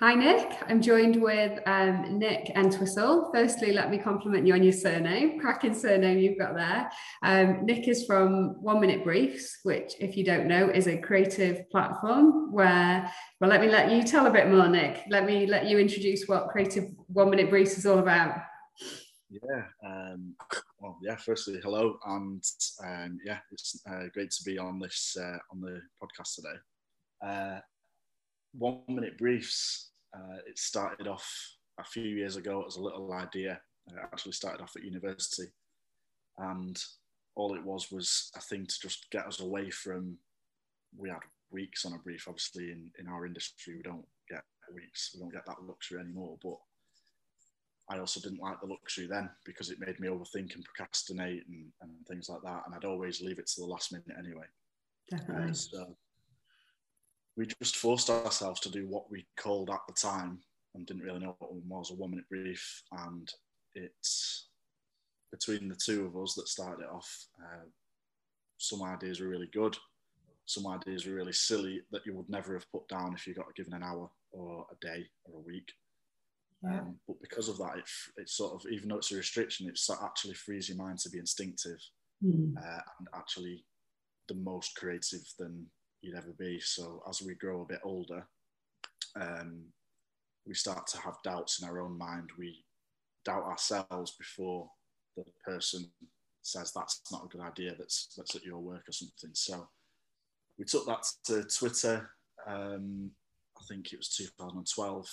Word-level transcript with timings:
Hi, 0.00 0.14
Nick. 0.14 0.56
I'm 0.66 0.80
joined 0.80 1.20
with 1.20 1.60
um, 1.66 2.18
Nick 2.18 2.52
Entwistle. 2.56 3.30
Firstly, 3.34 3.70
let 3.70 3.90
me 3.90 3.98
compliment 3.98 4.46
you 4.46 4.54
on 4.54 4.62
your 4.62 4.72
surname. 4.72 5.38
Cracking 5.38 5.74
surname 5.74 6.16
you've 6.16 6.38
got 6.38 6.54
there. 6.54 6.90
Um, 7.22 7.66
Nick 7.66 7.86
is 7.86 8.06
from 8.06 8.54
One 8.62 8.80
Minute 8.80 9.04
Briefs, 9.04 9.58
which, 9.62 9.92
if 10.00 10.16
you 10.16 10.24
don't 10.24 10.48
know, 10.48 10.70
is 10.70 10.86
a 10.86 10.96
creative 10.96 11.68
platform 11.68 12.50
where, 12.50 13.12
well, 13.42 13.50
let 13.50 13.60
me 13.60 13.68
let 13.68 13.92
you 13.92 14.02
tell 14.02 14.24
a 14.24 14.30
bit 14.30 14.48
more, 14.48 14.68
Nick. 14.68 15.02
Let 15.10 15.26
me 15.26 15.44
let 15.44 15.66
you 15.66 15.78
introduce 15.78 16.24
what 16.26 16.48
Creative 16.48 16.84
One 17.08 17.28
Minute 17.28 17.50
Briefs 17.50 17.76
is 17.76 17.84
all 17.84 17.98
about. 17.98 18.40
Yeah. 19.28 19.64
Um, 19.86 20.34
well, 20.80 20.96
yeah. 21.02 21.16
Firstly, 21.16 21.60
hello, 21.62 21.98
and 22.06 22.42
um, 22.82 23.18
yeah, 23.22 23.40
it's 23.52 23.82
uh, 23.86 24.04
great 24.14 24.30
to 24.30 24.44
be 24.44 24.56
on 24.56 24.78
this 24.78 25.14
uh, 25.20 25.36
on 25.52 25.60
the 25.60 25.82
podcast 26.02 26.36
today. 26.36 26.56
Uh, 27.22 27.60
one 28.52 28.80
minute 28.88 29.16
briefs 29.16 29.89
uh, 30.14 30.38
it 30.46 30.58
started 30.58 31.06
off 31.06 31.28
a 31.78 31.84
few 31.84 32.04
years 32.04 32.36
ago 32.36 32.64
as 32.66 32.76
a 32.76 32.82
little 32.82 33.12
idea. 33.12 33.60
It 33.88 33.96
actually 34.02 34.32
started 34.32 34.62
off 34.62 34.76
at 34.76 34.84
university, 34.84 35.48
and 36.38 36.82
all 37.34 37.54
it 37.54 37.64
was 37.64 37.90
was 37.90 38.30
a 38.36 38.40
thing 38.40 38.66
to 38.66 38.80
just 38.80 39.10
get 39.10 39.26
us 39.26 39.40
away 39.40 39.70
from. 39.70 40.16
We 40.96 41.08
had 41.08 41.20
weeks 41.50 41.84
on 41.84 41.94
a 41.94 41.98
brief. 41.98 42.26
Obviously, 42.28 42.70
in 42.70 42.90
in 42.98 43.08
our 43.08 43.26
industry, 43.26 43.76
we 43.76 43.82
don't 43.82 44.06
get 44.28 44.42
weeks. 44.74 45.10
We 45.14 45.20
don't 45.20 45.32
get 45.32 45.46
that 45.46 45.62
luxury 45.62 46.00
anymore. 46.00 46.36
But 46.42 46.58
I 47.88 47.98
also 47.98 48.20
didn't 48.20 48.40
like 48.40 48.60
the 48.60 48.68
luxury 48.68 49.06
then 49.06 49.30
because 49.44 49.70
it 49.70 49.80
made 49.80 49.98
me 49.98 50.08
overthink 50.08 50.54
and 50.54 50.64
procrastinate 50.64 51.46
and, 51.48 51.66
and 51.82 51.90
things 52.06 52.28
like 52.28 52.42
that. 52.42 52.62
And 52.66 52.74
I'd 52.74 52.84
always 52.84 53.20
leave 53.20 53.38
it 53.38 53.46
to 53.48 53.60
the 53.60 53.66
last 53.66 53.92
minute 53.92 54.06
anyway. 54.18 54.46
Definitely. 55.10 55.50
Uh, 55.50 55.54
so 55.54 55.96
we 57.36 57.46
just 57.60 57.76
forced 57.76 58.10
ourselves 58.10 58.60
to 58.60 58.70
do 58.70 58.86
what 58.86 59.10
we 59.10 59.26
called 59.36 59.70
at 59.70 59.80
the 59.86 59.94
time 59.94 60.40
and 60.74 60.86
didn't 60.86 61.02
really 61.02 61.20
know 61.20 61.36
what 61.38 61.52
one 61.52 61.62
was 61.66 61.90
a 61.90 61.94
one 61.94 62.10
minute 62.10 62.28
brief. 62.28 62.82
And 62.92 63.30
it's 63.74 64.48
between 65.30 65.68
the 65.68 65.76
two 65.76 66.06
of 66.06 66.20
us 66.20 66.34
that 66.34 66.48
started 66.48 66.82
it 66.82 66.90
off. 66.90 67.26
Uh, 67.40 67.66
some 68.58 68.82
ideas 68.82 69.20
were 69.20 69.28
really 69.28 69.48
good, 69.52 69.76
some 70.50 70.66
ideas 70.66 71.06
were 71.06 71.14
really 71.14 71.32
silly 71.32 71.80
that 71.92 72.04
you 72.04 72.12
would 72.14 72.28
never 72.28 72.54
have 72.54 72.70
put 72.72 72.86
down 72.88 73.14
if 73.14 73.26
you 73.26 73.34
got 73.34 73.54
given 73.54 73.72
an 73.72 73.82
hour 73.82 74.10
or 74.32 74.66
a 74.70 74.86
day 74.86 75.06
or 75.24 75.38
a 75.38 75.42
week. 75.42 75.72
Yeah. 76.62 76.80
Um, 76.80 76.96
but 77.06 77.20
because 77.20 77.48
of 77.48 77.56
that, 77.58 77.78
it, 77.78 77.84
it's 78.16 78.36
sort 78.36 78.54
of, 78.54 78.70
even 78.70 78.88
though 78.88 78.96
it's 78.96 79.12
a 79.12 79.16
restriction, 79.16 79.68
it 79.68 79.80
actually 80.02 80.34
frees 80.34 80.68
your 80.68 80.76
mind 80.76 80.98
to 81.00 81.10
be 81.10 81.18
instinctive 81.18 81.78
mm. 82.22 82.56
uh, 82.56 82.80
and 82.98 83.08
actually 83.14 83.64
the 84.28 84.34
most 84.34 84.74
creative 84.76 85.22
than 85.38 85.66
you'd 86.02 86.16
ever 86.16 86.32
be. 86.38 86.60
So 86.60 87.02
as 87.08 87.22
we 87.22 87.34
grow 87.34 87.62
a 87.62 87.66
bit 87.66 87.80
older, 87.84 88.26
um, 89.16 89.64
we 90.46 90.54
start 90.54 90.86
to 90.88 90.98
have 90.98 91.22
doubts 91.22 91.60
in 91.60 91.68
our 91.68 91.80
own 91.80 91.96
mind. 91.96 92.30
We 92.38 92.64
doubt 93.24 93.44
ourselves 93.44 94.12
before 94.18 94.70
the 95.16 95.24
person 95.44 95.90
says 96.42 96.72
that's 96.72 97.02
not 97.12 97.24
a 97.24 97.28
good 97.28 97.42
idea. 97.42 97.74
That's 97.78 98.08
that's 98.16 98.34
at 98.34 98.44
your 98.44 98.58
work 98.58 98.88
or 98.88 98.92
something. 98.92 99.30
So 99.34 99.68
we 100.58 100.64
took 100.64 100.86
that 100.86 101.04
to 101.26 101.44
Twitter. 101.44 102.10
Um, 102.46 103.10
I 103.58 103.64
think 103.68 103.92
it 103.92 103.98
was 103.98 104.08
2012. 104.16 105.08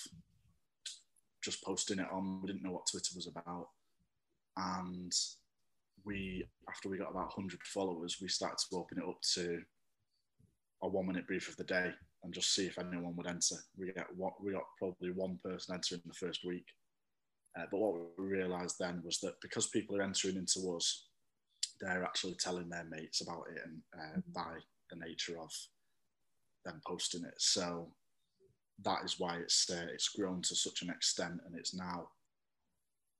Just 1.43 1.63
posting 1.63 1.99
it 1.99 2.07
on. 2.11 2.41
We 2.41 2.47
didn't 2.47 2.63
know 2.63 2.71
what 2.71 2.87
Twitter 2.89 3.11
was 3.15 3.27
about, 3.27 3.69
and 4.55 5.13
we 6.05 6.47
after 6.69 6.89
we 6.89 6.97
got 6.97 7.11
about 7.11 7.37
100 7.37 7.59
followers, 7.63 8.17
we 8.21 8.27
started 8.27 8.57
to 8.57 8.77
open 8.77 8.99
it 8.99 9.07
up 9.07 9.21
to 9.33 9.61
a 10.83 10.87
one 10.87 11.07
minute 11.07 11.27
brief 11.27 11.49
of 11.49 11.57
the 11.57 11.63
day 11.63 11.91
and 12.23 12.33
just 12.33 12.53
see 12.53 12.65
if 12.65 12.77
anyone 12.77 13.15
would 13.15 13.27
enter. 13.27 13.55
We 13.77 13.91
get 13.91 14.07
what 14.15 14.33
we 14.43 14.51
got 14.51 14.63
probably 14.77 15.11
one 15.11 15.39
person 15.43 15.75
entering 15.75 16.01
the 16.05 16.13
first 16.13 16.41
week. 16.45 16.65
Uh, 17.57 17.65
but 17.71 17.79
what 17.79 17.93
we 18.17 18.25
realised 18.25 18.75
then 18.79 19.01
was 19.03 19.19
that 19.19 19.33
because 19.41 19.67
people 19.67 19.97
are 19.97 20.03
entering 20.03 20.35
into 20.35 20.75
us, 20.75 21.07
they're 21.81 22.03
actually 22.03 22.35
telling 22.35 22.69
their 22.69 22.85
mates 22.85 23.21
about 23.21 23.45
it, 23.55 23.61
and 23.65 23.81
uh, 23.95 24.17
mm-hmm. 24.19 24.31
by 24.33 24.59
the 24.91 24.95
nature 24.97 25.39
of 25.39 25.51
them 26.65 26.81
posting 26.85 27.23
it, 27.23 27.33
so 27.37 27.91
that 28.83 29.03
is 29.03 29.15
why 29.17 29.37
it's 29.37 29.69
uh, 29.71 29.87
it's 29.91 30.09
grown 30.09 30.41
to 30.43 30.55
such 30.55 30.81
an 30.81 30.89
extent, 30.89 31.39
and 31.45 31.55
it's 31.55 31.75
now 31.75 32.09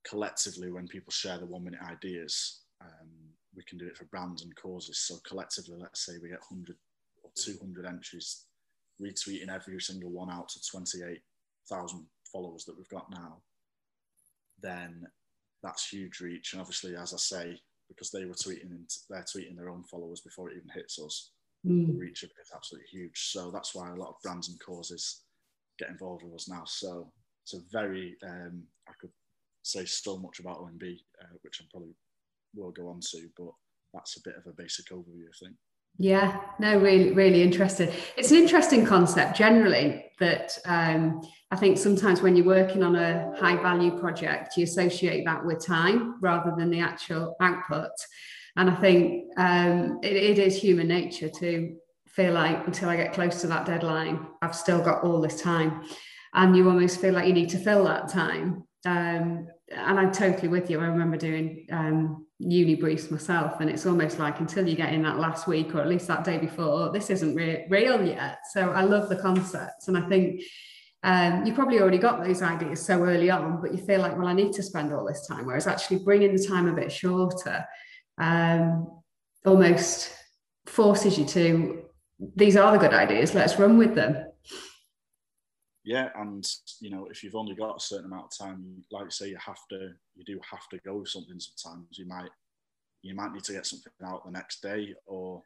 collectively 0.06 0.70
when 0.70 0.86
people 0.86 1.10
share 1.10 1.38
the 1.38 1.46
one 1.46 1.64
minute 1.64 1.80
ideas, 1.82 2.60
um, 2.80 3.08
we 3.56 3.62
can 3.64 3.78
do 3.78 3.86
it 3.86 3.96
for 3.96 4.04
brands 4.06 4.42
and 4.42 4.54
causes. 4.56 4.98
So 4.98 5.16
collectively, 5.26 5.76
let's 5.78 6.04
say 6.04 6.14
we 6.22 6.28
get 6.28 6.40
100 6.48 6.76
or 7.28 7.42
200 7.42 7.86
entries, 7.86 8.44
retweeting 9.00 9.48
every 9.48 9.80
single 9.80 10.10
one 10.10 10.30
out 10.30 10.48
to 10.48 10.60
28,000 10.70 12.06
followers 12.32 12.64
that 12.64 12.76
we've 12.76 12.88
got 12.88 13.10
now, 13.10 13.38
then 14.60 15.06
that's 15.62 15.88
huge 15.88 16.20
reach. 16.20 16.52
And 16.52 16.60
obviously, 16.60 16.96
as 16.96 17.14
I 17.14 17.16
say, 17.16 17.60
because 17.88 18.10
they 18.10 18.24
were 18.24 18.34
tweeting, 18.34 18.84
they're 19.08 19.22
tweeting 19.22 19.56
their 19.56 19.70
own 19.70 19.84
followers 19.84 20.20
before 20.20 20.50
it 20.50 20.56
even 20.56 20.68
hits 20.74 20.98
us. 20.98 21.30
Mm. 21.66 21.86
The 21.86 21.92
reach 21.92 22.22
of 22.22 22.30
it 22.30 22.42
is 22.42 22.52
absolutely 22.54 22.88
huge. 22.90 23.30
So 23.30 23.50
that's 23.50 23.74
why 23.74 23.90
a 23.90 23.96
lot 23.96 24.10
of 24.10 24.22
brands 24.22 24.48
and 24.48 24.60
causes 24.60 25.22
get 25.78 25.88
involved 25.88 26.22
with 26.22 26.34
us 26.34 26.48
now. 26.48 26.64
So 26.66 27.10
it's 27.44 27.54
a 27.54 27.60
very, 27.72 28.16
um, 28.24 28.62
I 28.88 28.92
could 29.00 29.10
say 29.62 29.84
so 29.84 30.18
much 30.18 30.40
about 30.40 30.60
OMB, 30.60 30.98
uh, 31.22 31.36
which 31.42 31.60
I 31.60 31.64
probably 31.70 31.94
will 32.54 32.70
go 32.70 32.88
on 32.88 33.00
to, 33.00 33.28
but 33.36 33.52
that's 33.94 34.16
a 34.16 34.22
bit 34.22 34.36
of 34.36 34.46
a 34.46 34.52
basic 34.52 34.90
overview, 34.90 35.24
I 35.28 35.44
think. 35.44 35.56
Yeah, 36.00 36.40
no, 36.60 36.78
really, 36.78 37.12
really 37.12 37.42
interesting. 37.42 37.90
It's 38.16 38.30
an 38.30 38.36
interesting 38.36 38.86
concept 38.86 39.36
generally 39.36 40.04
that 40.20 40.56
um, 40.64 41.20
I 41.50 41.56
think 41.56 41.76
sometimes 41.76 42.22
when 42.22 42.36
you're 42.36 42.46
working 42.46 42.84
on 42.84 42.94
a 42.94 43.34
high 43.36 43.56
value 43.56 43.98
project, 43.98 44.56
you 44.56 44.62
associate 44.62 45.24
that 45.24 45.44
with 45.44 45.64
time 45.64 46.20
rather 46.20 46.54
than 46.56 46.70
the 46.70 46.80
actual 46.80 47.34
output. 47.40 47.90
And 48.56 48.70
I 48.70 48.76
think 48.76 49.24
um, 49.38 49.98
it, 50.04 50.16
it 50.16 50.38
is 50.38 50.56
human 50.56 50.86
nature 50.86 51.28
to 51.28 51.76
feel 52.06 52.32
like 52.32 52.64
until 52.66 52.88
I 52.88 52.96
get 52.96 53.12
close 53.12 53.40
to 53.40 53.48
that 53.48 53.66
deadline, 53.66 54.24
I've 54.40 54.54
still 54.54 54.80
got 54.80 55.02
all 55.02 55.20
this 55.20 55.40
time. 55.40 55.84
And 56.32 56.56
you 56.56 56.68
almost 56.68 57.00
feel 57.00 57.14
like 57.14 57.26
you 57.26 57.32
need 57.32 57.50
to 57.50 57.58
fill 57.58 57.84
that 57.84 58.08
time. 58.08 58.64
Um, 58.86 59.48
and 59.70 59.98
I'm 59.98 60.12
totally 60.12 60.48
with 60.48 60.70
you. 60.70 60.78
I 60.80 60.86
remember 60.86 61.16
doing 61.16 61.66
um, 61.72 62.26
uni 62.38 62.76
briefs 62.76 63.10
myself 63.10 63.60
and 63.60 63.68
it's 63.68 63.84
almost 63.84 64.18
like 64.18 64.38
until 64.38 64.66
you 64.66 64.76
get 64.76 64.92
in 64.92 65.02
that 65.02 65.18
last 65.18 65.48
week 65.48 65.74
or 65.74 65.80
at 65.80 65.88
least 65.88 66.06
that 66.06 66.22
day 66.22 66.38
before 66.38 66.90
this 66.92 67.10
isn't 67.10 67.34
re- 67.34 67.66
real 67.68 68.04
yet. 68.04 68.38
So 68.52 68.70
i 68.70 68.82
love 68.82 69.08
the 69.08 69.16
concept 69.16 69.88
and 69.88 69.98
i 69.98 70.08
think 70.08 70.42
um, 71.04 71.46
you 71.46 71.54
probably 71.54 71.80
already 71.80 71.98
got 71.98 72.24
those 72.24 72.42
ideas 72.42 72.84
so 72.84 73.02
early 73.02 73.30
on 73.30 73.60
but 73.60 73.72
you 73.72 73.78
feel 73.78 74.00
like 74.00 74.16
well 74.16 74.26
i 74.26 74.32
need 74.32 74.52
to 74.52 74.62
spend 74.62 74.92
all 74.92 75.04
this 75.04 75.26
time 75.26 75.46
whereas 75.46 75.66
actually 75.66 75.98
bringing 75.98 76.34
the 76.34 76.44
time 76.44 76.68
a 76.68 76.72
bit 76.72 76.92
shorter 76.92 77.64
um, 78.18 78.88
almost 79.44 80.12
forces 80.66 81.18
you 81.18 81.24
to 81.24 81.82
these 82.36 82.56
are 82.56 82.72
the 82.72 82.78
good 82.78 82.94
ideas 82.94 83.34
let's 83.34 83.58
run 83.58 83.78
with 83.78 83.94
them 83.94 84.27
yeah, 85.88 86.10
and 86.16 86.46
you 86.80 86.90
know, 86.90 87.08
if 87.10 87.24
you've 87.24 87.34
only 87.34 87.54
got 87.54 87.78
a 87.78 87.80
certain 87.80 88.04
amount 88.04 88.26
of 88.26 88.46
time, 88.46 88.84
like 88.90 89.06
I 89.06 89.08
say, 89.08 89.30
you 89.30 89.38
have 89.38 89.66
to, 89.70 89.94
you 90.16 90.24
do 90.26 90.38
have 90.50 90.68
to 90.68 90.78
go 90.84 90.96
with 90.96 91.08
something. 91.08 91.40
Sometimes 91.40 91.98
you 91.98 92.06
might, 92.06 92.28
you 93.00 93.14
might 93.14 93.32
need 93.32 93.44
to 93.44 93.54
get 93.54 93.64
something 93.64 93.90
out 94.04 94.22
the 94.26 94.30
next 94.30 94.60
day, 94.60 94.94
or 95.06 95.42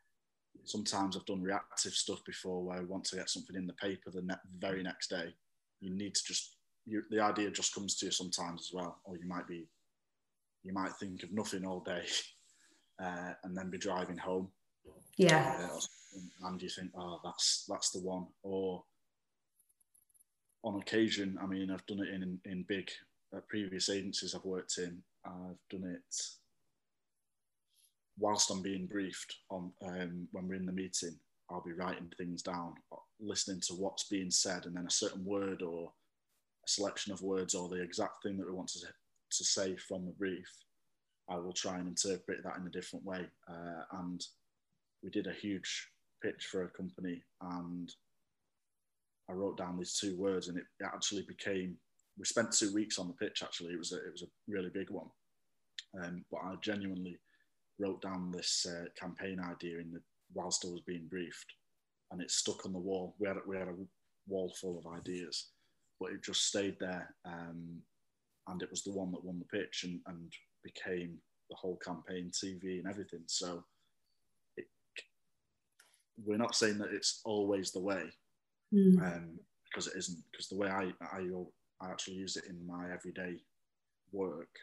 sometimes 0.64 1.16
I've 1.16 1.26
done 1.26 1.42
reactive 1.42 1.92
stuff 1.92 2.24
before 2.24 2.64
where 2.64 2.78
I 2.78 2.82
want 2.82 3.04
to 3.04 3.16
get 3.16 3.30
something 3.30 3.54
in 3.54 3.68
the 3.68 3.72
paper 3.74 4.10
the 4.10 4.22
ne- 4.22 4.34
very 4.58 4.82
next 4.82 5.10
day. 5.10 5.32
You 5.80 5.94
need 5.94 6.16
to 6.16 6.24
just, 6.24 6.56
you, 6.86 7.04
the 7.08 7.20
idea 7.20 7.48
just 7.52 7.72
comes 7.72 7.94
to 7.98 8.06
you 8.06 8.10
sometimes 8.10 8.62
as 8.62 8.74
well, 8.74 8.98
or 9.04 9.16
you 9.16 9.28
might 9.28 9.46
be, 9.46 9.68
you 10.64 10.72
might 10.72 10.96
think 10.98 11.22
of 11.22 11.32
nothing 11.32 11.64
all 11.64 11.84
day, 11.86 12.02
uh, 13.00 13.34
and 13.44 13.56
then 13.56 13.70
be 13.70 13.78
driving 13.78 14.18
home. 14.18 14.48
Yeah. 15.16 15.68
Uh, 15.72 16.48
and 16.48 16.60
you 16.60 16.68
think, 16.68 16.90
oh, 16.98 17.20
that's 17.22 17.64
that's 17.68 17.90
the 17.90 18.00
one, 18.00 18.26
or 18.42 18.82
on 20.64 20.80
occasion, 20.80 21.38
I 21.42 21.46
mean, 21.46 21.70
I've 21.70 21.86
done 21.86 22.00
it 22.00 22.14
in 22.14 22.40
in 22.44 22.64
big 22.64 22.90
uh, 23.34 23.40
previous 23.48 23.88
agencies 23.88 24.34
I've 24.34 24.44
worked 24.44 24.78
in. 24.78 25.02
I've 25.24 25.58
done 25.70 25.88
it 25.88 26.16
whilst 28.18 28.50
I'm 28.50 28.62
being 28.62 28.86
briefed 28.86 29.36
on 29.50 29.72
um, 29.84 30.28
when 30.32 30.48
we're 30.48 30.54
in 30.54 30.66
the 30.66 30.72
meeting. 30.72 31.18
I'll 31.50 31.62
be 31.62 31.72
writing 31.72 32.10
things 32.16 32.42
down, 32.42 32.74
listening 33.20 33.60
to 33.66 33.74
what's 33.74 34.04
being 34.04 34.30
said, 34.30 34.66
and 34.66 34.76
then 34.76 34.86
a 34.86 34.90
certain 34.90 35.24
word 35.24 35.60
or 35.62 35.92
a 36.64 36.68
selection 36.68 37.12
of 37.12 37.20
words 37.20 37.54
or 37.54 37.68
the 37.68 37.82
exact 37.82 38.22
thing 38.22 38.38
that 38.38 38.46
we 38.46 38.54
want 38.54 38.68
to 38.68 38.80
to 38.80 39.44
say 39.44 39.76
from 39.76 40.04
the 40.04 40.12
brief. 40.12 40.48
I 41.28 41.36
will 41.36 41.52
try 41.52 41.78
and 41.78 41.88
interpret 41.88 42.42
that 42.44 42.56
in 42.58 42.66
a 42.66 42.70
different 42.70 43.04
way. 43.04 43.26
Uh, 43.48 43.98
and 44.00 44.24
we 45.02 45.10
did 45.10 45.26
a 45.26 45.32
huge 45.32 45.88
pitch 46.22 46.46
for 46.50 46.64
a 46.64 46.68
company, 46.68 47.22
and 47.40 47.92
I 49.30 49.34
wrote 49.34 49.56
down 49.56 49.78
these 49.78 49.98
two 49.98 50.16
words, 50.16 50.48
and 50.48 50.58
it 50.58 50.64
actually 50.84 51.22
became. 51.22 51.76
We 52.18 52.24
spent 52.24 52.52
two 52.52 52.72
weeks 52.74 52.98
on 52.98 53.08
the 53.08 53.14
pitch. 53.14 53.42
Actually, 53.42 53.72
it 53.72 53.78
was 53.78 53.92
a, 53.92 53.96
it 53.96 54.12
was 54.12 54.22
a 54.22 54.52
really 54.52 54.70
big 54.72 54.90
one, 54.90 55.08
um, 56.02 56.24
but 56.30 56.40
I 56.44 56.54
genuinely 56.62 57.18
wrote 57.78 58.02
down 58.02 58.30
this 58.30 58.66
uh, 58.68 58.84
campaign 59.00 59.40
idea 59.40 59.78
in 59.78 59.92
the 59.92 60.00
whilst 60.34 60.64
I 60.66 60.70
was 60.70 60.82
being 60.86 61.06
briefed, 61.08 61.52
and 62.10 62.20
it 62.20 62.30
stuck 62.30 62.66
on 62.66 62.72
the 62.72 62.78
wall. 62.78 63.14
We 63.18 63.28
had 63.28 63.38
we 63.46 63.56
had 63.56 63.68
a 63.68 63.74
wall 64.28 64.54
full 64.60 64.78
of 64.78 64.92
ideas, 64.92 65.48
but 66.00 66.12
it 66.12 66.22
just 66.22 66.46
stayed 66.46 66.76
there. 66.80 67.14
Um, 67.24 67.82
and 68.48 68.62
it 68.62 68.70
was 68.70 68.82
the 68.82 68.92
one 68.92 69.12
that 69.12 69.24
won 69.24 69.38
the 69.38 69.58
pitch 69.58 69.84
and, 69.84 70.00
and 70.06 70.32
became 70.64 71.18
the 71.48 71.56
whole 71.56 71.78
campaign, 71.84 72.30
TV 72.32 72.80
and 72.80 72.88
everything. 72.88 73.22
So 73.26 73.62
we're 76.24 76.38
not 76.38 76.54
saying 76.54 76.78
that 76.78 76.92
it's 76.92 77.20
always 77.24 77.70
the 77.72 77.80
way, 77.80 78.04
mm. 78.72 79.02
um, 79.02 79.38
because 79.68 79.86
it 79.86 79.94
isn't. 79.96 80.18
Because 80.30 80.48
the 80.48 80.56
way 80.56 80.68
I, 80.68 80.92
I 81.00 81.22
I 81.80 81.90
actually 81.90 82.16
use 82.16 82.36
it 82.36 82.44
in 82.48 82.66
my 82.66 82.92
everyday 82.92 83.40
work, 84.12 84.54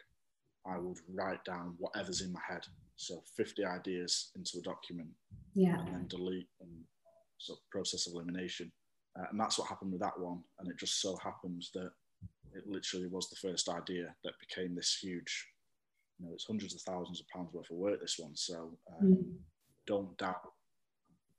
I 0.66 0.78
would 0.78 0.98
write 1.12 1.44
down 1.44 1.74
whatever's 1.78 2.22
in 2.22 2.32
my 2.32 2.40
head. 2.48 2.64
So 2.96 3.22
50 3.36 3.64
ideas 3.64 4.30
into 4.36 4.58
a 4.58 4.62
document, 4.62 5.08
yeah, 5.54 5.78
and 5.78 5.88
then 5.88 6.06
delete 6.08 6.48
and 6.60 6.70
sort 7.38 7.58
of 7.58 7.70
process 7.70 8.06
elimination. 8.06 8.70
Uh, 9.18 9.24
and 9.30 9.40
that's 9.40 9.58
what 9.58 9.68
happened 9.68 9.92
with 9.92 10.00
that 10.00 10.18
one. 10.18 10.40
And 10.58 10.68
it 10.68 10.78
just 10.78 11.00
so 11.00 11.16
happens 11.16 11.70
that 11.74 11.90
it 12.54 12.64
literally 12.66 13.06
was 13.06 13.28
the 13.28 13.48
first 13.48 13.68
idea 13.68 14.14
that 14.24 14.32
became 14.40 14.74
this 14.74 14.98
huge, 15.00 15.48
you 16.18 16.26
know, 16.26 16.32
it's 16.34 16.46
hundreds 16.46 16.74
of 16.74 16.82
thousands 16.82 17.20
of 17.20 17.28
pounds 17.28 17.52
worth 17.52 17.70
of 17.70 17.76
work, 17.76 18.00
this 18.00 18.16
one. 18.18 18.36
So 18.36 18.76
um, 19.00 19.08
mm. 19.08 19.32
don't 19.86 20.16
doubt 20.18 20.42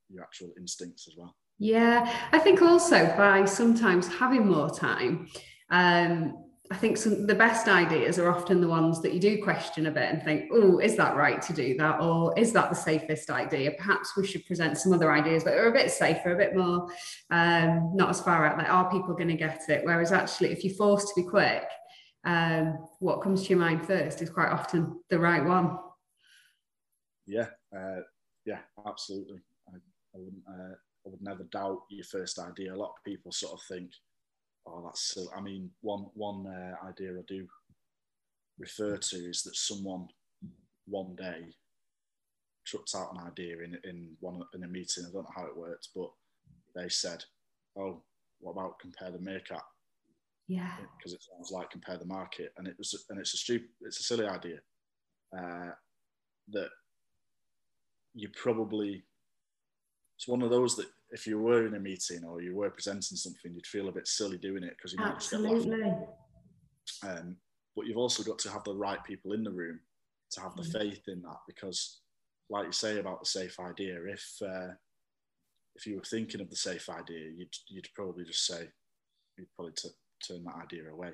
your 0.09 0.23
actual 0.23 0.51
instincts 0.57 1.07
as 1.07 1.15
well. 1.18 1.35
Yeah, 1.63 2.11
I 2.31 2.39
think 2.39 2.63
also 2.63 3.05
by 3.15 3.45
sometimes 3.45 4.07
having 4.07 4.47
more 4.47 4.71
time, 4.71 5.27
um, 5.69 6.43
I 6.71 6.75
think 6.75 6.97
some 6.97 7.27
the 7.27 7.35
best 7.35 7.67
ideas 7.67 8.17
are 8.17 8.31
often 8.31 8.61
the 8.61 8.67
ones 8.67 8.99
that 9.03 9.13
you 9.13 9.19
do 9.19 9.43
question 9.43 9.85
a 9.85 9.91
bit 9.91 10.09
and 10.09 10.23
think, 10.23 10.49
oh, 10.51 10.79
is 10.79 10.95
that 10.95 11.15
right 11.15 11.39
to 11.39 11.53
do 11.53 11.77
that? 11.77 12.01
Or 12.01 12.33
is 12.35 12.51
that 12.53 12.71
the 12.71 12.75
safest 12.75 13.29
idea? 13.29 13.73
Perhaps 13.77 14.17
we 14.17 14.25
should 14.25 14.43
present 14.47 14.75
some 14.75 14.91
other 14.91 15.11
ideas 15.11 15.43
that 15.43 15.55
are 15.55 15.67
a 15.67 15.71
bit 15.71 15.91
safer, 15.91 16.33
a 16.33 16.35
bit 16.35 16.55
more 16.55 16.89
um, 17.29 17.91
not 17.93 18.09
as 18.09 18.21
far 18.21 18.43
out 18.43 18.57
there. 18.57 18.71
Are 18.71 18.89
people 18.89 19.13
going 19.13 19.27
to 19.27 19.35
get 19.35 19.61
it? 19.69 19.85
Whereas 19.85 20.11
actually, 20.11 20.51
if 20.51 20.63
you're 20.63 20.73
forced 20.73 21.09
to 21.09 21.21
be 21.21 21.27
quick, 21.27 21.65
um, 22.25 22.87
what 22.97 23.21
comes 23.21 23.43
to 23.43 23.49
your 23.49 23.59
mind 23.59 23.85
first 23.85 24.23
is 24.23 24.31
quite 24.31 24.49
often 24.49 24.99
the 25.11 25.19
right 25.19 25.45
one. 25.45 25.77
Yeah, 27.27 27.49
uh, 27.71 28.01
yeah, 28.45 28.61
absolutely. 28.87 29.41
I, 29.69 29.75
I, 29.75 30.17
wouldn't, 30.17 30.43
uh, 30.49 30.73
would 31.09 31.21
never 31.21 31.44
doubt 31.44 31.81
your 31.89 32.06
first 32.06 32.39
idea. 32.39 32.74
A 32.74 32.75
lot 32.75 32.94
of 32.98 33.03
people 33.03 33.31
sort 33.31 33.53
of 33.53 33.62
think, 33.68 33.92
oh, 34.65 34.81
that's 34.86 35.13
so. 35.13 35.25
I 35.36 35.42
mean, 35.42 35.71
one 35.81 36.07
one 36.13 36.45
uh, 36.48 36.88
idea 36.88 37.12
I 37.12 37.24
do 37.27 37.48
refer 38.59 38.98
to 38.98 39.15
is 39.18 39.42
that 39.44 39.56
someone 39.56 40.07
one 40.86 41.15
day 41.15 41.56
chucked 42.65 42.94
out 42.95 43.13
an 43.13 43.27
idea 43.27 43.57
in 43.63 43.77
in 43.83 44.15
one 44.19 44.42
in 44.53 44.63
a 44.63 44.68
meeting. 44.68 45.06
I 45.07 45.12
don't 45.12 45.24
know 45.24 45.36
how 45.36 45.45
it 45.45 45.57
worked, 45.57 45.89
but 45.95 46.12
they 46.75 46.89
said, 46.89 47.24
"Oh, 47.77 48.04
what 48.39 48.54
about 48.54 48.80
compare 48.80 49.12
the 49.12 49.19
makeup?" 49.19 49.65
Yeah, 50.47 50.75
because 50.97 51.13
it 51.13 51.24
sounds 51.24 51.51
like 51.51 51.69
compare 51.69 51.97
the 51.97 52.06
market, 52.06 52.54
and 52.57 52.68
it 52.68 52.75
was 52.77 53.06
and 53.09 53.19
it's 53.19 53.33
a 53.33 53.38
stupid, 53.38 53.69
it's 53.81 54.00
a 54.00 54.04
silly 54.04 54.27
idea 54.27 54.59
uh, 55.38 55.71
that 56.50 56.69
you 58.13 58.30
probably 58.36 59.04
it's 60.21 60.27
one 60.27 60.44
of 60.44 60.51
those 60.51 60.75
that 60.75 60.85
if 61.09 61.25
you 61.25 61.39
were 61.39 61.65
in 61.65 61.73
a 61.73 61.79
meeting 61.79 62.23
or 62.23 62.44
you 62.44 62.56
were 62.56 62.69
presenting 62.69 63.18
something, 63.18 63.56
you'd 63.56 63.65
feel 63.65 63.89
a 63.89 63.91
bit 63.91 64.07
silly 64.07 64.38
doing 64.38 64.62
it 64.63 64.75
because 64.77 64.94
you 64.94 65.00
might 65.00 65.18
just 65.18 65.31
get 65.31 65.41
laughing. 65.41 66.06
Um, 67.03 67.38
but 67.75 67.88
you've 67.88 67.97
also 67.97 68.21
got 68.21 68.38
to 68.38 68.51
have 68.51 68.63
the 68.63 68.75
right 68.75 69.03
people 69.03 69.33
in 69.33 69.44
the 69.44 69.50
room 69.50 69.79
to 70.33 70.41
have 70.41 70.56
the 70.56 70.62
mm. 70.62 70.73
faith 70.73 71.01
in 71.07 71.23
that 71.23 71.39
because, 71.47 72.01
like 72.51 72.68
you 72.68 72.71
say 72.71 73.00
about 73.00 73.19
the 73.19 73.25
safe 73.25 73.59
idea, 73.59 73.97
if 74.06 74.31
uh, 74.45 74.73
if 75.75 75.88
you 75.88 75.95
were 75.95 76.03
thinking 76.03 76.39
of 76.39 76.51
the 76.51 76.56
safe 76.56 76.88
idea, 76.88 77.31
you'd 77.35 77.56
you'd 77.69 77.89
probably 77.95 78.23
just 78.23 78.45
say 78.45 78.68
you'd 79.39 79.51
probably 79.56 79.73
t- 79.73 79.89
turn 80.27 80.44
that 80.44 80.62
idea 80.63 80.88
away. 80.91 81.13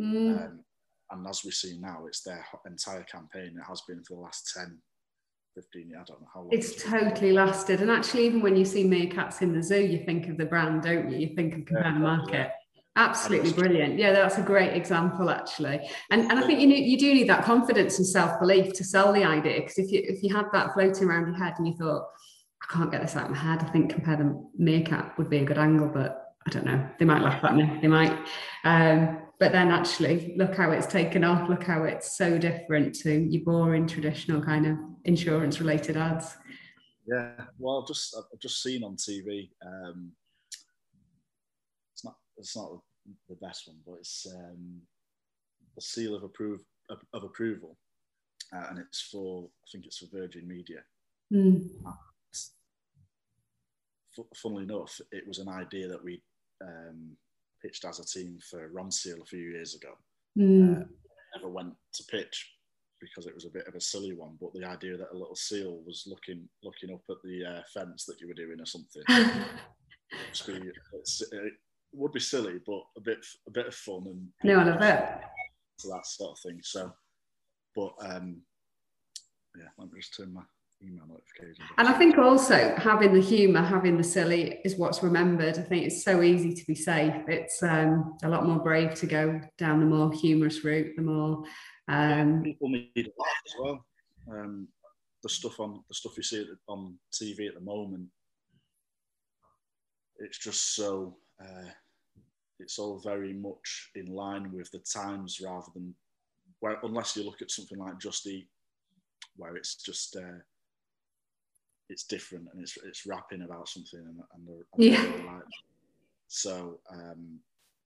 Mm. 0.00 0.46
Um, 0.46 0.64
and 1.10 1.26
as 1.28 1.44
we 1.44 1.50
see 1.50 1.76
now, 1.78 2.06
it's 2.06 2.22
their 2.22 2.42
entire 2.64 3.04
campaign. 3.04 3.58
It 3.58 3.68
has 3.68 3.82
been 3.86 4.02
for 4.02 4.14
the 4.14 4.20
last 4.20 4.50
10, 4.56 4.78
15 5.56 5.88
years. 5.88 6.00
I 6.02 6.04
don't 6.04 6.20
know 6.20 6.28
how 6.32 6.40
long. 6.40 6.50
It's, 6.52 6.72
it's 6.72 6.82
totally 6.82 7.32
lasted. 7.32 7.80
And 7.80 7.90
actually, 7.90 8.26
even 8.26 8.42
when 8.42 8.56
you 8.56 8.64
see 8.64 8.84
meerkats 8.84 9.40
in 9.40 9.54
the 9.54 9.62
zoo, 9.62 9.80
you 9.80 10.04
think 10.04 10.28
of 10.28 10.36
the 10.36 10.44
brand, 10.44 10.82
don't 10.82 11.10
you? 11.10 11.18
You 11.18 11.34
think 11.34 11.54
of 11.54 11.64
Compare 11.64 11.92
yeah, 11.92 11.98
Market. 11.98 12.32
Yeah. 12.32 12.50
Absolutely 12.98 13.52
brilliant. 13.52 13.98
Yeah, 13.98 14.12
that's 14.12 14.38
a 14.38 14.42
great 14.42 14.74
example, 14.74 15.28
actually. 15.28 15.80
And, 16.10 16.30
and 16.30 16.38
I 16.38 16.46
think 16.46 16.60
you 16.60 16.66
need, 16.66 16.86
you 16.86 16.98
do 16.98 17.12
need 17.12 17.28
that 17.28 17.44
confidence 17.44 17.98
and 17.98 18.06
self 18.06 18.38
belief 18.38 18.72
to 18.74 18.84
sell 18.84 19.12
the 19.12 19.24
idea. 19.24 19.60
Because 19.60 19.78
if 19.78 19.90
you 19.90 20.02
if 20.04 20.22
you 20.22 20.34
had 20.34 20.46
that 20.52 20.72
floating 20.74 21.08
around 21.08 21.26
your 21.26 21.36
head 21.36 21.54
and 21.58 21.66
you 21.66 21.74
thought, 21.76 22.06
I 22.62 22.72
can't 22.72 22.90
get 22.90 23.02
this 23.02 23.16
out 23.16 23.26
of 23.26 23.30
my 23.32 23.38
head, 23.38 23.60
I 23.60 23.66
think 23.70 23.92
compare 23.92 24.16
the 24.16 24.48
meerkat 24.56 25.16
would 25.18 25.28
be 25.28 25.38
a 25.38 25.44
good 25.44 25.58
angle, 25.58 25.88
but 25.88 26.25
I 26.46 26.50
don't 26.50 26.66
know. 26.66 26.88
They 26.98 27.04
might 27.04 27.22
laugh 27.22 27.42
at 27.42 27.56
me. 27.56 27.78
They 27.82 27.88
might. 27.88 28.16
Um, 28.64 29.18
but 29.38 29.52
then 29.52 29.68
actually 29.68 30.34
look 30.36 30.56
how 30.56 30.70
it's 30.70 30.86
taken 30.86 31.24
off 31.24 31.48
look 31.48 31.64
how 31.64 31.84
it's 31.84 32.16
so 32.16 32.38
different 32.38 32.94
to 32.94 33.12
your 33.12 33.44
boring 33.44 33.86
traditional 33.86 34.40
kind 34.40 34.66
of 34.66 34.76
insurance 35.04 35.60
related 35.60 35.96
ads 35.96 36.36
yeah 37.06 37.32
well 37.58 37.80
i've 37.80 37.88
just 37.88 38.16
i've 38.16 38.40
just 38.40 38.62
seen 38.62 38.82
on 38.82 38.96
tv 38.96 39.50
um 39.64 40.10
it's 41.94 42.04
not 42.04 42.14
it's 42.38 42.56
not 42.56 42.70
the 43.28 43.36
best 43.36 43.68
one 43.68 43.78
but 43.86 43.94
it's 43.94 44.26
um 44.34 44.80
the 45.74 45.82
seal 45.82 46.14
of 46.14 46.22
approve 46.22 46.60
of, 46.90 46.98
of 47.12 47.24
approval 47.24 47.76
uh, 48.54 48.66
and 48.70 48.78
it's 48.78 49.00
for 49.00 49.44
i 49.44 49.66
think 49.70 49.86
it's 49.86 49.98
for 49.98 50.06
virgin 50.12 50.48
media 50.48 50.78
mm. 51.32 51.68
funnily 54.34 54.64
enough 54.64 54.98
it 55.12 55.26
was 55.26 55.38
an 55.38 55.48
idea 55.48 55.86
that 55.88 56.02
we 56.02 56.22
um 56.62 57.16
pitched 57.62 57.84
as 57.84 57.98
a 57.98 58.04
team 58.04 58.38
for 58.50 58.70
Ronseal 58.70 59.22
a 59.22 59.26
few 59.26 59.40
years 59.40 59.74
ago. 59.74 59.92
Mm. 60.38 60.82
Uh, 60.82 60.84
never 61.34 61.48
went 61.48 61.74
to 61.94 62.04
pitch 62.04 62.52
because 63.00 63.26
it 63.26 63.34
was 63.34 63.44
a 63.44 63.50
bit 63.50 63.66
of 63.66 63.74
a 63.74 63.80
silly 63.80 64.14
one. 64.14 64.36
But 64.40 64.52
the 64.54 64.64
idea 64.64 64.96
that 64.96 65.12
a 65.12 65.16
little 65.16 65.36
seal 65.36 65.80
was 65.86 66.04
looking 66.06 66.48
looking 66.62 66.92
up 66.92 67.02
at 67.10 67.16
the 67.24 67.44
uh, 67.44 67.62
fence 67.72 68.04
that 68.04 68.20
you 68.20 68.28
were 68.28 68.34
doing 68.34 68.60
or 68.60 68.66
something, 68.66 69.02
be, 69.08 70.70
it 71.32 71.52
would 71.92 72.12
be 72.12 72.20
silly, 72.20 72.60
but 72.66 72.82
a 72.96 73.00
bit 73.00 73.18
a 73.46 73.50
bit 73.50 73.66
of 73.66 73.74
fun 73.74 74.04
and 74.06 74.28
no, 74.44 74.60
I 74.60 74.64
love. 74.64 74.78
To 75.80 75.88
that 75.88 76.06
sort 76.06 76.32
of 76.32 76.38
thing. 76.38 76.60
So, 76.62 76.90
but 77.74 77.92
um, 78.00 78.40
yeah, 79.56 79.68
let 79.78 79.92
me 79.92 80.00
just 80.00 80.16
turn 80.16 80.32
my 80.32 80.42
email 80.82 81.04
notifications. 81.08 81.58
And 81.78 81.88
I 81.88 81.92
think 81.92 82.18
also 82.18 82.74
having 82.76 83.12
the 83.12 83.20
humour, 83.20 83.62
having 83.62 83.96
the 83.96 84.04
silly 84.04 84.60
is 84.64 84.76
what's 84.76 85.02
remembered. 85.02 85.58
I 85.58 85.62
think 85.62 85.84
it's 85.84 86.04
so 86.04 86.22
easy 86.22 86.54
to 86.54 86.64
be 86.66 86.74
safe. 86.74 87.14
It's 87.28 87.62
um, 87.62 88.16
a 88.22 88.28
lot 88.28 88.46
more 88.46 88.58
brave 88.58 88.94
to 88.96 89.06
go 89.06 89.40
down 89.58 89.80
the 89.80 89.86
more 89.86 90.12
humorous 90.12 90.64
route, 90.64 90.94
the 90.96 91.02
more. 91.02 91.44
Um, 91.88 92.42
People 92.42 92.68
need 92.68 92.90
a 92.96 93.00
laugh 93.00 93.42
as 93.46 93.54
well. 93.58 93.86
Um, 94.30 94.68
the 95.22 95.28
stuff 95.28 95.58
on 95.60 95.82
the 95.88 95.94
stuff 95.94 96.16
you 96.16 96.22
see 96.22 96.46
on 96.68 96.98
TV 97.12 97.48
at 97.48 97.54
the 97.54 97.60
moment, 97.60 98.06
it's 100.18 100.38
just 100.38 100.74
so. 100.74 101.16
Uh, 101.40 101.70
it's 102.58 102.78
all 102.78 102.98
very 103.04 103.34
much 103.34 103.90
in 103.96 104.06
line 104.06 104.50
with 104.50 104.70
the 104.70 104.78
times 104.78 105.42
rather 105.44 105.66
than 105.74 105.94
where 106.60 106.78
unless 106.82 107.16
you 107.16 107.22
look 107.22 107.42
at 107.42 107.50
something 107.50 107.78
like 107.78 107.98
Just 107.98 108.26
Eat, 108.26 108.48
where 109.36 109.56
it's 109.56 109.76
just 109.76 110.16
uh, 110.16 110.38
it's 111.88 112.04
different 112.04 112.48
and 112.52 112.60
it's 112.62 112.76
it's 112.84 113.06
rapping 113.06 113.42
about 113.42 113.68
something 113.68 114.00
and, 114.00 114.20
and, 114.34 114.48
and 114.48 114.64
yeah. 114.76 115.02
Like 115.32 115.42
so 116.28 116.80
um, 116.92 117.38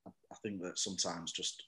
I, 0.07 0.11
I, 0.33 0.37
think 0.43 0.63
that 0.63 0.79
sometimes 0.79 1.33
just 1.33 1.65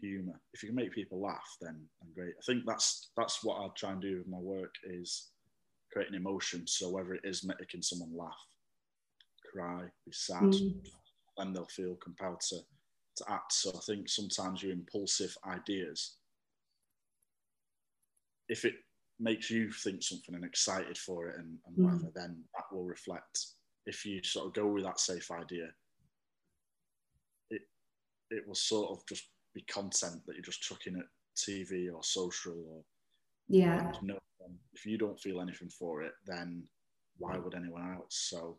humor 0.00 0.40
if 0.52 0.62
you 0.62 0.68
can 0.68 0.76
make 0.76 0.92
people 0.92 1.20
laugh 1.20 1.56
then, 1.60 1.80
then 2.00 2.10
great 2.14 2.34
i 2.38 2.44
think 2.44 2.64
that's 2.66 3.10
that's 3.16 3.42
what 3.42 3.60
i 3.60 3.68
try 3.74 3.92
and 3.92 4.02
do 4.02 4.18
with 4.18 4.28
my 4.28 4.38
work 4.38 4.74
is 4.84 5.30
creating 5.92 6.14
emotion 6.14 6.66
so 6.66 6.90
whether 6.90 7.14
it 7.14 7.22
is 7.24 7.44
making 7.44 7.82
someone 7.82 8.16
laugh 8.16 8.46
cry 9.52 9.82
be 10.04 10.12
sad 10.12 10.42
mm. 10.42 10.74
then 11.38 11.52
they'll 11.52 11.64
feel 11.66 11.94
compelled 11.96 12.40
to 12.40 12.58
to 13.16 13.24
act 13.28 13.52
so 13.52 13.70
i 13.70 13.80
think 13.86 14.08
sometimes 14.08 14.62
your 14.62 14.72
impulsive 14.72 15.36
ideas 15.46 16.16
if 18.48 18.64
it 18.64 18.74
makes 19.20 19.50
you 19.50 19.70
think 19.70 20.02
something 20.02 20.34
and 20.34 20.44
excited 20.44 20.98
for 20.98 21.28
it 21.28 21.36
and, 21.38 21.58
and 21.66 21.76
mm. 21.76 21.84
whatever, 21.84 22.10
then 22.14 22.42
that 22.54 22.64
will 22.74 22.84
reflect. 22.84 23.46
If 23.86 24.04
you 24.04 24.22
sort 24.22 24.46
of 24.46 24.54
go 24.54 24.66
with 24.66 24.84
that 24.84 25.00
safe 25.00 25.30
idea, 25.30 25.68
it 27.50 27.62
it 28.30 28.46
will 28.46 28.54
sort 28.54 28.90
of 28.90 29.06
just 29.06 29.24
be 29.54 29.62
content 29.62 30.22
that 30.26 30.34
you're 30.34 30.42
just 30.42 30.62
chucking 30.62 30.96
at 30.96 31.06
TV 31.36 31.94
or 31.94 32.02
social 32.02 32.56
or 32.70 32.82
yeah. 33.48 33.92
No, 34.02 34.18
if 34.72 34.86
you 34.86 34.98
don't 34.98 35.20
feel 35.20 35.40
anything 35.40 35.68
for 35.68 36.02
it, 36.02 36.12
then 36.26 36.64
why 37.18 37.36
would 37.38 37.54
anyone 37.54 37.94
else? 37.94 38.28
So 38.30 38.58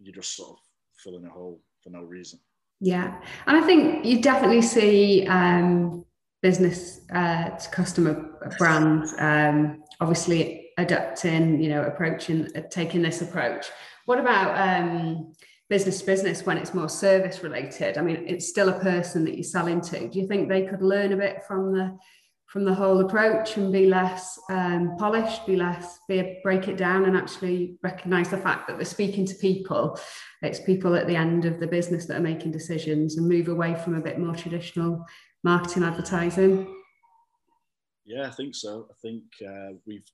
you're 0.00 0.14
just 0.14 0.36
sort 0.36 0.50
of 0.50 0.56
filling 1.02 1.24
a 1.24 1.30
hole 1.30 1.60
for 1.82 1.90
no 1.90 2.02
reason. 2.02 2.40
Yeah, 2.80 3.20
and 3.46 3.56
I 3.56 3.62
think 3.62 4.04
you 4.04 4.20
definitely 4.20 4.62
see 4.62 5.26
um, 5.26 6.04
business 6.42 7.00
uh, 7.12 7.50
to 7.50 7.70
customer 7.70 8.30
brands 8.58 9.14
um, 9.18 9.82
obviously 10.00 10.70
adapting 10.78 11.60
you 11.60 11.70
know 11.70 11.82
approaching 11.84 12.48
uh, 12.54 12.60
taking 12.70 13.02
this 13.02 13.22
approach 13.22 13.66
what 14.04 14.20
about 14.20 14.56
um, 14.56 15.32
business 15.68 16.00
to 16.00 16.06
business 16.06 16.46
when 16.46 16.58
it's 16.58 16.74
more 16.74 16.88
service 16.88 17.42
related. 17.42 17.98
I 17.98 18.02
mean, 18.02 18.24
it's 18.26 18.48
still 18.48 18.68
a 18.68 18.80
person 18.80 19.24
that 19.24 19.36
you 19.36 19.42
sell 19.42 19.66
into. 19.66 20.08
Do 20.08 20.18
you 20.18 20.28
think 20.28 20.48
they 20.48 20.66
could 20.66 20.82
learn 20.82 21.12
a 21.12 21.16
bit 21.16 21.44
from 21.46 21.72
the 21.72 21.98
from 22.46 22.64
the 22.64 22.74
whole 22.74 23.00
approach 23.00 23.56
and 23.56 23.72
be 23.72 23.86
less 23.86 24.38
um, 24.50 24.96
polished, 24.98 25.44
be 25.46 25.56
less, 25.56 25.98
be 26.08 26.38
break 26.44 26.68
it 26.68 26.76
down 26.76 27.04
and 27.04 27.16
actually 27.16 27.76
recognize 27.82 28.30
the 28.30 28.38
fact 28.38 28.68
that 28.68 28.76
they're 28.76 28.86
speaking 28.86 29.26
to 29.26 29.34
people. 29.34 29.98
It's 30.42 30.60
people 30.60 30.94
at 30.94 31.08
the 31.08 31.16
end 31.16 31.44
of 31.44 31.58
the 31.58 31.66
business 31.66 32.06
that 32.06 32.16
are 32.16 32.22
making 32.22 32.52
decisions 32.52 33.18
and 33.18 33.28
move 33.28 33.48
away 33.48 33.74
from 33.74 33.96
a 33.96 34.00
bit 34.00 34.20
more 34.20 34.34
traditional 34.34 35.04
marketing 35.46 35.84
advertising. 35.84 36.66
Yeah, 38.04 38.26
I 38.26 38.30
think 38.30 38.56
so. 38.56 38.88
I 38.90 38.94
think 39.00 39.22
uh, 39.48 39.74
we've. 39.86 40.10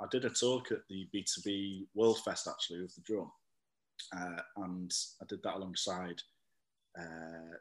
I 0.00 0.06
did 0.10 0.24
a 0.24 0.30
talk 0.30 0.72
at 0.72 0.78
the 0.88 1.06
B2B 1.14 1.86
World 1.94 2.18
Fest 2.24 2.48
actually 2.50 2.80
with 2.80 2.94
the 2.94 3.02
drum, 3.02 3.30
uh, 4.16 4.42
and 4.64 4.90
I 5.20 5.26
did 5.28 5.42
that 5.42 5.56
alongside 5.56 6.20
uh, 6.98 7.56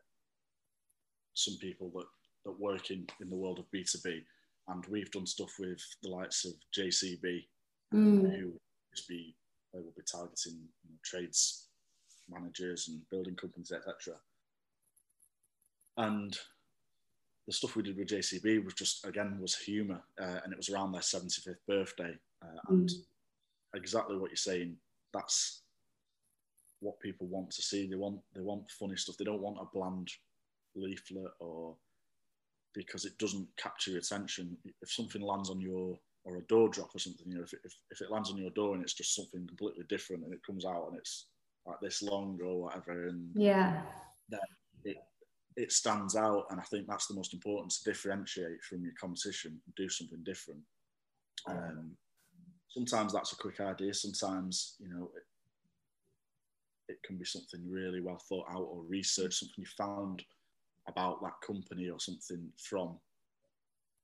some 1.33 1.57
people 1.59 1.91
that 1.95 2.05
that 2.45 2.59
work 2.59 2.89
in, 2.89 3.05
in 3.21 3.29
the 3.29 3.35
world 3.35 3.59
of 3.59 3.65
B2B. 3.75 4.21
And 4.69 4.85
we've 4.89 5.11
done 5.11 5.27
stuff 5.27 5.53
with 5.59 5.81
the 6.03 6.09
likes 6.09 6.45
of 6.45 6.53
JCB, 6.77 7.43
mm. 7.93 8.39
who 8.39 8.53
be, 9.09 9.35
they 9.73 9.79
will 9.79 9.93
be 9.97 10.03
targeting 10.09 10.53
you 10.83 10.89
know, 10.89 10.97
trades 11.03 11.67
managers 12.29 12.87
and 12.87 13.01
building 13.09 13.35
companies, 13.35 13.73
etc. 13.73 14.15
And 15.97 16.37
the 17.47 17.53
stuff 17.53 17.75
we 17.75 17.83
did 17.83 17.97
with 17.97 18.07
JCB 18.07 18.63
was 18.63 18.73
just 18.73 19.05
again 19.05 19.37
was 19.39 19.55
humour, 19.55 20.01
uh, 20.21 20.39
and 20.43 20.53
it 20.53 20.57
was 20.57 20.69
around 20.69 20.91
their 20.91 21.01
75th 21.01 21.55
birthday, 21.67 22.15
uh, 22.41 22.59
and 22.69 22.89
mm. 22.89 22.95
exactly 23.75 24.17
what 24.17 24.29
you're 24.29 24.37
saying. 24.37 24.77
That's 25.13 25.61
what 26.79 26.99
people 26.99 27.27
want 27.27 27.51
to 27.51 27.61
see. 27.61 27.87
They 27.87 27.95
want 27.95 28.19
they 28.35 28.41
want 28.41 28.71
funny 28.71 28.95
stuff. 28.95 29.17
They 29.17 29.25
don't 29.25 29.41
want 29.41 29.57
a 29.59 29.65
bland 29.73 30.09
leaflet 30.75 31.31
or 31.39 31.75
because 32.73 33.05
it 33.05 33.17
doesn't 33.17 33.47
capture 33.57 33.91
your 33.91 33.99
attention. 33.99 34.57
If 34.81 34.91
something 34.91 35.21
lands 35.21 35.49
on 35.49 35.61
your 35.61 35.97
or 36.25 36.37
a 36.37 36.41
door 36.43 36.69
drop 36.69 36.95
or 36.95 36.99
something, 36.99 37.27
you 37.27 37.37
know, 37.37 37.43
if 37.43 37.53
it, 37.53 37.59
if, 37.63 37.75
if 37.91 38.01
it 38.01 38.09
lands 38.09 38.31
on 38.31 38.37
your 38.37 38.49
door 38.51 38.73
and 38.73 38.83
it's 38.83 38.93
just 38.93 39.15
something 39.15 39.45
completely 39.45 39.83
different 39.89 40.23
and 40.23 40.33
it 40.33 40.45
comes 40.45 40.65
out 40.65 40.87
and 40.89 40.97
it's 40.97 41.27
like 41.65 41.79
this 41.81 42.01
long 42.01 42.39
or 42.43 42.63
whatever, 42.63 43.07
and 43.07 43.29
yeah, 43.35 43.81
then 44.29 44.39
it 44.85 44.97
it 45.55 45.71
stands 45.71 46.15
out. 46.15 46.45
And 46.49 46.59
I 46.59 46.63
think 46.63 46.87
that's 46.87 47.07
the 47.07 47.15
most 47.15 47.33
important 47.33 47.71
to 47.71 47.83
differentiate 47.83 48.63
from 48.63 48.83
your 48.83 48.93
competition, 48.99 49.59
and 49.65 49.75
do 49.75 49.89
something 49.89 50.23
different. 50.23 50.61
Um, 51.47 51.91
sometimes 52.69 53.13
that's 53.13 53.33
a 53.33 53.37
quick 53.37 53.59
idea. 53.59 53.93
Sometimes 53.93 54.75
you 54.79 54.89
know 54.89 55.11
it, 55.15 56.93
it 56.93 57.03
can 57.03 57.17
be 57.17 57.25
something 57.25 57.61
really 57.69 58.01
well 58.01 58.21
thought 58.29 58.47
out 58.49 58.67
or 58.69 58.83
research, 58.83 59.35
something 59.35 59.55
you 59.57 59.65
found 59.77 60.23
about 60.87 61.21
that 61.21 61.39
company 61.45 61.89
or 61.89 61.99
something 61.99 62.49
from 62.57 62.97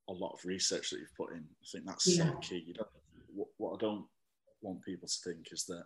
a 0.10 0.14
lot 0.14 0.34
of 0.34 0.46
research 0.46 0.90
that 0.90 1.00
you've 1.00 1.16
put 1.16 1.34
in. 1.34 1.44
I 1.44 1.66
think 1.72 1.86
that's 1.86 2.08
yeah. 2.08 2.32
key. 2.42 2.64
You 2.66 2.74
don't, 2.74 2.88
what, 3.34 3.48
what 3.58 3.74
I 3.74 3.78
don't 3.86 4.06
want 4.62 4.84
people 4.84 5.08
to 5.08 5.20
think 5.24 5.48
is 5.52 5.66
that, 5.66 5.86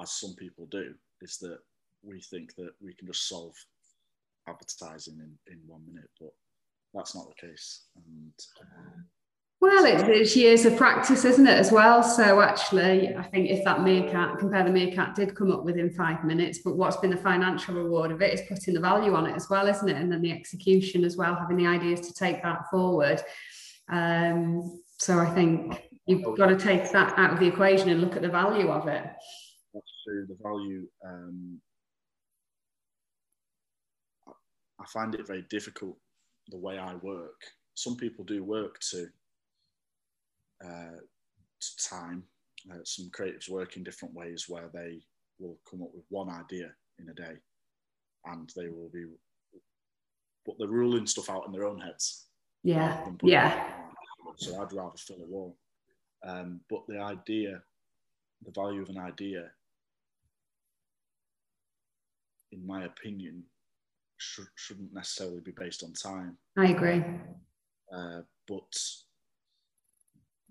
as 0.00 0.10
some 0.12 0.34
people 0.34 0.66
do, 0.66 0.94
is 1.20 1.38
that 1.38 1.58
we 2.02 2.20
think 2.20 2.54
that 2.56 2.72
we 2.80 2.94
can 2.94 3.06
just 3.06 3.28
solve 3.28 3.54
advertising 4.48 5.18
in, 5.18 5.52
in 5.52 5.60
one 5.66 5.82
minute, 5.86 6.10
but 6.20 6.30
that's 6.94 7.14
not 7.14 7.26
the 7.28 7.46
case. 7.48 7.84
And 7.96 8.32
uh, 8.60 9.02
well, 9.62 9.84
it, 9.84 10.08
it's 10.08 10.34
years 10.34 10.64
of 10.64 10.76
practice, 10.76 11.24
isn't 11.24 11.46
it, 11.46 11.56
as 11.56 11.70
well? 11.70 12.02
So 12.02 12.40
actually, 12.40 13.14
I 13.14 13.22
think 13.22 13.48
if 13.48 13.62
that 13.64 13.82
meerkat, 13.84 14.40
compare 14.40 14.64
the 14.64 14.70
meerkat, 14.70 15.14
did 15.14 15.36
come 15.36 15.52
up 15.52 15.64
within 15.64 15.88
five 15.88 16.24
minutes, 16.24 16.58
but 16.64 16.76
what's 16.76 16.96
been 16.96 17.10
the 17.10 17.16
financial 17.16 17.76
reward 17.76 18.10
of 18.10 18.20
it 18.22 18.34
is 18.34 18.42
putting 18.48 18.74
the 18.74 18.80
value 18.80 19.14
on 19.14 19.26
it 19.26 19.36
as 19.36 19.48
well, 19.48 19.68
isn't 19.68 19.88
it? 19.88 19.96
And 19.96 20.10
then 20.10 20.20
the 20.20 20.32
execution 20.32 21.04
as 21.04 21.16
well, 21.16 21.36
having 21.36 21.58
the 21.58 21.68
ideas 21.68 22.00
to 22.08 22.12
take 22.12 22.42
that 22.42 22.68
forward. 22.72 23.22
Um, 23.88 24.82
so 24.98 25.20
I 25.20 25.32
think 25.32 25.80
you've 26.06 26.36
got 26.36 26.46
to 26.46 26.56
take 26.58 26.90
that 26.90 27.16
out 27.16 27.32
of 27.32 27.38
the 27.38 27.46
equation 27.46 27.88
and 27.88 28.00
look 28.00 28.16
at 28.16 28.22
the 28.22 28.28
value 28.28 28.68
of 28.68 28.88
it. 28.88 29.04
That's 29.72 29.92
true. 30.04 30.26
The 30.26 30.38
value. 30.42 30.88
Um, 31.06 31.60
I 34.82 34.86
find 34.86 35.14
it 35.14 35.26
very 35.26 35.44
difficult 35.48 35.96
the 36.48 36.58
way 36.58 36.78
I 36.78 36.94
work. 36.96 37.40
Some 37.74 37.96
people 37.96 38.24
do 38.24 38.42
work 38.42 38.80
to 38.90 39.06
uh, 40.64 40.98
time. 41.88 42.24
Uh, 42.70 42.78
some 42.84 43.10
creatives 43.10 43.48
work 43.48 43.76
in 43.76 43.84
different 43.84 44.14
ways 44.14 44.46
where 44.48 44.70
they 44.72 45.00
will 45.38 45.58
come 45.68 45.82
up 45.82 45.90
with 45.94 46.04
one 46.08 46.28
idea 46.28 46.70
in 46.98 47.08
a 47.08 47.14
day 47.14 47.36
and 48.26 48.50
they 48.56 48.68
will 48.68 48.90
be, 48.92 49.04
but 50.46 50.54
they're 50.58 50.68
ruling 50.68 51.06
stuff 51.06 51.30
out 51.30 51.44
in 51.46 51.52
their 51.52 51.64
own 51.64 51.80
heads. 51.80 52.26
Yeah. 52.62 53.04
Yeah. 53.22 53.68
So 54.36 54.60
I'd 54.60 54.72
rather 54.72 54.96
fill 54.96 55.22
a 55.22 55.26
wall. 55.26 55.56
Um, 56.24 56.60
but 56.70 56.86
the 56.86 57.00
idea, 57.00 57.62
the 58.44 58.52
value 58.52 58.82
of 58.82 58.88
an 58.88 58.98
idea, 58.98 59.50
in 62.52 62.64
my 62.64 62.84
opinion, 62.84 63.42
should, 64.22 64.46
shouldn't 64.54 64.94
necessarily 64.94 65.40
be 65.40 65.52
based 65.56 65.82
on 65.82 65.92
time. 65.92 66.36
I 66.56 66.66
agree. 66.66 67.04
Uh, 67.94 68.20
but 68.48 68.72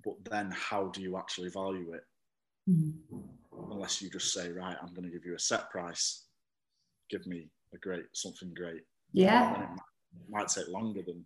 but 0.04 0.16
then 0.30 0.52
how 0.52 0.88
do 0.88 1.02
you 1.02 1.18
actually 1.18 1.50
value 1.50 1.94
it? 1.94 2.04
Mm-hmm. 2.70 3.72
Unless 3.72 4.02
you 4.02 4.10
just 4.10 4.34
say, 4.34 4.52
right, 4.52 4.76
I'm 4.82 4.94
going 4.94 5.04
to 5.04 5.12
give 5.12 5.26
you 5.26 5.36
a 5.36 5.40
set 5.40 5.70
price, 5.70 6.26
give 7.10 7.26
me 7.28 7.50
a 7.74 7.78
great 7.78 8.06
something 8.14 8.54
great. 8.56 8.82
Yeah. 9.14 9.54
it 9.54 9.58
might, 9.58 9.66
it 9.70 10.30
might, 10.30 10.48
take 10.48 10.68
longer 10.70 11.02
than 11.06 11.26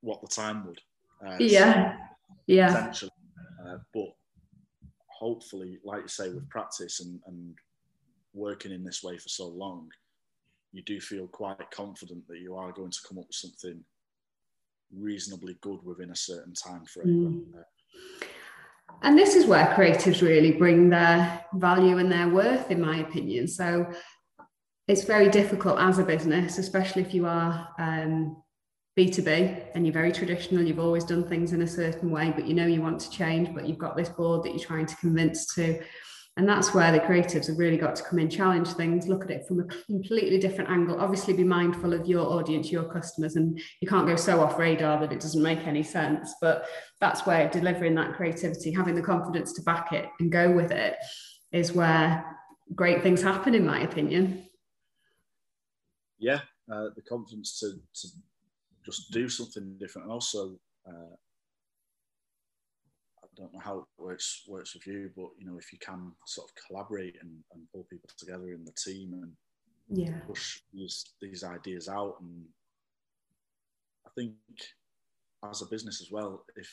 what 0.00 0.20
the 0.20 0.28
time 0.28 0.66
would. 0.66 0.80
Uh, 1.24 1.36
yeah. 1.38 1.92
So 1.92 1.98
yeah. 2.46 2.68
Essentially, 2.68 3.10
uh, 3.66 3.78
but 3.94 4.08
hopefully, 5.08 5.78
like 5.84 6.02
you 6.02 6.08
say, 6.08 6.30
with 6.30 6.48
practice 6.48 7.00
and, 7.00 7.20
and 7.26 7.54
working 8.34 8.72
in 8.72 8.84
this 8.84 9.02
way 9.02 9.18
for 9.18 9.28
so 9.28 9.48
long, 9.48 9.90
you 10.72 10.82
do 10.82 11.00
feel 11.00 11.26
quite 11.26 11.70
confident 11.70 12.26
that 12.28 12.38
you 12.38 12.54
are 12.56 12.72
going 12.72 12.90
to 12.90 12.98
come 13.08 13.18
up 13.18 13.26
with 13.26 13.34
something 13.34 13.82
reasonably 14.94 15.56
good 15.60 15.82
within 15.84 16.10
a 16.10 16.16
certain 16.16 16.54
time 16.54 16.84
frame. 16.84 17.46
Mm. 17.54 17.62
And 19.02 19.18
this 19.18 19.34
is 19.34 19.46
where 19.46 19.66
creatives 19.66 20.22
really 20.22 20.52
bring 20.52 20.88
their 20.88 21.44
value 21.54 21.98
and 21.98 22.10
their 22.10 22.28
worth, 22.28 22.70
in 22.70 22.80
my 22.80 22.98
opinion. 22.98 23.46
So 23.46 23.86
it's 24.88 25.04
very 25.04 25.28
difficult 25.28 25.78
as 25.78 25.98
a 25.98 26.04
business, 26.04 26.58
especially 26.58 27.02
if 27.02 27.14
you 27.14 27.26
are 27.26 27.68
um, 27.78 28.42
B2B 28.98 29.66
and 29.74 29.86
you're 29.86 29.92
very 29.92 30.10
traditional, 30.10 30.64
you've 30.64 30.80
always 30.80 31.04
done 31.04 31.28
things 31.28 31.52
in 31.52 31.62
a 31.62 31.66
certain 31.66 32.10
way, 32.10 32.32
but 32.34 32.46
you 32.46 32.54
know 32.54 32.66
you 32.66 32.82
want 32.82 33.00
to 33.00 33.10
change, 33.10 33.54
but 33.54 33.68
you've 33.68 33.78
got 33.78 33.96
this 33.96 34.08
board 34.08 34.42
that 34.42 34.50
you're 34.50 34.66
trying 34.66 34.86
to 34.86 34.96
convince 34.96 35.54
to 35.54 35.80
and 36.38 36.48
that's 36.48 36.72
where 36.72 36.92
the 36.92 37.00
creatives 37.00 37.48
have 37.48 37.58
really 37.58 37.76
got 37.76 37.96
to 37.96 38.02
come 38.04 38.20
in, 38.20 38.30
challenge 38.30 38.68
things, 38.68 39.08
look 39.08 39.24
at 39.24 39.30
it 39.32 39.48
from 39.48 39.58
a 39.58 39.64
completely 39.86 40.38
different 40.38 40.70
angle. 40.70 41.00
Obviously, 41.00 41.34
be 41.34 41.42
mindful 41.42 41.92
of 41.92 42.06
your 42.06 42.24
audience, 42.24 42.70
your 42.70 42.84
customers, 42.84 43.34
and 43.34 43.60
you 43.80 43.88
can't 43.88 44.06
go 44.06 44.14
so 44.14 44.40
off 44.40 44.56
radar 44.56 45.00
that 45.00 45.12
it 45.12 45.18
doesn't 45.18 45.42
make 45.42 45.66
any 45.66 45.82
sense. 45.82 46.34
But 46.40 46.68
that's 47.00 47.26
where 47.26 47.50
delivering 47.50 47.96
that 47.96 48.14
creativity, 48.14 48.70
having 48.70 48.94
the 48.94 49.02
confidence 49.02 49.52
to 49.54 49.62
back 49.62 49.92
it 49.92 50.08
and 50.20 50.30
go 50.30 50.52
with 50.52 50.70
it, 50.70 50.94
is 51.50 51.72
where 51.72 52.24
great 52.72 53.02
things 53.02 53.20
happen, 53.20 53.52
in 53.52 53.66
my 53.66 53.80
opinion. 53.80 54.48
Yeah, 56.20 56.42
uh, 56.72 56.90
the 56.94 57.02
confidence 57.02 57.58
to, 57.58 57.72
to 57.94 58.08
just 58.86 59.10
do 59.10 59.28
something 59.28 59.76
different, 59.80 60.04
and 60.04 60.12
also 60.12 60.56
uh, 60.88 61.16
don't 63.38 63.52
know 63.54 63.60
how 63.60 63.78
it 63.78 63.84
works 63.96 64.44
works 64.48 64.74
with 64.74 64.86
you, 64.86 65.10
but 65.16 65.28
you 65.38 65.46
know, 65.46 65.58
if 65.58 65.72
you 65.72 65.78
can 65.78 66.12
sort 66.26 66.50
of 66.50 66.54
collaborate 66.66 67.16
and, 67.20 67.30
and 67.52 67.62
pull 67.72 67.86
people 67.90 68.10
together 68.18 68.52
in 68.52 68.64
the 68.64 68.72
team 68.72 69.12
and 69.12 69.32
yeah. 69.88 70.18
push 70.26 70.60
these 70.72 71.04
these 71.20 71.44
ideas 71.44 71.88
out, 71.88 72.16
and 72.20 72.44
I 74.06 74.10
think 74.14 74.32
as 75.48 75.62
a 75.62 75.66
business 75.66 76.00
as 76.00 76.10
well, 76.10 76.44
if 76.56 76.70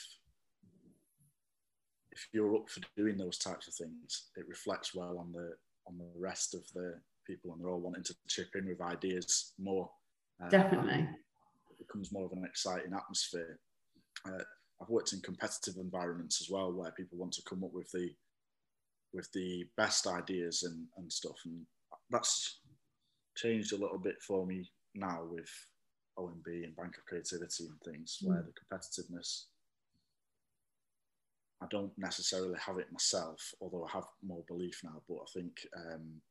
if 2.12 2.28
you're 2.34 2.56
up 2.56 2.70
for 2.70 2.82
doing 2.98 3.18
those 3.18 3.38
types 3.38 3.68
of 3.68 3.74
things, 3.74 4.30
it 4.36 4.48
reflects 4.48 4.96
well 4.96 5.18
on 5.20 5.32
the 5.32 5.54
on 5.88 5.98
the 5.98 6.10
rest 6.20 6.56
of 6.56 6.62
the 6.74 6.96
people, 7.28 7.54
and 7.54 7.62
they're 7.62 7.70
all 7.70 7.80
wanting 7.80 8.04
to 8.04 8.16
chip 8.28 8.50
in 8.56 8.68
with 8.68 8.82
ideas 8.82 9.54
more. 9.60 9.90
Uh, 10.44 10.50
Definitely, 10.50 11.08
it 11.70 11.78
becomes 11.78 12.12
more 12.12 12.26
of 12.26 12.32
an 12.32 12.46
exciting 12.46 12.94
atmosphere. 12.94 13.60
Uh, 14.26 14.44
I've 14.82 14.90
worked 14.90 15.14
in 15.14 15.22
competitive 15.22 15.76
environments 15.78 16.42
as 16.42 16.50
well, 16.50 16.72
where 16.72 16.92
people 16.92 17.18
want 17.18 17.34
to 17.34 17.44
come 17.48 17.64
up 17.64 17.74
with 17.74 17.92
the 17.92 18.10
with 19.14 19.32
the 19.32 19.66
best 19.78 20.08
ideas 20.08 20.64
and, 20.64 20.88
and 20.98 21.12
stuff, 21.12 21.38
and 21.46 21.66
that's 22.10 22.60
changed 23.38 23.72
a 23.72 23.78
little 23.78 23.98
bit 23.98 24.22
for 24.22 24.46
me 24.46 24.70
now 24.94 25.24
with 25.30 25.50
OMB 26.20 26.66
and 26.66 26.76
Bank 26.76 26.98
of 26.98 27.06
Creativity 27.06 27.66
and 27.68 27.80
things, 27.94 28.20
mm. 28.22 28.30
where 28.30 28.44
the 28.44 28.76
competitiveness 28.76 29.46
I 31.62 31.68
don't 31.72 31.92
necessarily 31.98 32.60
have 32.60 32.78
it 32.78 32.92
myself, 32.92 33.54
although 33.62 33.86
I 33.86 33.92
have 33.94 34.04
more 34.22 34.44
belief 34.48 34.82
now. 34.84 35.02
But 35.08 35.20
I 35.22 35.26
think 35.34 35.66
um, 35.78 36.22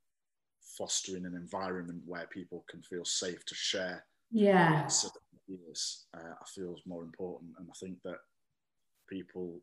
fostering 0.77 1.25
an 1.25 1.35
environment 1.35 2.03
where 2.07 2.27
people 2.27 2.65
can 2.69 2.83
feel 2.83 3.05
safe 3.05 3.45
to 3.47 3.55
share 3.55 4.05
yeah 4.31 4.89
ideas 5.49 6.07
uh, 6.17 6.35
I 6.41 6.45
feel 6.47 6.75
is 6.75 6.83
more 6.87 7.05
important 7.05 7.53
and 7.59 7.69
I 7.71 7.75
think 7.79 7.99
that 8.05 8.19
people 9.15 9.61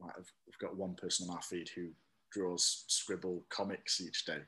like 0.00 0.16
we've 0.16 0.58
got 0.60 0.76
one 0.76 0.94
person 0.94 1.28
on 1.28 1.36
our 1.36 1.42
feed 1.42 1.68
who 1.74 1.88
draws 2.32 2.84
scribble 2.86 3.42
comics 3.48 4.00
each 4.00 4.24
day 4.24 4.38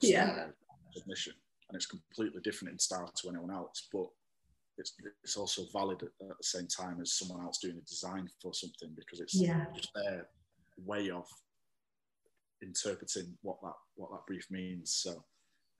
yeah 0.00 0.46
submission 0.92 1.34
and 1.68 1.76
it's 1.76 1.86
completely 1.86 2.40
different 2.42 2.72
in 2.72 2.78
style 2.78 3.12
to 3.14 3.28
anyone 3.28 3.50
else 3.50 3.88
but 3.92 4.08
it's, 4.78 4.94
it's 5.24 5.36
also 5.36 5.62
valid 5.72 6.02
at, 6.02 6.30
at 6.30 6.38
the 6.38 6.44
same 6.44 6.66
time 6.66 6.98
as 7.02 7.12
someone 7.12 7.44
else 7.44 7.58
doing 7.58 7.76
a 7.76 7.88
design 7.88 8.28
for 8.40 8.54
something 8.54 8.90
because 8.96 9.20
it's 9.20 9.34
yeah. 9.34 9.64
just 9.74 9.90
their 9.94 10.28
way 10.86 11.10
of 11.10 11.26
interpreting 12.62 13.36
what 13.42 13.60
that 13.62 13.74
what 13.96 14.10
that 14.10 14.26
brief 14.26 14.46
means. 14.50 14.92
So 14.92 15.22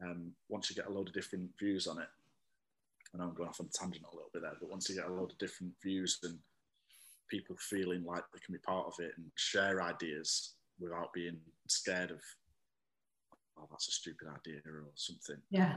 um, 0.02 0.32
once 0.48 0.68
you 0.68 0.76
get 0.76 0.86
a 0.86 0.92
load 0.92 1.08
of 1.08 1.14
different 1.14 1.50
views 1.58 1.86
on 1.86 1.98
it, 1.98 2.08
I 3.14 3.18
know 3.18 3.24
I'm 3.24 3.34
going 3.34 3.48
off 3.48 3.60
on 3.60 3.66
a 3.66 3.78
tangent 3.78 4.04
a 4.04 4.14
little 4.14 4.30
bit 4.32 4.42
there, 4.42 4.56
but 4.60 4.70
once 4.70 4.88
you 4.88 4.96
get 4.96 5.08
a 5.08 5.12
load 5.12 5.32
of 5.32 5.38
different 5.38 5.72
views 5.82 6.18
and 6.22 6.38
people 7.28 7.56
feeling 7.58 8.04
like 8.04 8.22
they 8.32 8.40
can 8.44 8.52
be 8.52 8.58
part 8.58 8.86
of 8.86 8.94
it 8.98 9.12
and 9.16 9.26
share 9.36 9.82
ideas 9.82 10.54
without 10.80 11.12
being 11.12 11.38
scared 11.68 12.10
of, 12.10 12.20
oh, 13.58 13.66
that's 13.70 13.88
a 13.88 13.92
stupid 13.92 14.28
idea 14.28 14.60
or 14.66 14.84
something. 14.94 15.36
Yeah. 15.50 15.74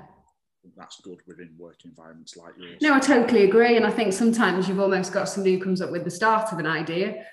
That's 0.78 1.02
good 1.02 1.22
within 1.26 1.56
work 1.58 1.78
environments 1.86 2.38
like 2.38 2.54
yours. 2.58 2.78
No, 2.82 2.94
I 2.94 3.00
totally 3.00 3.46
agree. 3.46 3.78
And 3.78 3.86
I 3.86 3.90
think 3.90 4.14
sometimes 4.14 4.68
you've 4.68 4.80
almost 4.80 5.12
got 5.12 5.28
somebody 5.28 5.56
who 5.56 5.64
comes 5.64 5.82
up 5.82 5.92
with 5.92 6.04
the 6.04 6.12
start 6.12 6.54
of 6.54 6.60
an 6.60 6.68
idea 6.68 7.26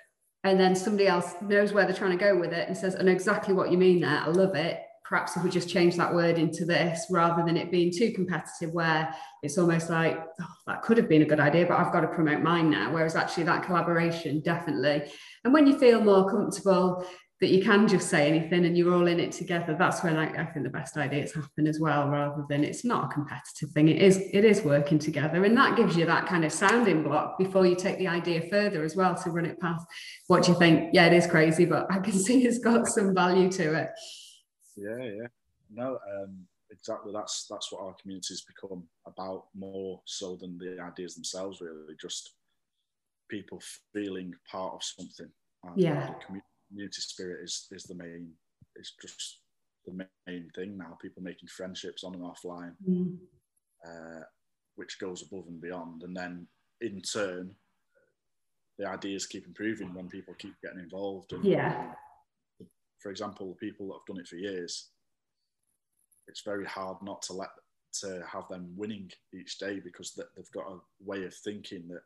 and 0.44 0.58
then 0.58 0.74
somebody 0.74 1.06
else 1.06 1.34
knows 1.42 1.72
where 1.72 1.84
they're 1.84 1.94
trying 1.94 2.16
to 2.16 2.24
go 2.24 2.38
with 2.38 2.52
it 2.52 2.68
and 2.68 2.76
says, 2.76 2.96
I 2.98 3.02
know 3.02 3.12
exactly 3.12 3.52
what 3.52 3.70
you 3.70 3.76
mean 3.76 4.00
there. 4.00 4.20
I 4.20 4.28
love 4.28 4.54
it. 4.54 4.80
Perhaps 5.08 5.36
if 5.36 5.42
we 5.42 5.50
just 5.50 5.68
change 5.68 5.96
that 5.96 6.14
word 6.14 6.38
into 6.38 6.64
this 6.64 7.06
rather 7.10 7.42
than 7.44 7.56
it 7.56 7.70
being 7.70 7.90
too 7.90 8.12
competitive, 8.12 8.72
where 8.72 9.14
it's 9.42 9.56
almost 9.56 9.88
like, 9.88 10.18
oh, 10.40 10.54
that 10.66 10.82
could 10.82 10.98
have 10.98 11.08
been 11.08 11.22
a 11.22 11.26
good 11.26 11.40
idea, 11.40 11.64
but 11.66 11.78
I've 11.78 11.92
got 11.92 12.00
to 12.00 12.08
promote 12.08 12.42
mine 12.42 12.70
now. 12.70 12.92
Whereas 12.92 13.16
actually, 13.16 13.44
that 13.44 13.64
collaboration 13.64 14.40
definitely. 14.40 15.10
And 15.44 15.54
when 15.54 15.66
you 15.66 15.78
feel 15.78 16.02
more 16.02 16.30
comfortable 16.30 17.06
that 17.40 17.50
you 17.50 17.62
can 17.62 17.86
just 17.86 18.08
say 18.08 18.26
anything 18.26 18.64
and 18.64 18.76
you're 18.76 18.92
all 18.92 19.06
in 19.06 19.20
it 19.20 19.30
together 19.30 19.76
that's 19.78 20.02
when 20.02 20.16
I, 20.16 20.42
I, 20.42 20.46
think 20.46 20.64
the 20.64 20.70
best 20.70 20.96
ideas 20.96 21.32
happen 21.32 21.66
as 21.66 21.78
well 21.78 22.08
rather 22.08 22.44
than 22.48 22.64
it's 22.64 22.84
not 22.84 23.04
a 23.04 23.14
competitive 23.14 23.70
thing 23.70 23.88
it 23.88 24.02
is 24.02 24.18
it 24.32 24.44
is 24.44 24.62
working 24.62 24.98
together 24.98 25.44
and 25.44 25.56
that 25.56 25.76
gives 25.76 25.96
you 25.96 26.04
that 26.06 26.26
kind 26.26 26.44
of 26.44 26.52
sounding 26.52 27.02
block 27.02 27.38
before 27.38 27.64
you 27.64 27.76
take 27.76 27.98
the 27.98 28.08
idea 28.08 28.42
further 28.50 28.82
as 28.82 28.96
well 28.96 29.14
to 29.14 29.30
run 29.30 29.46
it 29.46 29.60
past 29.60 29.86
what 30.26 30.42
do 30.42 30.52
you 30.52 30.58
think 30.58 30.90
yeah 30.92 31.06
it 31.06 31.12
is 31.12 31.26
crazy 31.26 31.64
but 31.64 31.86
i 31.90 31.98
can 31.98 32.12
see 32.18 32.44
it's 32.44 32.58
got 32.58 32.86
some 32.88 33.14
value 33.14 33.50
to 33.50 33.74
it 33.74 33.90
yeah 34.78 35.04
yeah 35.04 35.26
no 35.70 35.98
um 36.14 36.46
exactly 36.70 37.12
that's 37.12 37.46
that's 37.50 37.72
what 37.72 37.82
our 37.82 37.94
communities 38.00 38.44
become 38.46 38.82
about 39.06 39.46
more 39.54 40.00
so 40.04 40.36
than 40.36 40.58
the 40.58 40.78
ideas 40.80 41.14
themselves 41.14 41.60
really 41.60 41.96
just 42.00 42.34
people 43.28 43.60
feeling 43.92 44.34
part 44.50 44.74
of 44.74 44.82
something 44.82 45.30
yeah 45.76 46.14
community 46.26 47.00
spirit 47.00 47.42
is 47.42 47.66
is 47.72 47.84
the 47.84 47.94
main 47.94 48.32
It's 48.78 48.94
just 49.02 49.40
the 49.86 50.06
main 50.26 50.50
thing 50.54 50.76
now. 50.76 50.96
People 51.02 51.22
making 51.22 51.48
friendships 51.48 52.04
on 52.04 52.14
and 52.14 52.22
offline, 52.22 52.74
mm. 52.88 53.16
uh, 53.84 54.22
which 54.76 54.98
goes 55.00 55.22
above 55.22 55.46
and 55.48 55.60
beyond, 55.60 56.02
and 56.02 56.16
then 56.16 56.46
in 56.80 57.00
turn, 57.00 57.54
the 58.78 58.86
ideas 58.88 59.26
keep 59.26 59.46
improving 59.46 59.92
when 59.94 60.08
people 60.08 60.34
keep 60.38 60.54
getting 60.62 60.78
involved. 60.78 61.32
And, 61.32 61.44
yeah. 61.44 61.92
For 62.98 63.10
example, 63.10 63.48
the 63.48 63.66
people 63.66 63.88
that 63.88 63.94
have 63.94 64.06
done 64.06 64.20
it 64.20 64.28
for 64.28 64.36
years, 64.36 64.90
it's 66.26 66.42
very 66.42 66.66
hard 66.66 66.98
not 67.02 67.22
to 67.22 67.32
let 67.32 67.48
to 68.00 68.22
have 68.30 68.46
them 68.48 68.70
winning 68.76 69.10
each 69.32 69.58
day 69.58 69.80
because 69.80 70.12
they've 70.14 70.50
got 70.52 70.70
a 70.70 70.78
way 71.00 71.24
of 71.24 71.34
thinking 71.34 71.88
that 71.88 72.02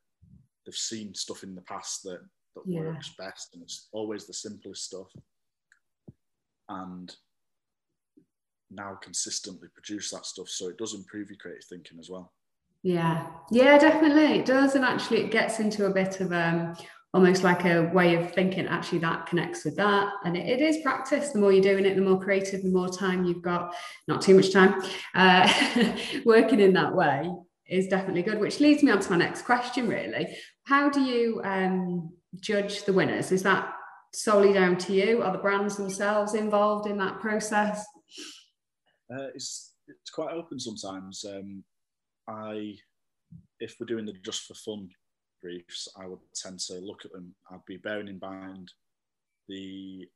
they've 0.65 0.75
seen 0.75 1.13
stuff 1.13 1.43
in 1.43 1.55
the 1.55 1.63
past 1.63 2.03
that 2.05 2.21
that 2.55 2.63
yeah. 2.67 2.81
works 2.81 3.15
best, 3.19 3.55
and 3.55 3.63
it's 3.63 3.89
always 3.93 4.27
the 4.27 4.35
simplest 4.35 4.85
stuff. 4.85 5.09
And 6.69 7.15
now 8.71 8.99
consistently 9.03 9.69
produce 9.75 10.11
that 10.11 10.27
stuff, 10.27 10.49
so 10.49 10.69
it 10.69 10.79
does 10.79 10.95
improve 10.95 11.31
your 11.31 11.39
creative 11.39 11.65
thinking 11.65 11.99
as 11.99 12.11
well. 12.11 12.33
Yeah, 12.83 13.29
yeah, 13.51 13.79
definitely 13.79 14.39
it 14.41 14.47
does, 14.47 14.75
and 14.75 14.85
actually 14.85 15.23
it 15.23 15.31
gets 15.31 15.61
into 15.61 15.87
a 15.87 15.91
bit 15.91 16.21
of 16.21 16.33
um, 16.33 16.77
almost 17.15 17.43
like 17.43 17.65
a 17.65 17.91
way 17.93 18.15
of 18.15 18.33
thinking. 18.33 18.67
Actually, 18.67 18.99
that 18.99 19.27
connects 19.27 19.65
with 19.65 19.77
that, 19.77 20.13
and 20.25 20.37
it, 20.37 20.49
it 20.49 20.61
is 20.61 20.79
practice. 20.83 21.31
The 21.31 21.39
more 21.39 21.53
you're 21.53 21.63
doing 21.63 21.85
it, 21.85 21.95
the 21.95 22.03
more 22.03 22.21
creative, 22.21 22.63
the 22.63 22.71
more 22.71 22.89
time 22.89 23.25
you've 23.25 23.43
got. 23.43 23.75
Not 24.09 24.23
too 24.23 24.35
much 24.35 24.53
time 24.53 24.83
uh, 25.15 25.97
working 26.25 26.61
in 26.61 26.73
that 26.75 26.95
way 26.95 27.31
is 27.69 27.89
definitely 27.89 28.23
good. 28.23 28.41
Which 28.41 28.61
leads 28.61 28.83
me 28.83 28.91
on 28.93 29.01
to 29.01 29.11
my 29.11 29.17
next 29.17 29.43
question. 29.43 29.89
Really, 29.89 30.37
how 30.65 30.89
do 30.89 31.03
you 31.03 31.41
um, 31.45 32.13
judge 32.41 32.85
the 32.85 32.93
winners? 32.93 33.33
Is 33.33 33.43
that 33.43 33.73
solely 34.15 34.53
down 34.53 34.77
to 34.77 34.93
you? 34.93 35.23
Are 35.23 35.33
the 35.33 35.39
brands 35.39 35.77
themselves 35.77 36.35
involved 36.35 36.87
in 36.87 36.99
that 36.99 37.21
process? 37.21 37.85
Uh, 39.13 39.29
it's 39.35 39.75
it's 39.87 40.11
quite 40.11 40.33
open 40.33 40.59
sometimes. 40.59 41.25
Um, 41.29 41.65
I, 42.29 42.77
if 43.61 43.77
we're 43.79 43.87
doing 43.87 44.07
the 44.07 44.15
just 44.25 44.45
for 44.45 44.55
fun 44.55 44.89
briefs, 45.43 45.89
I 46.01 46.07
would 46.07 46.21
tend 46.35 46.61
to 46.61 46.75
look 46.75 47.05
at 47.05 47.13
them. 47.13 47.35
I'd 47.51 47.65
be 47.67 47.77
bearing 47.77 48.09
in 48.09 48.19
mind 48.21 48.73
the 49.49 50.09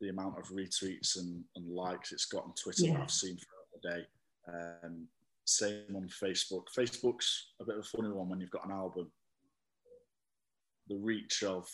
the 0.00 0.10
amount 0.10 0.38
of 0.38 0.48
retweets 0.50 1.18
and, 1.18 1.42
and 1.56 1.68
likes 1.68 2.12
it's 2.12 2.26
got 2.26 2.44
on 2.44 2.54
Twitter 2.54 2.84
yeah. 2.84 2.92
that 2.92 3.02
I've 3.02 3.10
seen 3.10 3.36
throughout 3.36 3.82
the 3.82 3.90
day. 3.90 4.06
Um, 4.86 5.08
same 5.44 5.96
on 5.96 6.08
Facebook. 6.08 6.64
Facebook's 6.76 7.48
a 7.60 7.64
bit 7.64 7.78
of 7.78 7.84
a 7.84 7.96
funny 7.96 8.10
one 8.10 8.28
when 8.28 8.40
you've 8.40 8.50
got 8.50 8.64
an 8.64 8.70
album 8.70 9.10
the 10.88 10.96
reach 10.96 11.42
of 11.42 11.68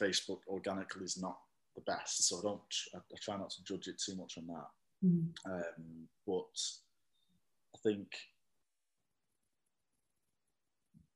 Facebook 0.00 0.40
organically 0.48 1.04
is 1.04 1.20
not 1.20 1.38
the 1.74 1.82
best. 1.82 2.28
So 2.28 2.38
I 2.38 2.42
don't, 2.42 2.60
I, 2.94 2.98
I 2.98 3.16
try 3.20 3.36
not 3.36 3.50
to 3.50 3.64
judge 3.64 3.88
it 3.88 4.00
too 4.00 4.16
much 4.16 4.38
on 4.38 4.46
that. 4.46 4.68
Mm. 5.04 5.28
Um, 5.46 6.08
but 6.26 6.60
I 7.74 7.78
think 7.82 8.08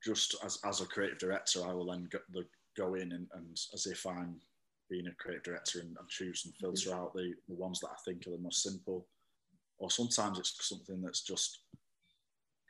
just 0.05 0.37
as, 0.45 0.59
as 0.65 0.81
a 0.81 0.87
creative 0.87 1.19
director, 1.19 1.61
I 1.67 1.73
will 1.73 1.87
then 1.87 2.09
go, 2.11 2.19
the, 2.33 2.45
go 2.77 2.95
in 2.95 3.13
and, 3.13 3.27
and 3.35 3.61
as 3.75 3.87
if 3.87 4.07
I'm 4.07 4.37
being 4.89 5.07
a 5.07 5.15
creative 5.15 5.45
director 5.45 5.81
and, 5.81 5.97
and 5.99 6.09
choose 6.09 6.45
and 6.45 6.55
filter 6.57 6.95
out 6.95 7.15
the, 7.15 7.33
the 7.49 7.55
ones 7.55 7.81
that 7.81 7.91
I 7.91 7.97
think 8.05 8.27
are 8.27 8.31
the 8.31 8.39
most 8.39 8.63
simple. 8.63 9.07
Or 9.79 9.91
sometimes 9.91 10.39
it's 10.39 10.55
something 10.69 11.01
that's 11.01 11.23
just 11.23 11.61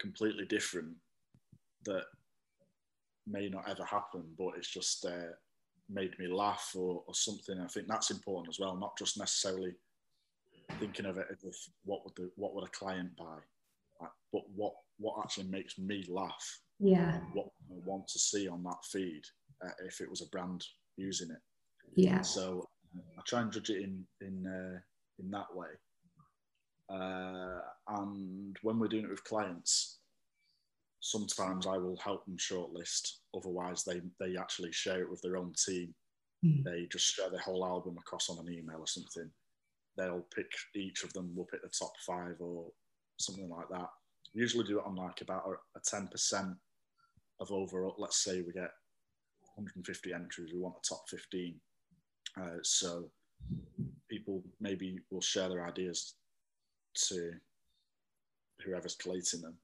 completely 0.01 0.45
different 0.45 0.95
that 1.85 2.05
may 3.27 3.49
not 3.49 3.69
ever 3.69 3.85
happen, 3.85 4.25
but 4.39 4.53
it's 4.57 4.69
just 4.69 5.05
uh, 5.05 5.33
made 5.89 6.19
me 6.19 6.27
laugh 6.29 6.73
or, 6.77 7.03
or 7.07 7.15
something. 7.15 7.59
I 7.61 7.67
think 7.67 7.87
that's 7.89 8.11
important 8.11 8.49
as 8.49 8.61
well, 8.61 8.77
not 8.77 8.99
just 8.99 9.19
necessarily 9.19 9.73
thinking 10.79 11.07
of 11.07 11.19
it 11.19 11.27
as 11.47 11.69
what 11.85 12.05
would 12.05 12.15
the 12.17 12.31
what 12.37 12.55
would 12.55 12.65
a 12.65 12.71
client 12.71 13.11
buy, 13.17 13.39
like, 14.01 14.11
but 14.33 14.43
what 14.55 14.75
what 14.99 15.19
actually 15.23 15.49
makes 15.49 15.79
me 15.79 16.05
laugh. 16.09 16.61
Yeah. 16.81 17.21
What 17.35 17.49
I 17.71 17.79
want 17.85 18.09
to 18.09 18.19
see 18.19 18.49
on 18.49 18.63
that 18.65 18.85
feed 18.91 19.23
uh, 19.65 19.71
if 19.87 20.01
it 20.01 20.11
was 20.11 20.23
a 20.23 20.29
brand 20.29 20.65
using 20.97 21.31
it. 21.31 21.41
Yeah. 21.95 22.23
So 22.23 22.69
I 23.19 23.23
try 23.27 23.43
and 23.43 23.53
judge 23.53 23.71
it 23.71 23.83
in 23.83 24.05
in 24.21 24.47
uh, 24.47 24.79
in 25.19 25.31
that 25.31 25.55
way. 25.55 25.69
Uh, 26.89 27.61
and 27.89 28.57
when 28.63 28.79
we're 28.79 28.89
doing 28.89 29.05
it 29.05 29.11
with 29.11 29.23
clients, 29.25 30.01
sometimes 31.01 31.67
I 31.67 31.77
will 31.77 31.97
help 31.99 32.25
them 32.25 32.37
shortlist. 32.37 33.19
Otherwise, 33.37 33.85
they 33.85 34.01
they 34.19 34.37
actually 34.37 34.73
share 34.73 35.03
it 35.03 35.11
with 35.11 35.23
their 35.23 35.37
own 35.37 35.53
team. 35.67 35.95
Mm. 36.45 36.65
They 36.65 36.87
just 36.91 37.07
share 37.15 37.31
their 37.31 37.41
whole 37.41 37.65
album 37.65 37.97
across 37.99 38.31
on 38.31 38.39
an 38.39 38.53
email 38.53 38.79
or 38.81 38.87
something. 38.87 39.31
They'll 39.97 40.27
pick 40.35 40.51
each 40.75 41.05
of 41.05 41.13
them. 41.13 41.33
Will 41.37 41.45
pick 41.45 41.63
the 41.63 41.69
top 41.69 41.93
five 42.07 42.37
or 42.41 42.71
something 43.19 43.51
like 43.51 43.69
that. 43.71 43.89
Usually 44.33 44.65
do 44.65 44.79
it 44.79 44.87
on 44.87 44.95
like 44.97 45.21
about 45.21 45.45
a 45.77 45.81
ten 45.85 46.09
percent 46.09 46.57
of 47.41 47.51
overall. 47.53 47.95
Let's 47.99 48.23
say 48.23 48.43
we 48.43 48.53
get 48.53 48.71
150 49.57 50.13
entries. 50.13 50.53
We 50.53 50.61
want 50.61 50.77
a 50.77 50.89
top 50.89 51.09
15. 51.09 51.55
Uh, 52.37 52.59
so 52.63 53.11
people 54.09 54.43
maybe 54.61 54.99
will 55.11 55.21
share 55.21 55.49
their 55.49 55.67
ideas 55.67 56.15
to 56.95 57.33
whoever's 58.65 58.97
collating 58.97 59.41
them 59.41 59.55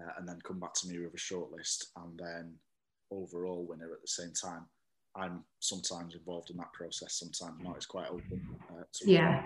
uh, 0.00 0.12
and 0.18 0.28
then 0.28 0.38
come 0.44 0.58
back 0.58 0.74
to 0.74 0.88
me 0.88 0.98
with 0.98 1.14
a 1.14 1.18
short 1.18 1.52
list 1.52 1.90
and 1.96 2.18
then 2.18 2.54
overall 3.10 3.66
winner 3.68 3.92
at 3.92 4.00
the 4.00 4.08
same 4.08 4.32
time. 4.32 4.66
I'm 5.16 5.44
sometimes 5.58 6.14
involved 6.14 6.50
in 6.50 6.56
that 6.58 6.72
process, 6.72 7.14
sometimes 7.14 7.60
not. 7.62 7.76
It's 7.76 7.86
quite 7.86 8.08
open. 8.08 8.40
Uh, 8.70 8.82
yeah. 9.04 9.44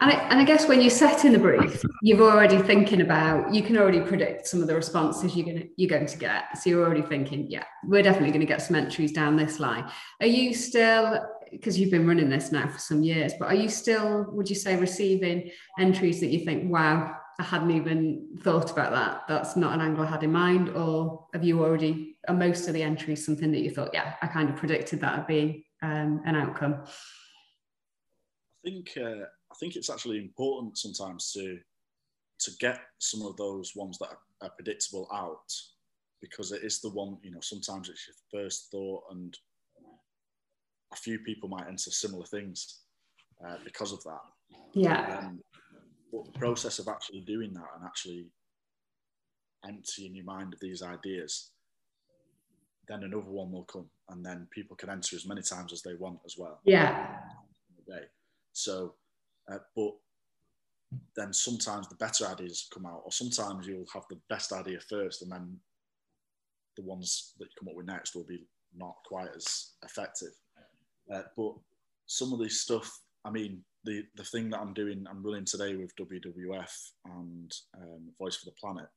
And 0.00 0.10
I, 0.10 0.14
and 0.30 0.40
I 0.40 0.44
guess 0.44 0.66
when 0.66 0.80
you're 0.80 0.90
setting 0.90 1.32
the 1.32 1.38
brief, 1.38 1.80
you're 2.02 2.20
already 2.20 2.58
thinking 2.58 3.00
about, 3.00 3.54
you 3.54 3.62
can 3.62 3.78
already 3.78 4.00
predict 4.00 4.48
some 4.48 4.60
of 4.60 4.66
the 4.66 4.74
responses 4.74 5.36
you're 5.36 5.46
going 5.46 5.58
to, 5.58 5.68
you're 5.76 5.88
going 5.88 6.06
to 6.06 6.18
get. 6.18 6.58
So 6.58 6.70
you're 6.70 6.84
already 6.84 7.02
thinking, 7.02 7.46
yeah, 7.48 7.64
we're 7.84 8.02
definitely 8.02 8.30
going 8.30 8.40
to 8.40 8.46
get 8.46 8.62
some 8.62 8.74
entries 8.74 9.12
down 9.12 9.36
this 9.36 9.60
line. 9.60 9.88
Are 10.20 10.26
you 10.26 10.54
still 10.54 11.20
because 11.52 11.78
you've 11.78 11.90
been 11.90 12.06
running 12.06 12.30
this 12.30 12.50
now 12.50 12.66
for 12.66 12.78
some 12.78 13.02
years, 13.02 13.34
but 13.38 13.46
are 13.46 13.54
you 13.54 13.68
still, 13.68 14.26
would 14.32 14.48
you 14.48 14.56
say, 14.56 14.74
receiving 14.76 15.50
entries 15.78 16.18
that 16.20 16.28
you 16.28 16.44
think, 16.44 16.72
wow, 16.72 17.14
I 17.38 17.42
hadn't 17.42 17.70
even 17.72 18.28
thought 18.40 18.70
about 18.70 18.92
that. 18.92 19.22
That's 19.28 19.54
not 19.54 19.74
an 19.74 19.80
angle 19.80 20.04
I 20.04 20.08
had 20.08 20.22
in 20.22 20.32
mind. 20.32 20.70
Or 20.70 21.26
have 21.34 21.44
you 21.44 21.62
already, 21.62 22.16
are 22.28 22.34
most 22.34 22.68
of 22.68 22.74
the 22.74 22.82
entries 22.82 23.24
something 23.24 23.52
that 23.52 23.60
you 23.60 23.70
thought, 23.70 23.90
yeah, 23.92 24.14
I 24.22 24.26
kind 24.28 24.48
of 24.48 24.56
predicted 24.56 25.00
that 25.00 25.18
would 25.18 25.26
be 25.26 25.66
um, 25.82 26.22
an 26.24 26.36
outcome? 26.36 26.84
I 28.64 28.70
think 28.70 28.90
uh, 28.96 29.26
I 29.52 29.54
think 29.60 29.76
it's 29.76 29.90
actually 29.90 30.18
important 30.18 30.78
sometimes 30.78 31.32
to 31.32 31.58
to 32.40 32.50
get 32.58 32.80
some 32.98 33.22
of 33.22 33.36
those 33.36 33.72
ones 33.76 33.98
that 33.98 34.08
are, 34.08 34.18
are 34.40 34.50
predictable 34.50 35.06
out 35.12 35.52
because 36.20 36.50
it 36.50 36.64
is 36.64 36.80
the 36.80 36.90
one 36.90 37.18
you 37.22 37.30
know 37.30 37.40
sometimes 37.40 37.88
it's 37.88 38.08
your 38.08 38.42
first 38.42 38.70
thought 38.70 39.04
and 39.10 39.36
a 40.92 40.96
few 40.96 41.18
people 41.20 41.48
might 41.48 41.68
enter 41.68 41.90
similar 41.90 42.24
things 42.24 42.80
uh, 43.46 43.56
because 43.64 43.92
of 43.92 44.02
that. 44.04 44.20
Yeah. 44.74 45.18
Um, 45.18 45.40
but 46.12 46.26
the 46.26 46.38
process 46.38 46.78
of 46.78 46.88
actually 46.88 47.20
doing 47.20 47.54
that 47.54 47.68
and 47.76 47.86
actually 47.86 48.26
emptying 49.66 50.14
your 50.14 50.26
mind 50.26 50.52
of 50.52 50.60
these 50.60 50.82
ideas, 50.82 51.52
then 52.88 53.04
another 53.04 53.30
one 53.30 53.50
will 53.50 53.64
come, 53.64 53.86
and 54.10 54.24
then 54.24 54.46
people 54.50 54.76
can 54.76 54.90
enter 54.90 55.16
as 55.16 55.26
many 55.26 55.40
times 55.40 55.72
as 55.72 55.80
they 55.80 55.94
want 55.94 56.18
as 56.26 56.36
well. 56.36 56.60
Yeah. 56.64 57.16
So, 58.52 58.94
uh, 59.50 59.58
but 59.74 59.92
then 61.16 61.32
sometimes 61.32 61.88
the 61.88 61.94
better 61.96 62.26
ideas 62.26 62.68
come 62.72 62.86
out, 62.86 63.02
or 63.04 63.12
sometimes 63.12 63.66
you'll 63.66 63.84
have 63.92 64.04
the 64.10 64.20
best 64.28 64.52
idea 64.52 64.78
first, 64.88 65.22
and 65.22 65.32
then 65.32 65.56
the 66.76 66.82
ones 66.82 67.34
that 67.38 67.46
you 67.46 67.50
come 67.58 67.68
up 67.68 67.76
with 67.76 67.86
next 67.86 68.14
will 68.14 68.24
be 68.24 68.46
not 68.76 68.96
quite 69.06 69.28
as 69.36 69.72
effective. 69.84 70.32
Uh, 71.12 71.22
but 71.36 71.52
some 72.06 72.32
of 72.32 72.38
this 72.38 72.60
stuff, 72.60 72.90
I 73.24 73.30
mean, 73.30 73.62
the 73.84 74.04
the 74.14 74.24
thing 74.24 74.50
that 74.50 74.60
I'm 74.60 74.74
doing, 74.74 75.04
I'm 75.08 75.22
running 75.22 75.44
today 75.44 75.76
with 75.76 75.94
WWF 75.96 76.72
and 77.06 77.52
um, 77.76 78.08
Voice 78.18 78.36
for 78.36 78.46
the 78.46 78.56
Planet. 78.60 78.88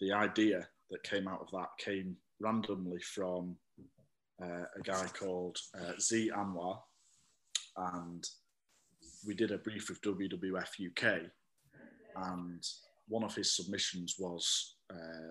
The 0.00 0.12
idea 0.12 0.68
that 0.90 1.02
came 1.02 1.26
out 1.26 1.40
of 1.40 1.50
that 1.52 1.68
came 1.78 2.16
randomly 2.40 3.00
from 3.00 3.56
uh, 4.42 4.64
a 4.76 4.80
guy 4.84 5.06
called 5.18 5.58
uh, 5.74 5.92
Z 6.00 6.30
Anwar, 6.34 6.78
and 7.76 8.24
we 9.26 9.34
did 9.34 9.50
a 9.50 9.58
brief 9.58 9.88
with 9.88 10.02
WWF 10.02 10.68
UK, 10.88 11.22
and 12.16 12.62
one 13.08 13.24
of 13.24 13.34
his 13.34 13.54
submissions 13.54 14.16
was 14.18 14.76
uh, 14.92 15.30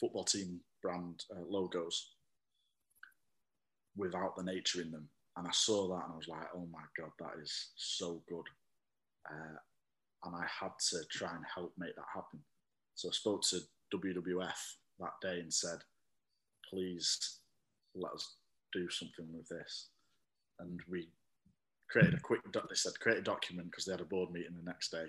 football 0.00 0.24
team 0.24 0.60
brand 0.82 1.24
uh, 1.36 1.42
logos 1.48 2.12
without 3.96 4.36
the 4.36 4.42
nature 4.42 4.80
in 4.80 4.92
them 4.92 5.08
and 5.38 5.46
I 5.46 5.52
saw 5.52 5.86
that 5.88 6.04
and 6.04 6.14
I 6.14 6.16
was 6.16 6.26
like, 6.26 6.48
oh 6.54 6.66
my 6.72 6.82
god, 6.98 7.12
that 7.20 7.40
is 7.40 7.70
so 7.76 8.20
good. 8.28 8.44
Uh, 9.30 9.56
and 10.24 10.34
I 10.34 10.44
had 10.60 10.72
to 10.90 10.98
try 11.12 11.30
and 11.32 11.44
help 11.54 11.72
make 11.78 11.94
that 11.94 12.12
happen. 12.12 12.40
So 12.96 13.08
I 13.08 13.12
spoke 13.12 13.42
to 13.50 13.60
WWF 13.94 14.60
that 14.98 15.12
day 15.22 15.38
and 15.38 15.54
said, 15.54 15.78
please 16.68 17.38
let 17.94 18.12
us 18.12 18.34
do 18.72 18.90
something 18.90 19.26
with 19.32 19.46
this. 19.48 19.90
And 20.58 20.80
we 20.90 21.08
created 21.90 22.14
a 22.14 22.20
quick, 22.20 22.40
they 22.52 22.74
said, 22.74 22.98
create 23.00 23.18
a 23.18 23.22
document 23.22 23.70
because 23.70 23.84
they 23.84 23.92
had 23.92 24.00
a 24.00 24.04
board 24.04 24.30
meeting 24.30 24.56
the 24.56 24.70
next 24.70 24.90
day. 24.90 25.06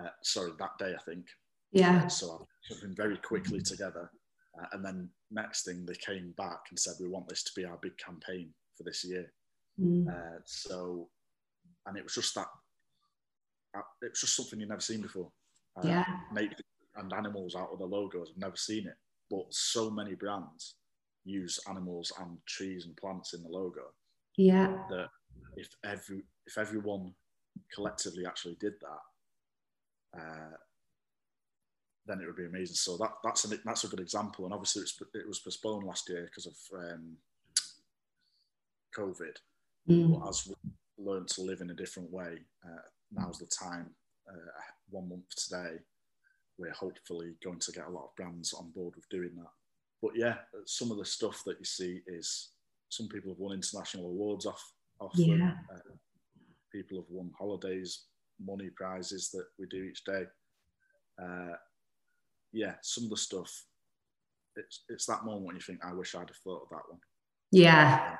Uh, 0.00 0.08
sorry, 0.22 0.52
that 0.58 0.76
day, 0.78 0.92
I 0.98 1.02
think. 1.02 1.26
Yeah. 1.72 2.06
So 2.08 2.32
I 2.32 2.36
put 2.38 2.48
something 2.68 2.96
very 2.96 3.16
quickly 3.18 3.60
together. 3.60 4.10
Uh, 4.58 4.66
and 4.72 4.84
then 4.84 5.08
next 5.30 5.64
thing 5.64 5.84
they 5.84 5.94
came 5.94 6.32
back 6.36 6.60
and 6.70 6.78
said, 6.78 6.94
we 7.00 7.08
want 7.08 7.28
this 7.28 7.42
to 7.44 7.52
be 7.56 7.64
our 7.64 7.78
big 7.82 7.96
campaign 7.98 8.50
for 8.76 8.84
this 8.84 9.04
year. 9.04 9.32
Mm. 9.80 10.08
Uh, 10.08 10.40
so, 10.44 11.08
and 11.86 11.96
it 11.96 12.04
was 12.04 12.14
just 12.14 12.34
that, 12.36 12.46
uh, 13.76 13.82
it 14.02 14.10
was 14.10 14.20
just 14.20 14.36
something 14.36 14.60
you've 14.60 14.68
never 14.68 14.80
seen 14.80 15.02
before. 15.02 15.30
Uh, 15.76 15.88
yeah. 15.88 16.04
Nature 16.32 16.56
and 16.96 17.12
animals 17.12 17.56
out 17.56 17.70
of 17.72 17.80
the 17.80 17.84
logos. 17.84 18.30
I've 18.30 18.40
never 18.40 18.56
seen 18.56 18.86
it, 18.86 18.94
but 19.30 19.46
so 19.50 19.90
many 19.90 20.14
brands 20.14 20.76
use 21.24 21.58
animals 21.68 22.12
and 22.20 22.38
trees 22.46 22.86
and 22.86 22.96
plants 22.96 23.34
in 23.34 23.42
the 23.42 23.48
logo. 23.48 23.82
Yeah. 24.36 24.76
That 24.90 25.08
if 25.56 25.68
every 25.84 26.22
if 26.46 26.58
everyone 26.58 27.12
collectively 27.74 28.26
actually 28.26 28.56
did 28.60 28.74
that, 28.80 30.20
uh, 30.20 30.56
then 32.06 32.20
it 32.20 32.26
would 32.26 32.36
be 32.36 32.46
amazing. 32.46 32.76
So 32.76 32.96
that 32.98 33.12
that's 33.22 33.44
a 33.50 33.56
that's 33.64 33.84
a 33.84 33.88
good 33.88 34.00
example. 34.00 34.44
And 34.44 34.54
obviously, 34.54 34.82
it 35.14 35.28
was 35.28 35.40
postponed 35.40 35.86
last 35.86 36.08
year 36.08 36.24
because 36.24 36.46
of 36.46 36.56
um, 36.78 37.16
COVID. 38.96 39.36
Mm. 39.88 40.20
But 40.20 40.28
as 40.28 40.46
we 40.46 40.54
learn 41.04 41.26
to 41.26 41.42
live 41.42 41.60
in 41.60 41.70
a 41.70 41.74
different 41.74 42.10
way, 42.10 42.38
uh, 42.64 42.82
now's 43.12 43.38
the 43.38 43.46
time. 43.46 43.90
Uh, 44.28 44.60
one 44.88 45.08
month 45.08 45.28
today, 45.36 45.76
we're 46.58 46.72
hopefully 46.72 47.34
going 47.42 47.58
to 47.58 47.72
get 47.72 47.86
a 47.86 47.90
lot 47.90 48.04
of 48.04 48.16
brands 48.16 48.54
on 48.54 48.70
board 48.70 48.94
with 48.96 49.08
doing 49.10 49.32
that. 49.36 49.50
But 50.00 50.12
yeah, 50.16 50.36
some 50.66 50.90
of 50.90 50.98
the 50.98 51.04
stuff 51.04 51.42
that 51.46 51.58
you 51.58 51.64
see 51.64 52.00
is 52.06 52.50
some 52.88 53.08
people 53.08 53.30
have 53.30 53.38
won 53.38 53.54
international 53.54 54.06
awards 54.06 54.46
off 54.46 54.62
off 55.00 55.12
yeah. 55.14 55.52
Uh, 55.72 55.94
people 56.72 56.98
have 56.98 57.10
won 57.10 57.30
holidays, 57.38 58.04
money 58.44 58.70
prizes 58.74 59.30
that 59.30 59.46
we 59.58 59.66
do 59.66 59.84
each 59.84 60.04
day. 60.04 60.24
Uh, 61.22 61.54
yeah, 62.52 62.74
some 62.82 63.04
of 63.04 63.10
the 63.10 63.16
stuff. 63.16 63.50
It's 64.56 64.84
it's 64.88 65.06
that 65.06 65.24
moment 65.24 65.46
when 65.46 65.56
you 65.56 65.62
think, 65.62 65.80
I 65.84 65.92
wish 65.92 66.14
I'd 66.14 66.28
have 66.28 66.36
thought 66.44 66.62
of 66.62 66.68
that 66.70 66.88
one. 66.88 67.00
Yeah, 67.50 68.16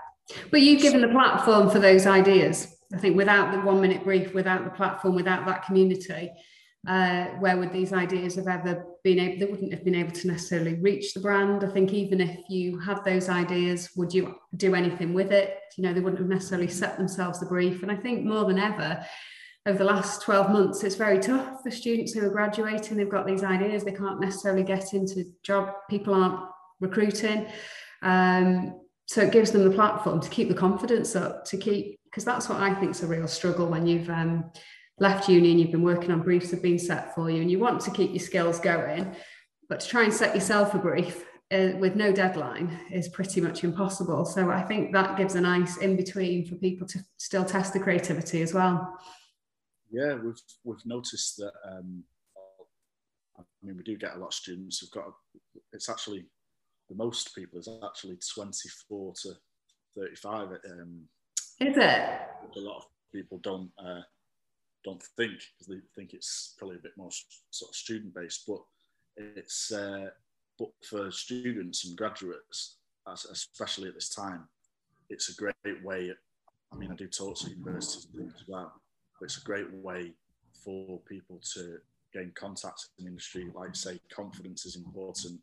but 0.51 0.61
you've 0.61 0.83
given 0.83 1.01
the 1.01 1.09
platform 1.09 1.71
for 1.71 1.79
those 1.79 2.07
ideas. 2.07 2.77
I 2.93 2.99
think 2.99 3.17
without 3.17 3.53
the 3.53 3.61
one 3.61 3.81
minute 3.81 4.05
brief, 4.05 4.35
without 4.35 4.65
the 4.65 4.71
platform, 4.71 5.15
without 5.15 5.47
that 5.47 5.65
community, 5.65 6.31
uh, 6.87 7.27
where 7.39 7.57
would 7.57 7.73
these 7.73 7.93
ideas 7.93 8.35
have 8.35 8.47
ever 8.47 8.85
been 9.03 9.19
able, 9.19 9.39
they 9.39 9.51
wouldn't 9.51 9.73
have 9.73 9.85
been 9.85 9.95
able 9.95 10.13
to 10.13 10.29
necessarily 10.29 10.75
reach 10.75 11.15
the 11.15 11.21
brand. 11.21 11.65
I 11.65 11.69
think 11.69 11.93
even 11.93 12.21
if 12.21 12.39
you 12.49 12.79
had 12.79 13.05
those 13.05 13.29
ideas, 13.29 13.91
would 13.97 14.13
you 14.13 14.35
do 14.57 14.75
anything 14.75 15.15
with 15.15 15.33
it? 15.33 15.59
You 15.77 15.85
know, 15.85 15.95
they 15.95 16.01
wouldn't 16.01 16.21
have 16.21 16.29
necessarily 16.29 16.69
set 16.69 16.99
themselves 16.99 17.41
the 17.41 17.47
brief. 17.47 17.83
And 17.83 17.91
I 17.91 17.97
think 17.97 18.25
more 18.25 18.45
than 18.45 18.59
ever, 18.59 19.05
over 19.67 19.79
the 19.79 19.85
last 19.85 20.23
12 20.23 20.51
months, 20.51 20.85
it's 20.85 20.95
very 20.95 21.19
tough 21.19 21.63
for 21.63 21.71
students 21.71 22.13
who 22.13 22.27
are 22.27 22.31
graduating. 22.31 22.97
They've 22.97 23.09
got 23.09 23.27
these 23.27 23.43
ideas, 23.43 23.85
they 23.85 23.93
can't 23.93 24.21
necessarily 24.21 24.63
get 24.63 24.93
into 24.93 25.25
job, 25.43 25.71
people 25.89 26.15
aren't 26.15 26.41
recruiting. 26.81 27.47
Um, 28.03 28.81
so 29.07 29.23
it 29.23 29.33
gives 29.33 29.51
them 29.51 29.65
the 29.65 29.75
platform 29.75 30.21
to 30.21 30.29
keep 30.29 30.49
the 30.49 30.55
confidence 30.55 31.15
up 31.15 31.45
to 31.47 31.57
keep 31.57 32.01
because 32.05 32.25
that's 32.25 32.49
what 32.49 32.61
i 32.61 32.73
think 32.75 32.93
is 32.93 33.03
a 33.03 33.07
real 33.07 33.29
struggle 33.29 33.67
when 33.67 33.87
you've 33.87 34.09
um, 34.09 34.51
left 34.99 35.29
uni 35.29 35.51
and 35.51 35.61
you've 35.61 35.73
been 35.73 35.83
working 35.83 36.11
on 36.11 36.23
briefs 36.23 36.51
have 36.51 36.63
been 36.63 36.79
set 36.79 37.15
for 37.15 37.31
you 37.31 37.41
and 37.41 37.51
you 37.51 37.59
want 37.59 37.81
to 37.81 37.91
keep 37.91 38.11
your 38.11 38.21
skills 38.21 38.61
going 38.61 39.15
but 39.69 39.81
to 39.81 39.89
try 39.89 40.05
and 40.05 40.15
set 40.15 40.35
yourself 40.35 40.75
a 40.75 40.79
brief 40.79 41.25
uh, 41.53 41.71
with 41.79 41.97
no 41.97 42.13
deadline 42.13 42.79
is 42.91 43.09
pretty 43.09 43.41
much 43.41 43.65
impossible 43.65 44.25
so 44.25 44.51
i 44.51 44.63
think 44.63 44.93
that 44.93 45.17
gives 45.17 45.35
a 45.35 45.41
nice 45.41 45.79
in 45.79 45.97
between 45.97 46.47
for 46.47 46.55
people 46.57 46.87
to 46.87 46.99
still 47.17 47.45
test 47.45 47.73
the 47.73 47.81
creativity 47.81 48.41
as 48.41 48.55
well 48.55 48.97
yeah 49.91 50.15
we've 50.15 50.41
we've 50.63 50.87
noticed 50.87 51.37
that 51.37 51.53
um, 51.69 52.05
i 53.39 53.43
mean 53.63 53.77
we 53.77 53.83
do 53.83 53.97
get 53.97 54.15
a 54.15 54.19
lot 54.19 54.29
of 54.29 54.35
students 54.35 54.79
who've 54.79 54.91
got 54.91 55.13
it's 55.73 55.89
actually 55.89 56.25
the 56.89 56.95
most 56.95 57.35
people 57.35 57.59
is 57.59 57.69
actually 57.85 58.19
24 58.35 59.15
to 59.23 59.33
35. 59.97 60.49
Um, 60.71 61.03
is 61.61 61.77
it? 61.77 61.81
A 61.81 62.61
lot 62.61 62.79
of 62.79 62.85
people 63.13 63.39
don't 63.39 63.71
uh, 63.79 64.01
don't 64.85 65.03
think 65.03 65.33
because 65.33 65.67
they 65.69 65.81
think 65.97 66.13
it's 66.13 66.55
probably 66.59 66.77
a 66.77 66.83
bit 66.83 66.97
more 66.97 67.11
sort 67.51 67.71
of 67.71 67.77
student 67.77 68.15
based, 68.15 68.45
but 68.47 68.61
it's 69.17 69.73
uh, 69.73 70.09
but 70.59 70.69
for 70.89 71.11
students 71.11 71.87
and 71.87 71.97
graduates, 71.97 72.77
especially 73.31 73.89
at 73.89 73.95
this 73.95 74.09
time, 74.09 74.49
it's 75.11 75.29
a 75.29 75.35
great 75.35 75.85
way. 75.85 76.13
I 76.73 76.77
mean, 76.77 76.91
I 76.91 76.95
do 76.95 77.07
talks 77.07 77.45
at 77.45 77.51
universities 77.51 78.07
as 78.15 78.49
well, 78.49 78.73
but 79.19 79.27
it's 79.27 79.39
a 79.39 79.45
great 79.45 79.73
way 79.73 80.13
for 80.65 81.01
people 81.09 81.41
to 81.55 81.79
gain 82.13 82.33
contacts 82.35 82.89
in 82.99 83.07
industry. 83.07 83.51
Like 83.55 83.75
say, 83.75 84.01
confidence 84.15 84.65
is 84.65 84.77
important. 84.77 85.41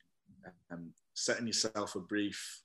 Um, 0.72 0.92
setting 1.14 1.48
yourself 1.48 1.96
a 1.96 2.00
brief, 2.00 2.62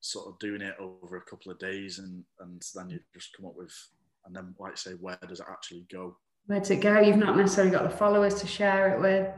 sort 0.00 0.28
of 0.28 0.38
doing 0.38 0.60
it 0.60 0.76
over 0.78 1.16
a 1.16 1.22
couple 1.22 1.50
of 1.50 1.58
days, 1.58 1.98
and 1.98 2.24
and 2.40 2.62
then 2.74 2.90
you 2.90 3.00
just 3.12 3.36
come 3.36 3.46
up 3.46 3.56
with, 3.56 3.74
and 4.24 4.34
then 4.34 4.54
like 4.58 4.76
say, 4.76 4.92
where 4.92 5.18
does 5.28 5.40
it 5.40 5.46
actually 5.50 5.86
go? 5.90 6.16
Where 6.46 6.60
does 6.60 6.70
it 6.70 6.80
go? 6.80 7.00
You've 7.00 7.16
not 7.16 7.36
necessarily 7.36 7.72
got 7.72 7.90
the 7.90 7.96
followers 7.96 8.40
to 8.40 8.46
share 8.46 8.94
it 8.94 9.00
with. 9.00 9.28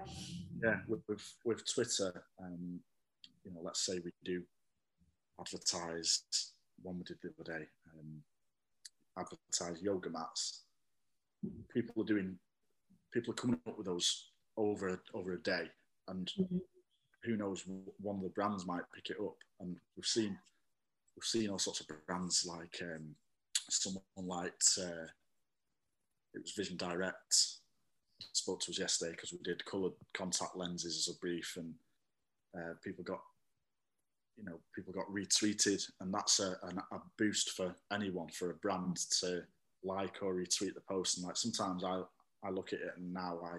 Yeah, 0.63 0.77
with 0.89 1.01
with, 1.09 1.35
with 1.45 1.73
Twitter, 1.73 2.25
um, 2.43 2.81
you 3.45 3.53
know, 3.53 3.61
let's 3.63 3.85
say 3.85 4.01
we 4.05 4.13
do 4.25 4.43
advertise 5.41 6.23
one 6.83 6.99
we 6.99 7.05
did 7.05 7.19
the 7.23 7.31
other 7.39 7.59
day, 7.59 7.67
um, 7.99 8.23
advertise 9.19 9.83
yoga 9.83 10.11
mats. 10.11 10.63
People 11.73 12.03
are 12.03 12.07
doing, 12.07 12.39
people 13.13 13.33
are 13.33 13.37
coming 13.37 13.61
up 13.69 13.77
with 13.77 13.87
those 13.87 14.31
over 14.57 15.01
over 15.15 15.35
a 15.35 15.43
day, 15.43 15.71
and 16.09 16.33
mm-hmm 16.39 16.59
who 17.27 17.37
knows, 17.37 17.65
one 18.01 18.17
of 18.17 18.23
the 18.23 18.29
brands 18.31 18.67
might 18.67 18.83
pick 18.95 19.11
it 19.11 19.23
up. 19.23 19.37
And 19.61 19.77
we've 19.97 20.07
seen 20.07 20.39
we've 21.17 21.25
seen 21.25 21.51
all 21.51 21.59
sorts 21.59 21.81
of 21.81 21.89
brands 22.07 22.47
like 22.49 22.79
um, 22.83 23.15
someone 23.69 24.03
like 24.17 24.53
uh, 24.79 25.07
it 26.35 26.43
was 26.43 26.53
Vision 26.57 26.77
Direct 26.77 27.35
spoke 28.33 28.61
to 28.61 28.71
us 28.71 28.79
yesterday 28.79 29.13
because 29.13 29.33
we 29.33 29.39
did 29.45 29.65
coloured 29.65 29.93
contact 30.15 30.57
lenses 30.57 30.97
as 30.97 31.15
a 31.15 31.19
brief, 31.19 31.55
and 31.57 31.75
uh, 32.57 32.75
people 32.85 33.05
got 33.05 33.21
you 34.37 34.45
know 34.45 34.59
people 34.75 34.93
got 34.93 35.09
retweeted, 35.11 35.83
and 36.01 36.13
that's 36.13 36.41
a, 36.41 36.51
a, 36.63 36.97
a 36.97 37.01
boost 37.19 37.51
for 37.51 37.75
anyone 37.93 38.29
for 38.29 38.51
a 38.51 38.55
brand 38.55 38.97
to 39.21 39.43
like 39.85 40.23
or 40.23 40.35
retweet 40.35 40.75
the 40.75 40.83
post. 40.89 41.19
And 41.19 41.27
like 41.27 41.37
sometimes 41.37 41.85
I 41.85 42.03
I 42.45 42.51
look 42.51 42.73
at 42.73 42.81
it 42.81 42.93
and 42.97 43.13
now 43.13 43.39
I 43.45 43.59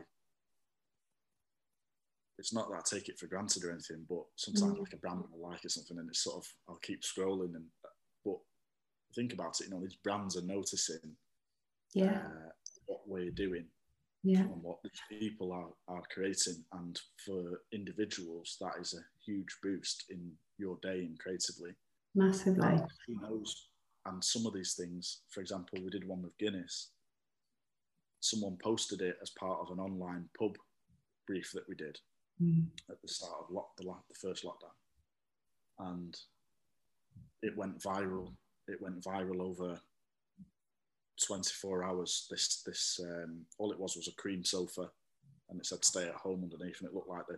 it's 2.39 2.53
not 2.53 2.69
that 2.69 2.77
I 2.77 2.95
take 2.95 3.09
it 3.09 3.17
for 3.17 3.25
granted 3.25 3.63
or 3.63 3.71
anything, 3.71 4.05
but 4.07 4.23
sometimes 4.35 4.73
mm. 4.73 4.79
like 4.79 4.93
a 4.93 4.97
brand 4.97 5.23
will 5.31 5.49
like 5.49 5.65
it 5.65 5.71
something 5.71 5.97
and 5.97 6.07
it's 6.07 6.23
sort 6.23 6.37
of 6.37 6.47
I'll 6.69 6.79
keep 6.83 7.01
scrolling 7.01 7.55
and 7.55 7.65
but 8.23 8.37
think 9.15 9.33
about 9.33 9.59
it, 9.59 9.67
you 9.67 9.69
know, 9.73 9.81
these 9.81 9.97
brands 10.03 10.37
are 10.37 10.45
noticing 10.45 11.15
yeah 11.93 12.19
uh, 12.25 12.49
what 12.85 12.99
we're 13.07 13.31
doing 13.31 13.65
yeah. 14.23 14.41
and 14.41 14.61
what 14.61 14.77
these 14.83 15.19
people 15.21 15.51
are, 15.53 15.69
are 15.93 16.03
creating. 16.13 16.63
And 16.73 16.99
for 17.25 17.61
individuals, 17.73 18.57
that 18.59 18.73
is 18.79 18.93
a 18.93 19.05
huge 19.25 19.55
boost 19.63 20.05
in 20.09 20.31
your 20.57 20.77
day 20.81 20.99
and 20.99 21.17
creatively. 21.19 21.71
Massively. 22.15 22.67
And 22.67 22.81
who 23.07 23.21
knows? 23.21 23.67
And 24.05 24.23
some 24.23 24.45
of 24.45 24.53
these 24.53 24.75
things, 24.77 25.21
for 25.29 25.41
example, 25.41 25.79
we 25.81 25.89
did 25.89 26.07
one 26.07 26.21
with 26.21 26.37
Guinness. 26.37 26.91
Someone 28.19 28.57
posted 28.61 29.01
it 29.01 29.17
as 29.21 29.29
part 29.31 29.59
of 29.61 29.71
an 29.71 29.79
online 29.79 30.27
pub 30.37 30.55
brief 31.27 31.51
that 31.53 31.67
we 31.69 31.75
did 31.75 31.97
mm. 32.41 32.65
at 32.89 33.01
the 33.01 33.07
start 33.07 33.33
of 33.41 33.53
lock, 33.53 33.75
the, 33.77 33.83
the 33.83 34.15
first 34.21 34.43
lockdown. 34.43 34.73
And 35.79 36.17
it 37.43 37.55
went 37.55 37.79
viral. 37.79 38.33
It 38.67 38.81
went 38.81 39.03
viral 39.03 39.41
over 39.41 39.79
24 41.25 41.83
hours. 41.83 42.27
This 42.29 42.61
this 42.65 42.99
um, 43.03 43.45
all 43.57 43.71
it 43.71 43.79
was 43.79 43.95
was 43.95 44.07
a 44.07 44.21
cream 44.21 44.43
sofa, 44.43 44.89
and 45.49 45.59
it 45.59 45.65
said 45.65 45.83
"stay 45.83 46.07
at 46.07 46.15
home" 46.15 46.43
underneath, 46.43 46.79
and 46.79 46.89
it 46.89 46.95
looked 46.95 47.09
like 47.09 47.27
the 47.27 47.37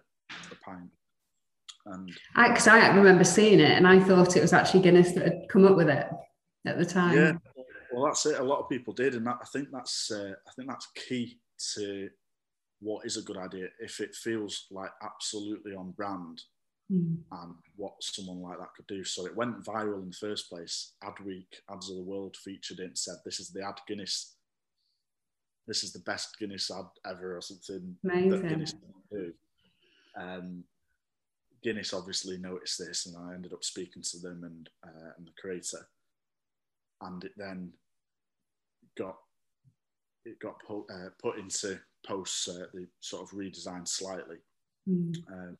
the 0.49 0.55
pine. 0.55 0.89
And 1.85 2.11
because 2.35 2.67
I, 2.67 2.79
I, 2.79 2.95
remember 2.95 3.23
seeing 3.23 3.59
it, 3.59 3.71
and 3.71 3.87
I 3.87 3.99
thought 3.99 4.35
it 4.35 4.41
was 4.41 4.53
actually 4.53 4.81
Guinness 4.81 5.13
that 5.13 5.23
had 5.23 5.49
come 5.49 5.65
up 5.65 5.75
with 5.75 5.89
it 5.89 6.07
at 6.65 6.77
the 6.77 6.85
time. 6.85 7.15
Yeah, 7.15 7.33
well, 7.91 8.05
that's 8.05 8.25
it. 8.25 8.39
A 8.39 8.43
lot 8.43 8.59
of 8.59 8.69
people 8.69 8.93
did, 8.93 9.15
and 9.15 9.25
that, 9.25 9.37
I 9.41 9.45
think 9.45 9.69
that's 9.71 10.11
uh, 10.11 10.33
I 10.47 10.51
think 10.55 10.69
that's 10.69 10.87
key 10.95 11.39
to 11.75 12.09
what 12.79 13.05
is 13.05 13.17
a 13.17 13.21
good 13.21 13.37
idea. 13.37 13.67
If 13.79 13.99
it 13.99 14.15
feels 14.15 14.67
like 14.71 14.91
absolutely 15.01 15.73
on 15.73 15.91
brand, 15.91 16.41
mm. 16.91 17.17
and 17.31 17.55
what 17.75 17.93
someone 18.01 18.41
like 18.41 18.59
that 18.59 18.73
could 18.75 18.87
do. 18.87 19.03
So 19.03 19.25
it 19.25 19.35
went 19.35 19.63
viral 19.63 20.01
in 20.01 20.09
the 20.09 20.15
first 20.15 20.49
place. 20.49 20.93
Adweek, 21.03 21.47
Ads 21.71 21.89
of 21.89 21.97
the 21.97 22.03
World 22.03 22.37
featured 22.37 22.79
it 22.79 22.85
and 22.85 22.97
said, 22.97 23.15
This 23.25 23.39
is 23.39 23.49
the 23.49 23.65
ad 23.65 23.79
Guinness. 23.87 24.35
This 25.67 25.83
is 25.83 25.93
the 25.93 25.99
best 25.99 26.37
Guinness 26.39 26.71
ad 26.71 26.85
ever, 27.05 27.37
or 27.37 27.41
something 27.41 27.95
Amazing. 28.03 28.29
that 28.29 28.49
Guinness 28.49 28.71
can 28.71 29.19
do. 29.19 29.33
Um, 30.17 30.63
Guinness 31.63 31.93
obviously 31.93 32.37
noticed 32.37 32.79
this, 32.79 33.05
and 33.05 33.15
I 33.17 33.33
ended 33.33 33.53
up 33.53 33.63
speaking 33.63 34.01
to 34.01 34.19
them 34.19 34.43
and 34.43 34.69
uh, 34.83 35.11
and 35.17 35.27
the 35.27 35.31
creator, 35.39 35.87
and 37.01 37.23
it 37.23 37.33
then 37.37 37.71
got 38.97 39.17
it 40.25 40.39
got 40.39 40.55
put, 40.65 40.83
uh, 40.91 41.09
put 41.21 41.37
into 41.37 41.79
posts. 42.05 42.47
Uh, 42.47 42.65
they 42.73 42.85
sort 43.01 43.23
of 43.23 43.37
redesigned 43.37 43.87
slightly. 43.87 44.37
Mm. 44.87 45.15
Um, 45.31 45.57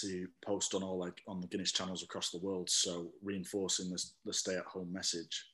to 0.00 0.26
post 0.44 0.74
on 0.74 0.82
all 0.82 0.98
like 0.98 1.22
on 1.26 1.40
the 1.40 1.46
Guinness 1.46 1.72
channels 1.72 2.02
across 2.02 2.30
the 2.30 2.38
world. 2.38 2.68
So 2.70 3.10
reinforcing 3.22 3.90
the, 3.90 4.02
the 4.24 4.32
stay 4.32 4.56
at 4.56 4.64
home 4.64 4.92
message. 4.92 5.46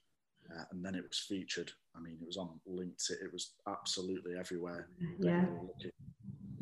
Uh, 0.50 0.64
and 0.72 0.84
then 0.84 0.94
it 0.94 1.04
was 1.08 1.18
featured. 1.18 1.70
I 1.96 2.00
mean, 2.00 2.18
it 2.20 2.26
was 2.26 2.36
on 2.36 2.48
LinkedIn. 2.68 3.22
It 3.22 3.32
was 3.32 3.52
absolutely 3.68 4.32
everywhere. 4.38 4.88
Yeah. 5.18 5.44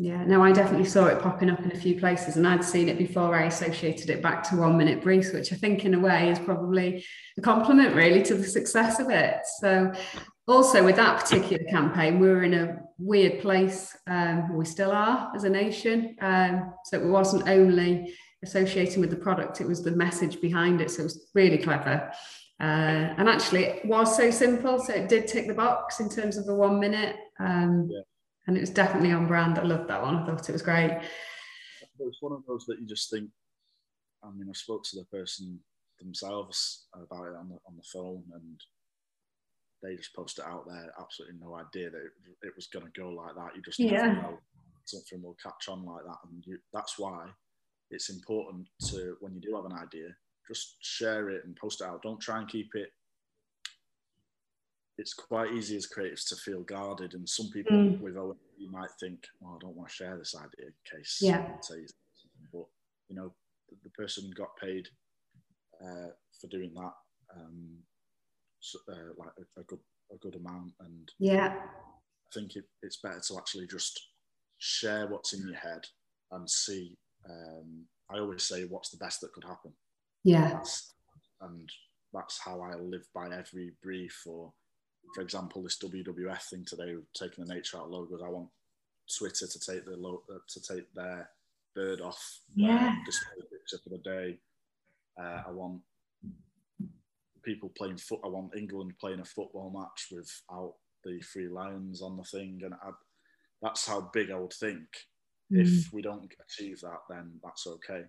Yeah, 0.02 0.24
no, 0.24 0.42
I 0.42 0.52
definitely 0.52 0.87
saw 0.87 1.09
it 1.09 1.20
popping 1.20 1.50
up 1.50 1.61
in 1.61 1.72
a 1.72 1.78
few 1.78 2.00
places, 2.00 2.37
and 2.37 2.48
I'd 2.48 2.64
seen 2.64 2.88
it 2.88 2.96
before 2.96 3.37
I 3.37 3.44
associated 3.44 4.09
it 4.09 4.22
back 4.22 4.42
to 4.44 4.56
one 4.56 4.78
minute 4.78 5.02
briefs, 5.02 5.30
which 5.30 5.52
I 5.52 5.56
think, 5.56 5.85
in 5.85 5.92
a 5.92 5.98
way, 5.98 6.30
is 6.30 6.38
probably 6.38 7.04
a 7.37 7.42
compliment 7.42 7.94
really 7.94 8.22
to 8.22 8.35
the 8.35 8.46
success 8.46 8.98
of 8.98 9.11
it. 9.11 9.40
So, 9.61 9.92
also 10.46 10.85
with 10.85 10.96
that 10.96 11.20
particular 11.20 11.62
campaign, 11.70 12.18
we 12.18 12.29
were 12.29 12.42
in 12.42 12.55
a 12.55 12.83
weird 12.98 13.40
place. 13.40 13.96
Um, 14.07 14.57
we 14.57 14.64
still 14.64 14.90
are 14.90 15.33
as 15.35 15.44
a 15.44 15.50
nation. 15.50 16.16
Um, 16.20 16.74
so 16.85 16.98
it 16.98 17.07
wasn't 17.07 17.48
only 17.48 18.14
associating 18.42 19.00
with 19.00 19.11
the 19.11 19.16
product, 19.16 19.61
it 19.61 19.66
was 19.66 19.83
the 19.83 19.90
message 19.90 20.40
behind 20.40 20.81
it. 20.81 20.90
So 20.90 21.03
it 21.03 21.05
was 21.05 21.29
really 21.35 21.59
clever. 21.59 22.11
Uh, 22.61 23.14
and 23.16 23.29
actually, 23.29 23.64
it 23.64 23.85
was 23.87 24.16
so 24.16 24.31
simple. 24.31 24.79
So 24.79 24.92
it 24.92 25.09
did 25.09 25.26
tick 25.26 25.46
the 25.46 25.55
box 25.55 26.00
in 26.00 26.09
terms 26.09 26.37
of 26.37 26.46
the 26.46 26.55
one 26.55 26.79
minute. 26.79 27.16
Um, 27.38 27.88
yeah. 27.90 28.00
And 28.46 28.57
it 28.57 28.61
was 28.61 28.70
definitely 28.70 29.12
on 29.12 29.26
brand. 29.26 29.59
I 29.59 29.62
loved 29.62 29.88
that 29.88 30.03
one. 30.03 30.16
I 30.16 30.26
thought 30.26 30.48
it 30.48 30.53
was 30.53 30.62
great. 30.62 31.00
It's 31.98 32.22
one 32.22 32.33
of 32.33 32.44
those 32.46 32.64
that 32.66 32.79
you 32.81 32.87
just 32.87 33.11
think, 33.11 33.31
I 34.24 34.31
mean, 34.31 34.48
I 34.48 34.53
spoke 34.55 34.83
to 34.85 34.96
the 34.96 35.05
person 35.05 35.61
themselves 36.00 36.87
about 36.94 37.26
it 37.26 37.37
on 37.37 37.50
the, 37.50 37.59
on 37.66 37.76
the 37.76 37.83
phone 37.92 38.22
and 38.35 38.61
they 39.82 39.96
just 39.96 40.14
post 40.14 40.38
it 40.38 40.44
out 40.44 40.66
there. 40.66 40.92
Absolutely 41.00 41.38
no 41.40 41.54
idea 41.54 41.90
that 41.90 41.98
it, 41.98 42.12
it 42.42 42.52
was 42.56 42.66
going 42.66 42.86
to 42.86 43.00
go 43.00 43.08
like 43.10 43.34
that. 43.34 43.56
You 43.56 43.62
just 43.62 43.78
yeah. 43.78 44.12
know 44.12 44.38
something 44.84 45.22
will 45.22 45.36
catch 45.42 45.68
on 45.68 45.84
like 45.84 46.04
that, 46.04 46.18
and 46.30 46.44
you, 46.46 46.58
that's 46.72 46.98
why 46.98 47.26
it's 47.90 48.10
important 48.10 48.68
to 48.88 49.16
when 49.20 49.34
you 49.34 49.40
do 49.40 49.54
have 49.56 49.64
an 49.64 49.72
idea, 49.72 50.08
just 50.48 50.76
share 50.80 51.30
it 51.30 51.44
and 51.44 51.56
post 51.56 51.80
it 51.80 51.86
out. 51.86 52.02
Don't 52.02 52.20
try 52.20 52.38
and 52.38 52.48
keep 52.48 52.70
it. 52.74 52.88
It's 54.98 55.14
quite 55.14 55.52
easy 55.52 55.76
as 55.76 55.88
creatives 55.88 56.28
to 56.28 56.36
feel 56.36 56.62
guarded, 56.62 57.14
and 57.14 57.28
some 57.28 57.48
people 57.50 57.76
mm. 57.76 58.00
with 58.00 58.16
OMB 58.16 58.70
might 58.70 58.90
think, 59.00 59.24
"Oh, 59.42 59.54
I 59.54 59.58
don't 59.60 59.76
want 59.76 59.88
to 59.88 59.94
share 59.94 60.18
this 60.18 60.34
idea 60.34 60.66
in 60.66 60.98
case 60.98 61.18
yeah. 61.22 61.48
But 62.52 62.66
you 63.08 63.16
know, 63.16 63.32
the, 63.68 63.76
the 63.84 63.90
person 63.90 64.30
got 64.36 64.56
paid 64.60 64.88
uh, 65.82 66.10
for 66.40 66.48
doing 66.48 66.72
that. 66.74 66.92
Um, 67.34 67.78
uh, 68.88 69.14
like 69.16 69.32
a, 69.38 69.60
a, 69.60 69.64
good 69.64 69.78
a 70.12 70.16
good 70.16 70.36
amount. 70.36 70.72
And 70.80 71.10
yeah. 71.18 71.54
I 71.56 72.34
think 72.34 72.56
it, 72.56 72.64
it's 72.82 72.98
better 72.98 73.20
to 73.20 73.38
actually 73.38 73.66
just 73.66 74.00
share 74.58 75.06
what's 75.08 75.32
in 75.32 75.46
your 75.46 75.56
head 75.56 75.84
and 76.32 76.48
see 76.48 76.96
um, 77.28 77.84
i 78.10 78.18
always 78.18 78.42
say 78.42 78.64
what's 78.64 78.90
the 78.90 78.96
best 78.96 79.20
that 79.20 79.32
could 79.32 79.44
happen. 79.44 79.72
Yeah. 80.24 80.50
That's, 80.50 80.94
and 81.40 81.68
that's 82.12 82.38
how 82.38 82.60
i 82.60 82.74
live 82.74 83.06
by 83.14 83.26
every 83.26 83.72
brief 83.82 84.22
or 84.26 84.52
for 85.14 85.22
example 85.22 85.62
this 85.62 85.78
wwf 85.78 86.42
thing 86.42 86.64
today 86.66 86.96
taking 87.14 87.44
the 87.44 87.54
nature 87.54 87.78
out 87.78 87.90
logos. 87.90 88.20
I 88.24 88.28
want 88.28 88.48
twitter 89.16 89.46
to 89.46 89.60
take 89.60 89.84
the 89.84 89.96
lo- 89.96 90.22
uh, 90.30 90.38
to 90.48 90.60
take 90.60 90.92
their 90.94 91.30
bird 91.74 92.00
off 92.00 92.40
yeah. 92.54 92.96
display 93.06 93.36
picture 93.50 93.78
for 93.82 93.90
the 93.90 93.98
day. 93.98 94.38
Uh, 95.18 95.42
i 95.48 95.50
want 95.50 95.80
people 97.42 97.72
playing 97.76 97.98
foot. 97.98 98.20
I 98.24 98.29
want 98.29 98.57
England 98.57 98.92
playing 99.00 99.20
a 99.20 99.24
football 99.24 99.70
match 99.70 100.09
without 100.11 100.74
the 101.05 101.20
three 101.20 101.48
lions 101.48 102.03
on 102.03 102.16
the 102.16 102.24
thing, 102.24 102.61
and 102.64 102.74
I, 102.74 102.90
that's 103.62 103.87
how 103.87 104.11
big 104.12 104.31
I 104.31 104.38
would 104.38 104.53
think. 104.53 104.87
Mm. 105.53 105.66
If 105.66 105.92
we 105.92 106.03
don't 106.03 106.33
achieve 106.46 106.81
that, 106.81 107.00
then 107.09 107.40
that's 107.42 107.66
okay. 107.66 108.05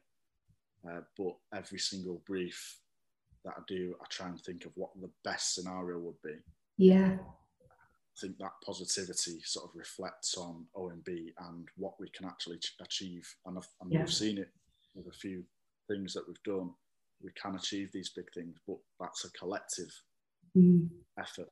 Uh, 0.88 1.02
but 1.17 1.36
every 1.56 1.80
single 1.80 2.22
brief 2.26 2.80
that 3.46 3.54
I 3.58 3.62
do, 3.67 3.96
I 4.02 4.06
try 4.10 4.28
and 4.28 4.39
think 4.39 4.65
of 4.65 4.72
what 4.76 4.91
the 5.00 5.10
best 5.24 5.56
scenario 5.56 6.00
would 6.00 6.22
be. 6.24 6.36
Yeah. 6.78 7.17
I 7.22 8.20
think 8.20 8.38
that 8.39 8.52
positivity 8.65 9.39
sort 9.44 9.70
of 9.70 9.76
reflects 9.76 10.38
on 10.38 10.65
OMB 10.76 11.08
and 11.08 11.67
what 11.78 11.94
we 12.00 12.10
can 12.10 12.28
actually 12.28 12.60
achieve. 12.82 13.28
And, 13.46 13.58
and 13.82 13.91
yeah. 13.91 14.00
we've 14.00 14.13
seen 14.13 14.38
it 14.38 14.50
with 14.94 15.08
a 15.08 15.17
few 15.17 15.44
things 15.88 16.13
that 16.13 16.28
we've 16.28 16.44
done 16.44 16.72
we 17.23 17.31
can 17.41 17.55
achieve 17.55 17.91
these 17.91 18.10
big 18.10 18.31
things, 18.34 18.57
but 18.67 18.77
that's 18.99 19.25
a 19.25 19.31
collective 19.31 19.89
mm. 20.57 20.88
effort. 21.19 21.49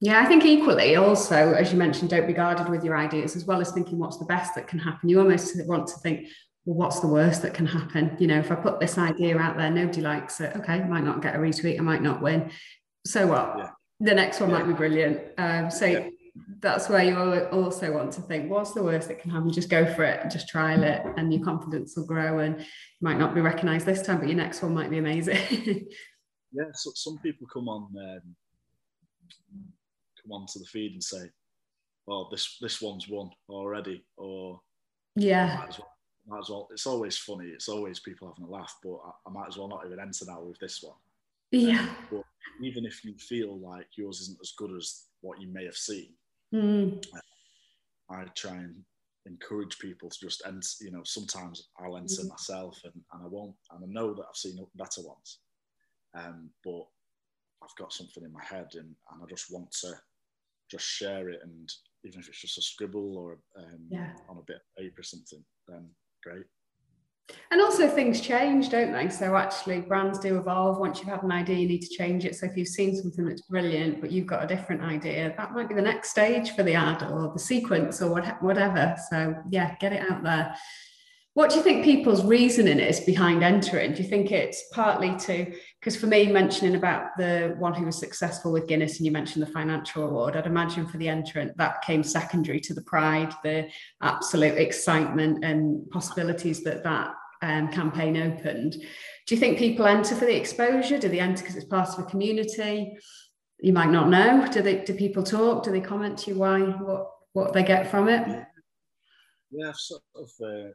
Yeah, 0.00 0.20
I 0.20 0.26
think 0.26 0.44
equally 0.44 0.96
also, 0.96 1.52
as 1.52 1.72
you 1.72 1.78
mentioned, 1.78 2.10
don't 2.10 2.26
be 2.26 2.32
guarded 2.32 2.68
with 2.68 2.84
your 2.84 2.96
ideas, 2.96 3.36
as 3.36 3.44
well 3.44 3.60
as 3.60 3.70
thinking 3.70 3.98
what's 3.98 4.18
the 4.18 4.24
best 4.24 4.54
that 4.56 4.66
can 4.66 4.80
happen. 4.80 5.08
You 5.08 5.20
almost 5.20 5.56
want 5.66 5.86
to 5.88 5.96
think, 6.00 6.26
well, 6.64 6.76
what's 6.76 7.00
the 7.00 7.06
worst 7.06 7.42
that 7.42 7.54
can 7.54 7.66
happen? 7.66 8.16
You 8.18 8.26
know, 8.26 8.38
if 8.38 8.50
I 8.50 8.56
put 8.56 8.80
this 8.80 8.98
idea 8.98 9.38
out 9.38 9.56
there, 9.56 9.70
nobody 9.70 10.00
likes 10.00 10.40
it. 10.40 10.56
Okay, 10.56 10.74
I 10.74 10.88
might 10.88 11.04
not 11.04 11.22
get 11.22 11.36
a 11.36 11.38
retweet, 11.38 11.78
I 11.78 11.82
might 11.82 12.02
not 12.02 12.20
win. 12.20 12.50
So 13.06 13.28
what? 13.28 13.54
Yeah. 13.58 13.70
The 14.00 14.14
next 14.14 14.40
one 14.40 14.50
yeah. 14.50 14.58
might 14.58 14.66
be 14.66 14.72
brilliant. 14.72 15.20
Um, 15.38 15.70
so 15.70 15.86
yeah 15.86 16.08
that's 16.60 16.88
where 16.88 17.04
you 17.04 17.16
also 17.50 17.92
want 17.92 18.10
to 18.10 18.22
think 18.22 18.50
what's 18.50 18.72
the 18.72 18.82
worst 18.82 19.08
that 19.08 19.20
can 19.20 19.30
happen 19.30 19.52
just 19.52 19.68
go 19.68 19.84
for 19.94 20.02
it 20.02 20.30
just 20.30 20.48
trial 20.48 20.82
it 20.82 21.02
and 21.18 21.32
your 21.32 21.44
confidence 21.44 21.94
will 21.94 22.06
grow 22.06 22.38
and 22.38 22.58
you 22.58 22.66
might 23.02 23.18
not 23.18 23.34
be 23.34 23.40
recognized 23.40 23.84
this 23.84 24.00
time 24.00 24.18
but 24.18 24.28
your 24.28 24.36
next 24.36 24.62
one 24.62 24.72
might 24.72 24.88
be 24.88 24.96
amazing 24.96 25.36
yeah 26.52 26.64
so 26.72 26.90
some 26.94 27.18
people 27.18 27.46
come 27.52 27.68
on 27.68 27.82
um, 27.98 28.34
come 30.22 30.32
on 30.32 30.46
to 30.46 30.58
the 30.58 30.64
feed 30.64 30.92
and 30.92 31.04
say 31.04 31.28
oh 32.08 32.26
this 32.30 32.56
this 32.62 32.80
one's 32.80 33.08
won 33.08 33.28
already 33.50 34.02
or 34.16 34.58
yeah 35.16 35.66
well 35.78 35.92
might 36.26 36.40
as 36.40 36.50
well. 36.50 36.68
It's 36.70 36.86
always 36.86 37.18
funny. 37.18 37.46
It's 37.46 37.68
always 37.68 38.00
people 38.00 38.28
having 38.28 38.48
a 38.48 38.52
laugh, 38.52 38.76
but 38.82 38.98
I, 39.04 39.10
I 39.28 39.32
might 39.32 39.48
as 39.48 39.56
well 39.56 39.68
not 39.68 39.84
even 39.86 40.00
enter 40.00 40.24
now 40.26 40.42
with 40.42 40.58
this 40.58 40.82
one. 40.82 40.96
Yeah. 41.50 41.88
But 42.10 42.22
even 42.62 42.84
if 42.84 43.04
you 43.04 43.14
feel 43.18 43.58
like 43.58 43.86
yours 43.96 44.20
isn't 44.20 44.38
as 44.40 44.52
good 44.56 44.74
as 44.76 45.04
what 45.20 45.40
you 45.40 45.48
may 45.48 45.64
have 45.64 45.76
seen, 45.76 46.10
Mm. 46.52 47.00
I 48.10 48.24
try 48.36 48.56
and 48.56 48.84
encourage 49.26 49.78
people 49.78 50.10
to 50.10 50.18
just 50.20 50.42
enter. 50.46 50.68
You 50.80 50.90
know, 50.90 51.02
sometimes 51.04 51.70
I'll 51.78 51.96
enter 51.96 52.22
Mhm. 52.22 52.28
myself, 52.28 52.78
and, 52.84 52.92
and 53.12 53.24
I 53.24 53.26
won't, 53.26 53.56
and 53.70 53.84
I 53.84 53.86
know 53.88 54.14
that 54.14 54.26
I've 54.28 54.36
seen 54.36 54.64
better 54.74 55.02
ones, 55.02 55.40
um, 56.14 56.50
but 56.64 56.82
I've 57.62 57.74
got 57.78 57.92
something 57.92 58.24
in 58.24 58.32
my 58.32 58.44
head, 58.44 58.68
and, 58.74 58.94
and 59.10 59.22
I 59.22 59.26
just 59.28 59.50
want 59.50 59.70
to 59.82 59.94
just 60.70 60.84
share 60.84 61.30
it, 61.30 61.40
and 61.42 61.72
even 62.04 62.20
if 62.20 62.28
it's 62.28 62.40
just 62.40 62.58
a 62.58 62.62
scribble 62.62 63.16
or 63.16 63.38
um, 63.56 63.86
Yeah. 63.88 64.12
on 64.28 64.38
a 64.38 64.42
bit 64.42 64.56
of 64.56 64.62
paper 64.76 65.00
or 65.00 65.04
something, 65.04 65.44
then 65.68 65.88
great. 66.22 66.44
And 67.50 67.60
also 67.60 67.88
things 67.88 68.20
change, 68.20 68.70
don't 68.70 68.92
they? 68.92 69.08
So 69.08 69.36
actually 69.36 69.80
brands 69.80 70.18
do 70.18 70.38
evolve. 70.38 70.78
Once 70.78 70.98
you've 70.98 71.08
had 71.08 71.22
an 71.22 71.32
idea, 71.32 71.56
you 71.56 71.68
need 71.68 71.82
to 71.82 71.96
change 71.96 72.24
it. 72.24 72.34
So 72.34 72.46
if 72.46 72.56
you've 72.56 72.68
seen 72.68 72.96
something 72.96 73.26
that's 73.26 73.42
brilliant, 73.42 74.00
but 74.00 74.10
you've 74.10 74.26
got 74.26 74.44
a 74.44 74.46
different 74.46 74.82
idea, 74.82 75.34
that 75.36 75.52
might 75.52 75.68
be 75.68 75.74
the 75.74 75.82
next 75.82 76.10
stage 76.10 76.52
for 76.52 76.62
the 76.62 76.74
ad 76.74 77.02
or 77.02 77.32
the 77.32 77.38
sequence 77.38 78.00
or 78.00 78.10
what, 78.10 78.42
whatever. 78.42 78.96
So 79.10 79.34
yeah, 79.50 79.76
get 79.80 79.92
it 79.92 80.10
out 80.10 80.22
there. 80.22 80.54
What 81.34 81.48
do 81.48 81.56
you 81.56 81.62
think 81.62 81.82
people's 81.82 82.22
reasoning 82.22 82.78
is 82.78 83.00
behind 83.00 83.42
entering? 83.42 83.94
Do 83.94 84.02
you 84.02 84.08
think 84.08 84.30
it's 84.30 84.64
partly 84.70 85.16
to, 85.20 85.50
because 85.80 85.96
for 85.96 86.06
me, 86.06 86.30
mentioning 86.30 86.74
about 86.74 87.16
the 87.16 87.54
one 87.58 87.72
who 87.72 87.86
was 87.86 87.98
successful 87.98 88.52
with 88.52 88.68
Guinness 88.68 88.98
and 88.98 89.06
you 89.06 89.12
mentioned 89.12 89.42
the 89.42 89.50
financial 89.50 90.04
award, 90.04 90.36
I'd 90.36 90.46
imagine 90.46 90.86
for 90.86 90.98
the 90.98 91.08
entrant 91.08 91.56
that 91.56 91.80
came 91.80 92.02
secondary 92.02 92.60
to 92.60 92.74
the 92.74 92.82
pride, 92.82 93.32
the 93.42 93.70
absolute 94.02 94.58
excitement 94.58 95.42
and 95.42 95.90
possibilities 95.90 96.62
that 96.64 96.84
that 96.84 97.14
um, 97.42 97.68
campaign 97.68 98.16
opened. 98.16 98.72
Do 99.26 99.34
you 99.34 99.40
think 99.40 99.58
people 99.58 99.86
enter 99.86 100.14
for 100.14 100.24
the 100.24 100.36
exposure? 100.36 100.98
Do 100.98 101.08
they 101.08 101.20
enter 101.20 101.42
because 101.42 101.56
it's 101.56 101.66
part 101.66 101.88
of 101.90 101.98
a 101.98 102.08
community? 102.08 102.96
You 103.60 103.72
might 103.72 103.90
not 103.90 104.08
know. 104.08 104.46
Do 104.50 104.62
they? 104.62 104.82
Do 104.84 104.94
people 104.94 105.22
talk? 105.22 105.64
Do 105.64 105.70
they 105.70 105.80
comment 105.80 106.18
to 106.20 106.30
you 106.30 106.38
why 106.38 106.60
what 106.60 107.10
what 107.32 107.52
they 107.52 107.62
get 107.62 107.90
from 107.90 108.08
it? 108.08 108.46
Yeah, 109.50 109.68
I've 109.68 109.76
sort 109.76 110.02
of 110.16 110.30
uh, 110.42 110.70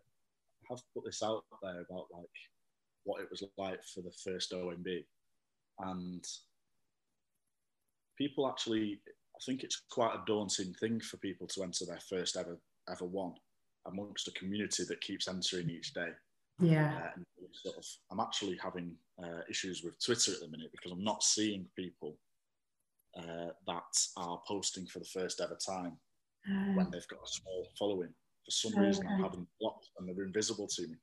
have 0.69 0.79
put 0.93 1.05
this 1.05 1.23
out 1.23 1.43
there 1.61 1.81
about 1.89 2.07
like 2.13 2.25
what 3.03 3.21
it 3.21 3.29
was 3.29 3.43
like 3.57 3.83
for 3.83 4.01
the 4.01 4.13
first 4.23 4.51
OMB, 4.51 5.03
and 5.79 6.23
people 8.17 8.47
actually, 8.47 9.01
I 9.07 9.39
think 9.45 9.63
it's 9.63 9.81
quite 9.89 10.15
a 10.15 10.23
daunting 10.25 10.73
thing 10.73 10.99
for 10.99 11.17
people 11.17 11.47
to 11.47 11.63
enter 11.63 11.85
their 11.85 11.99
first 12.09 12.37
ever 12.37 12.57
ever 12.89 13.05
one 13.05 13.33
amongst 13.87 14.27
a 14.27 14.31
community 14.31 14.83
that 14.87 15.01
keeps 15.01 15.27
entering 15.27 15.69
each 15.69 15.93
day. 15.93 16.09
Yeah. 16.59 17.09
Uh, 17.15 17.21
sort 17.53 17.77
of, 17.77 17.85
I'm 18.11 18.19
actually 18.19 18.57
having 18.61 18.95
uh, 19.23 19.41
issues 19.49 19.83
with 19.83 20.03
Twitter 20.03 20.33
at 20.33 20.39
the 20.39 20.47
minute 20.47 20.71
because 20.71 20.91
I'm 20.91 21.03
not 21.03 21.23
seeing 21.23 21.65
people 21.75 22.17
uh, 23.17 23.51
that 23.65 23.97
are 24.17 24.41
posting 24.47 24.85
for 24.85 24.99
the 24.99 25.05
first 25.05 25.41
ever 25.41 25.57
time 25.65 25.97
when 26.75 26.89
they've 26.91 27.07
got 27.07 27.19
a 27.23 27.27
small 27.27 27.67
following. 27.77 28.13
For 28.45 28.51
some 28.51 28.79
reason, 28.79 29.05
I'm 29.07 29.21
having 29.21 29.45
blocked 29.59 29.89
and 29.97 30.07
they're 30.07 30.25
invisible 30.25 30.67
to 30.67 30.81
me. 30.83 30.95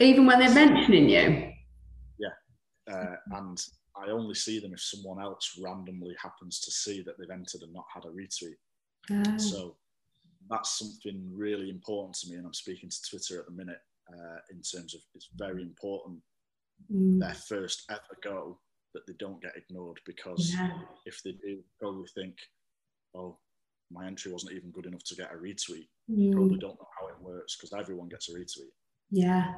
Even 0.00 0.26
when 0.26 0.38
they're 0.38 0.54
mentioning 0.54 1.08
you. 1.08 1.52
Yeah. 2.18 2.92
Uh, 2.92 3.16
and 3.32 3.58
I 3.96 4.10
only 4.10 4.34
see 4.34 4.60
them 4.60 4.74
if 4.74 4.80
someone 4.80 5.22
else 5.22 5.58
randomly 5.62 6.14
happens 6.22 6.60
to 6.60 6.70
see 6.70 7.02
that 7.02 7.18
they've 7.18 7.30
entered 7.30 7.62
and 7.62 7.72
not 7.72 7.86
had 7.92 8.04
a 8.04 8.08
retweet. 8.08 8.56
Ah, 9.10 9.36
So 9.38 9.76
that's 10.50 10.78
something 10.78 11.30
really 11.34 11.70
important 11.70 12.14
to 12.16 12.30
me. 12.30 12.36
And 12.36 12.46
I'm 12.46 12.54
speaking 12.54 12.90
to 12.90 13.02
Twitter 13.08 13.40
at 13.40 13.46
the 13.46 13.52
minute 13.52 13.80
uh, 14.12 14.38
in 14.50 14.60
terms 14.62 14.94
of 14.94 15.00
it's 15.14 15.28
very 15.36 15.62
important 15.62 16.18
mm, 16.92 17.18
their 17.20 17.34
first 17.34 17.84
ever 17.90 18.16
go 18.22 18.58
that 18.94 19.06
they 19.06 19.14
don't 19.18 19.40
get 19.42 19.56
ignored 19.56 19.98
because 20.04 20.52
yeah. 20.52 20.70
if 21.06 21.22
they 21.22 21.32
do, 21.32 21.58
probably 21.78 22.08
think, 22.14 22.34
oh, 23.14 23.38
my 23.92 24.06
entry 24.06 24.32
wasn't 24.32 24.52
even 24.52 24.70
good 24.72 24.86
enough 24.86 25.04
to 25.04 25.14
get 25.14 25.30
a 25.32 25.36
retweet. 25.36 25.88
Mm, 26.10 26.32
Probably 26.32 26.58
don't 26.58 26.78
know 26.80 26.88
how 26.98 27.06
it 27.08 27.20
works 27.20 27.56
because 27.56 27.72
everyone 27.78 28.08
gets 28.08 28.28
a 28.28 28.32
retweet. 28.32 28.72
yeah. 29.10 29.54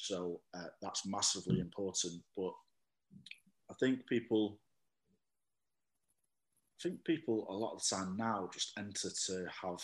So 0.00 0.40
uh, 0.54 0.68
that's 0.80 1.04
massively 1.06 1.58
important. 1.60 2.22
But 2.36 2.52
I 3.70 3.74
think 3.80 4.06
people, 4.06 4.60
I 6.78 6.88
think 6.88 7.04
people 7.04 7.46
a 7.50 7.52
lot 7.52 7.74
of 7.74 7.80
the 7.82 7.96
time 7.96 8.16
now 8.16 8.48
just 8.52 8.72
enter 8.78 9.08
to 9.26 9.46
have 9.62 9.82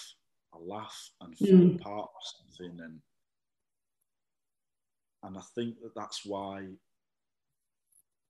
a 0.55 0.59
laugh 0.59 1.11
and 1.21 1.37
feel 1.37 1.59
Mm. 1.59 1.81
part 1.81 2.09
of 2.09 2.23
something, 2.39 2.81
and 2.81 3.01
and 5.25 5.37
I 5.37 5.43
think 5.55 5.81
that 5.83 5.95
that's 5.95 6.25
why 6.25 6.67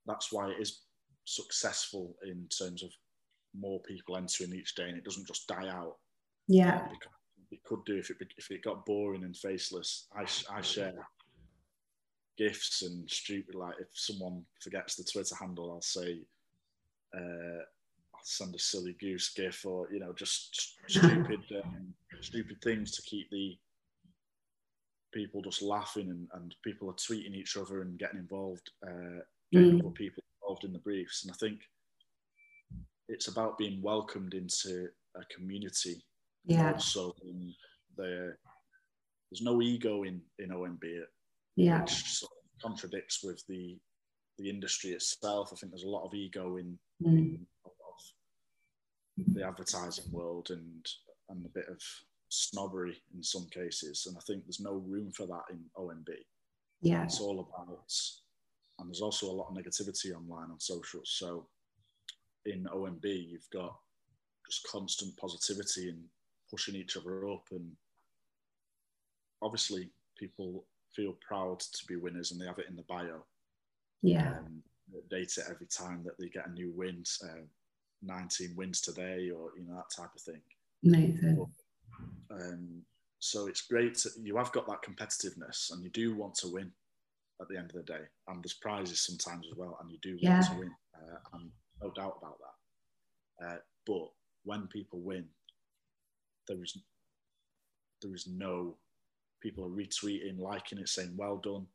that's 0.06 0.32
why 0.32 0.50
it 0.50 0.60
is 0.60 0.82
successful 1.24 2.16
in 2.24 2.46
terms 2.56 2.82
of 2.82 2.90
more 3.58 3.80
people 3.80 4.16
entering 4.16 4.54
each 4.54 4.74
day, 4.74 4.88
and 4.88 4.96
it 4.96 5.04
doesn't 5.04 5.26
just 5.26 5.46
die 5.46 5.68
out. 5.68 5.96
Yeah. 6.48 6.82
Because 6.90 7.12
it 7.50 7.64
could 7.64 7.84
do 7.84 7.96
if 7.96 8.10
it 8.10 8.16
if 8.36 8.50
it 8.50 8.64
got 8.64 8.86
boring 8.86 9.24
and 9.24 9.36
faceless. 9.36 10.06
I 10.16 10.24
I 10.54 10.60
share 10.60 10.94
gifts 12.36 12.82
and 12.82 13.08
stupid 13.08 13.54
like 13.54 13.74
if 13.80 13.88
someone 13.92 14.44
forgets 14.60 14.96
the 14.96 15.04
Twitter 15.04 15.36
handle, 15.40 15.70
I'll 15.70 15.80
say 15.80 16.20
uh, 17.16 17.62
I'll 18.14 18.24
send 18.24 18.54
a 18.54 18.58
silly 18.58 18.96
goose 19.00 19.32
gif 19.34 19.64
or 19.64 19.88
you 19.92 20.00
know 20.00 20.12
just 20.12 20.74
stupid 20.88 21.40
um, 21.64 21.94
stupid 22.20 22.60
things 22.62 22.90
to 22.92 23.02
keep 23.02 23.30
the 23.30 23.56
people 25.14 25.40
just 25.40 25.62
laughing 25.62 26.10
and, 26.10 26.28
and 26.34 26.54
people 26.62 26.90
are 26.90 26.94
tweeting 26.94 27.34
each 27.34 27.56
other 27.56 27.80
and 27.82 27.98
getting 27.98 28.18
involved, 28.18 28.70
uh, 28.86 29.20
getting 29.52 29.76
Mm. 29.78 29.80
other 29.80 29.90
people 29.90 30.22
involved 30.42 30.64
in 30.64 30.72
the 30.72 30.78
briefs. 30.80 31.22
And 31.24 31.30
I 31.32 31.36
think 31.36 31.60
it's 33.08 33.28
about 33.28 33.56
being 33.56 33.80
welcomed 33.80 34.34
into 34.34 34.88
a 35.14 35.24
community 35.26 36.02
Yeah. 36.44 36.78
in 37.22 37.54
there's 39.30 39.42
no 39.42 39.62
ego 39.62 40.02
in 40.04 40.22
in 40.38 40.50
OMB 40.50 41.04
Yeah. 41.56 41.80
which 41.82 41.92
sort 41.92 42.32
of 42.32 42.60
contradicts 42.60 43.22
with 43.22 43.44
the 43.46 43.78
the 44.38 44.50
industry 44.50 44.90
itself. 44.90 45.52
I 45.52 45.56
think 45.56 45.70
there's 45.70 45.84
a 45.84 45.88
lot 45.96 46.04
of 46.06 46.12
ego 46.14 46.56
in, 46.56 46.78
Mm. 47.02 47.46
in 49.18 49.34
the 49.34 49.44
advertising 49.46 50.10
world 50.10 50.50
and 50.50 50.84
and 51.28 51.46
a 51.46 51.48
bit 51.48 51.68
of 51.68 51.80
snobbery 52.34 52.96
in 53.14 53.22
some 53.22 53.46
cases. 53.50 54.06
And 54.06 54.16
I 54.16 54.20
think 54.26 54.44
there's 54.44 54.60
no 54.60 54.74
room 54.74 55.12
for 55.12 55.26
that 55.26 55.44
in 55.50 55.60
OMB. 55.76 56.08
Yeah. 56.82 57.04
It's 57.04 57.20
all 57.20 57.40
about, 57.40 57.92
and 58.78 58.88
there's 58.88 59.00
also 59.00 59.30
a 59.30 59.32
lot 59.32 59.48
of 59.50 59.56
negativity 59.56 60.14
online 60.14 60.50
on 60.50 60.60
socials. 60.60 61.14
So 61.16 61.46
in 62.46 62.66
OMB, 62.74 63.04
you've 63.04 63.48
got 63.52 63.76
just 64.46 64.66
constant 64.70 65.16
positivity 65.16 65.88
and 65.88 66.02
pushing 66.50 66.74
each 66.74 66.96
other 66.96 67.28
up. 67.28 67.44
And 67.50 67.72
obviously, 69.42 69.90
people 70.18 70.66
feel 70.94 71.16
proud 71.26 71.60
to 71.60 71.86
be 71.88 71.96
winners 71.96 72.32
and 72.32 72.40
they 72.40 72.46
have 72.46 72.58
it 72.58 72.68
in 72.68 72.76
the 72.76 72.84
bio. 72.88 73.24
Yeah. 74.02 74.38
Um, 74.38 74.62
they 75.10 75.18
date 75.20 75.38
every 75.48 75.66
time 75.66 76.02
that 76.04 76.18
they 76.18 76.28
get 76.28 76.46
a 76.46 76.52
new 76.52 76.72
win, 76.76 77.02
uh, 77.24 77.46
19 78.02 78.54
wins 78.54 78.80
today, 78.80 79.30
or 79.30 79.52
you 79.56 79.64
know 79.66 79.76
that 79.76 79.90
type 79.96 80.10
of 80.14 80.20
thing. 80.20 80.40
Amazing. 80.84 81.46
Um, 82.30 82.82
so 83.18 83.46
it's 83.46 83.62
great. 83.62 83.94
To, 83.96 84.10
you 84.22 84.36
have 84.36 84.52
got 84.52 84.66
that 84.66 84.82
competitiveness, 84.82 85.72
and 85.72 85.82
you 85.82 85.90
do 85.90 86.14
want 86.14 86.34
to 86.36 86.48
win 86.48 86.72
at 87.40 87.48
the 87.48 87.56
end 87.56 87.70
of 87.70 87.76
the 87.76 87.92
day. 87.92 88.04
And 88.28 88.42
there's 88.42 88.54
prizes 88.54 89.00
sometimes 89.00 89.46
as 89.50 89.56
well, 89.56 89.78
and 89.80 89.90
you 89.90 89.98
do 90.02 90.16
Yeah. 90.20 90.34
want 90.34 90.46
to 90.46 90.58
win. 90.58 90.74
Uh, 90.94 91.18
and 91.34 91.50
no 91.82 91.90
doubt 91.90 92.18
about 92.20 92.38
that. 92.38 93.46
Uh, 93.46 93.58
but 93.86 94.10
when 94.44 94.66
people 94.68 95.00
win, 95.00 95.28
there 96.46 96.62
is 96.62 96.76
there 98.02 98.14
is 98.14 98.26
no 98.26 98.76
people 99.40 99.64
are 99.64 99.68
retweeting, 99.68 100.38
liking 100.38 100.78
it, 100.78 100.88
saying 100.88 101.16
"well 101.16 101.38
done." 101.38 101.66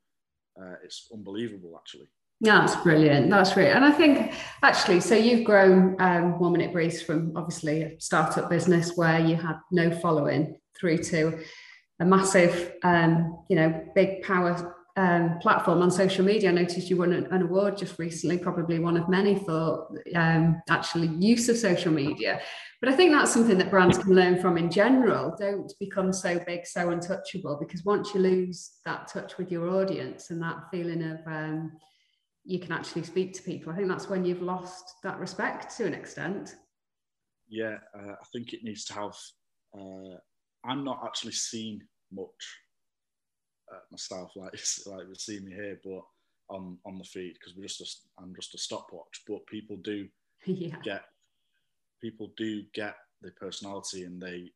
Uh, 0.60 0.76
it's 0.84 1.08
unbelievable, 1.14 1.76
actually. 1.78 2.08
That's 2.42 2.76
brilliant. 2.78 3.30
That's 3.30 3.54
great. 3.54 3.72
And 3.72 3.84
I 3.84 3.92
think 3.92 4.34
actually, 4.64 5.02
so 5.02 5.16
you've 5.16 5.44
grown 5.44 6.00
um, 6.00 6.40
One 6.40 6.54
Minute 6.54 6.72
Briefs 6.72 7.02
from 7.02 7.34
obviously 7.36 7.84
a 7.84 8.00
startup 8.00 8.50
business 8.50 8.96
where 8.96 9.20
you 9.20 9.36
had 9.36 9.58
no 9.72 9.92
following 9.92 10.58
through 10.80 11.00
to 11.00 11.40
a 12.00 12.06
massive, 12.06 12.76
um, 12.84 13.44
you 13.50 13.58
know, 13.58 13.84
big 13.94 14.22
power 14.24 14.76
um, 14.96 15.38
platform 15.40 15.82
on 15.82 15.92
social 15.92 16.24
media. 16.24 16.50
I 16.50 16.54
noticed 16.54 16.90
you 16.90 16.96
won 16.96 17.12
an, 17.12 17.26
an 17.32 17.42
award 17.42 17.78
just 17.78 18.00
recently, 18.00 18.38
probably 18.38 18.80
one 18.80 18.96
of 18.96 19.10
many 19.10 19.36
for 19.36 19.88
um, 20.16 20.62
actually 20.70 21.08
use 21.08 21.50
of 21.50 21.58
social 21.58 21.92
media. 21.92 22.42
But 22.80 22.88
I 22.88 22.96
think 22.96 23.12
that's 23.12 23.34
something 23.34 23.58
that 23.58 23.70
brands 23.70 23.98
can 23.98 24.16
learn 24.16 24.42
from 24.42 24.58
in 24.58 24.72
general. 24.72 25.36
Don't 25.38 25.72
become 25.78 26.14
so 26.14 26.40
big, 26.48 26.66
so 26.66 26.90
untouchable, 26.90 27.58
because 27.60 27.84
once 27.84 28.14
you 28.14 28.22
lose 28.22 28.72
that 28.86 29.10
touch 29.10 29.38
with 29.38 29.52
your 29.52 29.70
audience 29.70 30.30
and 30.30 30.42
that 30.42 30.64
feeling 30.72 31.04
of 31.04 31.20
um, 31.28 31.74
you 32.50 32.58
can 32.58 32.72
actually 32.72 33.04
speak 33.04 33.32
to 33.34 33.44
people, 33.44 33.72
I 33.72 33.76
think 33.76 33.88
that's 33.88 34.10
when 34.10 34.26
you've 34.26 34.42
lost 34.42 34.96
that 35.04 35.20
respect 35.20 35.78
to 35.78 35.86
an 35.86 35.94
extent. 35.94 36.56
Yeah, 37.48 37.78
uh, 37.96 38.14
I 38.14 38.26
think 38.34 38.54
it 38.54 38.64
needs 38.64 38.86
to 38.86 38.94
have. 38.96 39.16
Uh, 39.78 40.18
I'm 40.66 40.84
not 40.84 41.02
actually 41.06 41.34
seen 41.34 41.84
much 42.12 42.58
uh, 43.72 43.78
myself, 43.92 44.32
like 44.36 44.54
like 44.88 45.08
we 45.08 45.14
see 45.16 45.40
me 45.42 45.54
here, 45.54 45.80
but 45.84 46.02
on 46.50 46.80
on 46.88 46.98
the 46.98 47.04
feed 47.04 47.36
because 47.36 47.56
we're 47.56 47.68
just 47.68 47.82
a, 47.82 48.24
I'm 48.24 48.34
just 48.34 48.56
a 48.56 48.58
stopwatch. 48.58 49.22
But 49.28 49.46
people 49.46 49.78
do 49.84 50.08
yeah. 50.46 50.78
get 50.84 51.04
people 52.02 52.34
do 52.36 52.64
get 52.74 52.96
the 53.22 53.30
personality 53.32 54.06
and 54.06 54.20
they 54.20 54.52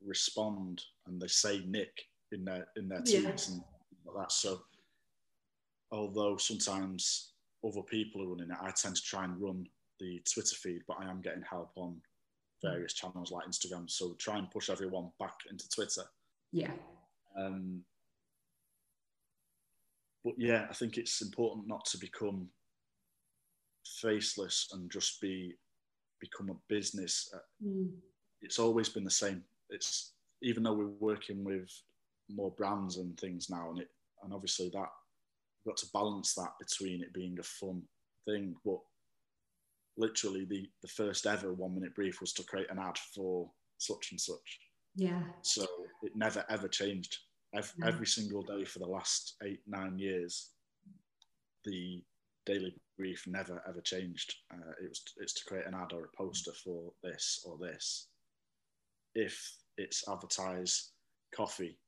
respond 0.00 0.80
and 1.08 1.20
they 1.20 1.26
say 1.26 1.64
Nick 1.66 2.04
in 2.30 2.44
their 2.44 2.68
in 2.76 2.88
their 2.88 3.00
tweets 3.00 3.48
yeah. 3.48 3.54
and 3.54 3.62
like 4.06 4.16
that. 4.16 4.32
So 4.32 4.60
although 5.90 6.36
sometimes 6.36 7.31
other 7.66 7.82
people 7.82 8.22
are 8.22 8.28
running 8.28 8.50
it, 8.50 8.58
I 8.60 8.70
tend 8.70 8.96
to 8.96 9.02
try 9.02 9.24
and 9.24 9.40
run 9.40 9.66
the 10.00 10.20
Twitter 10.32 10.56
feed, 10.56 10.82
but 10.88 10.98
I 11.00 11.08
am 11.08 11.20
getting 11.20 11.42
help 11.48 11.70
on 11.76 12.00
various 12.62 12.92
channels 12.92 13.30
like 13.30 13.46
Instagram. 13.46 13.90
So 13.90 14.14
try 14.18 14.38
and 14.38 14.50
push 14.50 14.70
everyone 14.70 15.10
back 15.18 15.34
into 15.50 15.68
Twitter. 15.68 16.02
Yeah. 16.52 16.70
Um, 17.36 17.82
but 20.24 20.34
yeah, 20.38 20.66
I 20.70 20.74
think 20.74 20.98
it's 20.98 21.22
important 21.22 21.66
not 21.66 21.84
to 21.86 21.98
become 21.98 22.48
faceless 23.84 24.68
and 24.72 24.90
just 24.90 25.20
be 25.20 25.54
become 26.20 26.50
a 26.50 26.72
business. 26.72 27.34
Mm. 27.64 27.90
It's 28.40 28.58
always 28.58 28.88
been 28.88 29.04
the 29.04 29.10
same. 29.10 29.42
It's 29.70 30.12
even 30.42 30.62
though 30.62 30.74
we're 30.74 30.86
working 31.00 31.42
with 31.42 31.70
more 32.32 32.52
brands 32.52 32.98
and 32.98 33.18
things 33.18 33.50
now, 33.50 33.70
and 33.70 33.80
it 33.80 33.90
and 34.22 34.32
obviously 34.32 34.70
that 34.72 34.88
got 35.66 35.76
to 35.78 35.86
balance 35.92 36.34
that 36.34 36.52
between 36.58 37.02
it 37.02 37.12
being 37.12 37.38
a 37.38 37.42
fun 37.42 37.82
thing, 38.26 38.54
but 38.64 38.78
literally 39.96 40.44
the 40.44 40.68
the 40.80 40.88
first 40.88 41.26
ever 41.26 41.52
one 41.52 41.74
minute 41.74 41.94
brief 41.94 42.20
was 42.20 42.32
to 42.32 42.44
create 42.44 42.70
an 42.70 42.78
ad 42.78 42.98
for 43.14 43.50
such 43.78 44.08
and 44.10 44.20
such. 44.20 44.60
Yeah. 44.94 45.22
So 45.42 45.66
it 46.02 46.12
never 46.14 46.44
ever 46.48 46.68
changed. 46.68 47.18
Every, 47.54 47.72
yeah. 47.78 47.88
every 47.88 48.06
single 48.06 48.42
day 48.42 48.64
for 48.64 48.78
the 48.78 48.86
last 48.86 49.36
eight 49.42 49.60
nine 49.66 49.98
years, 49.98 50.50
the 51.64 52.02
daily 52.46 52.74
brief 52.98 53.24
never 53.26 53.62
ever 53.68 53.80
changed. 53.80 54.34
Uh, 54.52 54.72
it 54.82 54.88
was 54.88 55.02
it's 55.18 55.34
to 55.34 55.44
create 55.44 55.66
an 55.66 55.74
ad 55.74 55.92
or 55.92 56.04
a 56.04 56.16
poster 56.16 56.52
for 56.52 56.92
this 57.02 57.44
or 57.46 57.58
this. 57.58 58.08
If 59.14 59.56
it's 59.76 60.08
advertise 60.08 60.90
coffee 61.34 61.78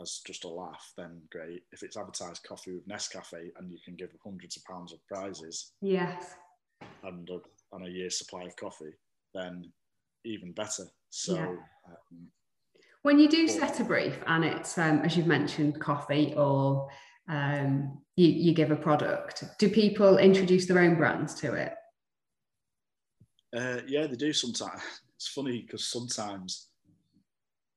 as 0.00 0.20
just 0.26 0.44
a 0.44 0.48
laugh, 0.48 0.92
then 0.96 1.22
great. 1.30 1.62
If 1.72 1.82
it's 1.82 1.96
advertised 1.96 2.44
coffee 2.44 2.72
with 2.72 2.88
Nescafe 2.88 3.50
and 3.56 3.70
you 3.70 3.78
can 3.84 3.96
give 3.96 4.10
hundreds 4.24 4.56
of 4.56 4.64
pounds 4.64 4.92
of 4.92 5.04
prizes, 5.06 5.72
yes, 5.80 6.34
and 7.04 7.28
a, 7.28 7.40
and 7.76 7.86
a 7.86 7.90
year's 7.90 8.18
supply 8.18 8.44
of 8.44 8.56
coffee, 8.56 8.92
then 9.34 9.70
even 10.24 10.52
better. 10.52 10.84
So. 11.10 11.34
Yeah. 11.34 11.46
Um, 11.86 12.28
when 13.02 13.18
you 13.18 13.28
do 13.28 13.48
set 13.48 13.80
a 13.80 13.84
brief 13.84 14.18
and 14.26 14.44
it's, 14.44 14.76
um, 14.76 15.00
as 15.00 15.16
you've 15.16 15.26
mentioned, 15.26 15.80
coffee 15.80 16.34
or 16.36 16.88
um, 17.30 18.02
you, 18.16 18.28
you 18.28 18.52
give 18.52 18.70
a 18.70 18.76
product, 18.76 19.44
do 19.58 19.70
people 19.70 20.18
introduce 20.18 20.66
their 20.66 20.80
own 20.80 20.96
brands 20.96 21.34
to 21.36 21.54
it? 21.54 21.72
Uh, 23.56 23.80
yeah, 23.86 24.06
they 24.06 24.16
do 24.16 24.32
sometimes. 24.32 24.82
It's 25.20 25.28
funny 25.28 25.60
because 25.60 25.86
sometimes 25.86 26.68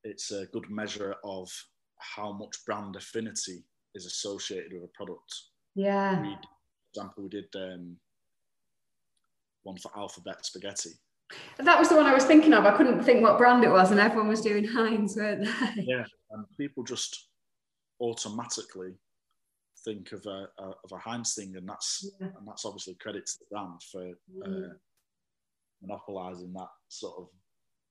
it's 0.06 0.32
a 0.32 0.46
good 0.54 0.70
measure 0.70 1.16
of 1.26 1.52
how 2.16 2.32
much 2.32 2.66
brand 2.66 2.96
affinity 2.96 3.64
is 3.96 4.06
associated 4.06 4.74
with 4.74 4.84
a 4.84 4.88
product. 4.94 5.34
Yeah. 5.76 6.22
We, 6.22 6.30
for 6.30 6.40
example, 6.94 7.24
we 7.24 7.30
did 7.30 7.46
um, 7.56 7.98
one 9.64 9.78
for 9.78 9.92
Alphabet 9.96 10.46
Spaghetti. 10.46 10.92
That 11.58 11.80
was 11.80 11.90
the 11.90 11.96
one 11.96 12.06
I 12.06 12.14
was 12.14 12.26
thinking 12.26 12.54
of. 12.54 12.66
I 12.66 12.76
couldn't 12.76 13.04
think 13.04 13.24
what 13.24 13.38
brand 13.38 13.64
it 13.64 13.72
was, 13.72 13.92
and 13.92 14.00
everyone 14.00 14.28
was 14.28 14.42
doing 14.42 14.66
Heinz, 14.66 15.16
weren't 15.16 15.46
they? 15.46 15.82
Yeah, 15.82 16.06
and 16.32 16.46
people 16.58 16.84
just 16.84 17.30
automatically 18.00 18.94
think 19.84 20.12
of 20.12 20.26
a, 20.26 20.48
a 20.60 20.66
of 20.84 20.92
a 20.92 20.98
Heinz 20.98 21.34
thing, 21.34 21.56
and 21.56 21.68
that's 21.68 22.08
yeah. 22.20 22.28
and 22.38 22.48
that's 22.48 22.66
obviously 22.66 22.96
credit 22.96 23.26
to 23.26 23.34
the 23.40 23.46
brand 23.50 23.82
for 23.92 24.12
mm. 24.48 24.70
uh, 24.70 24.74
monopolizing 25.82 26.54
that 26.54 26.70
sort 26.90 27.16
of 27.18 27.28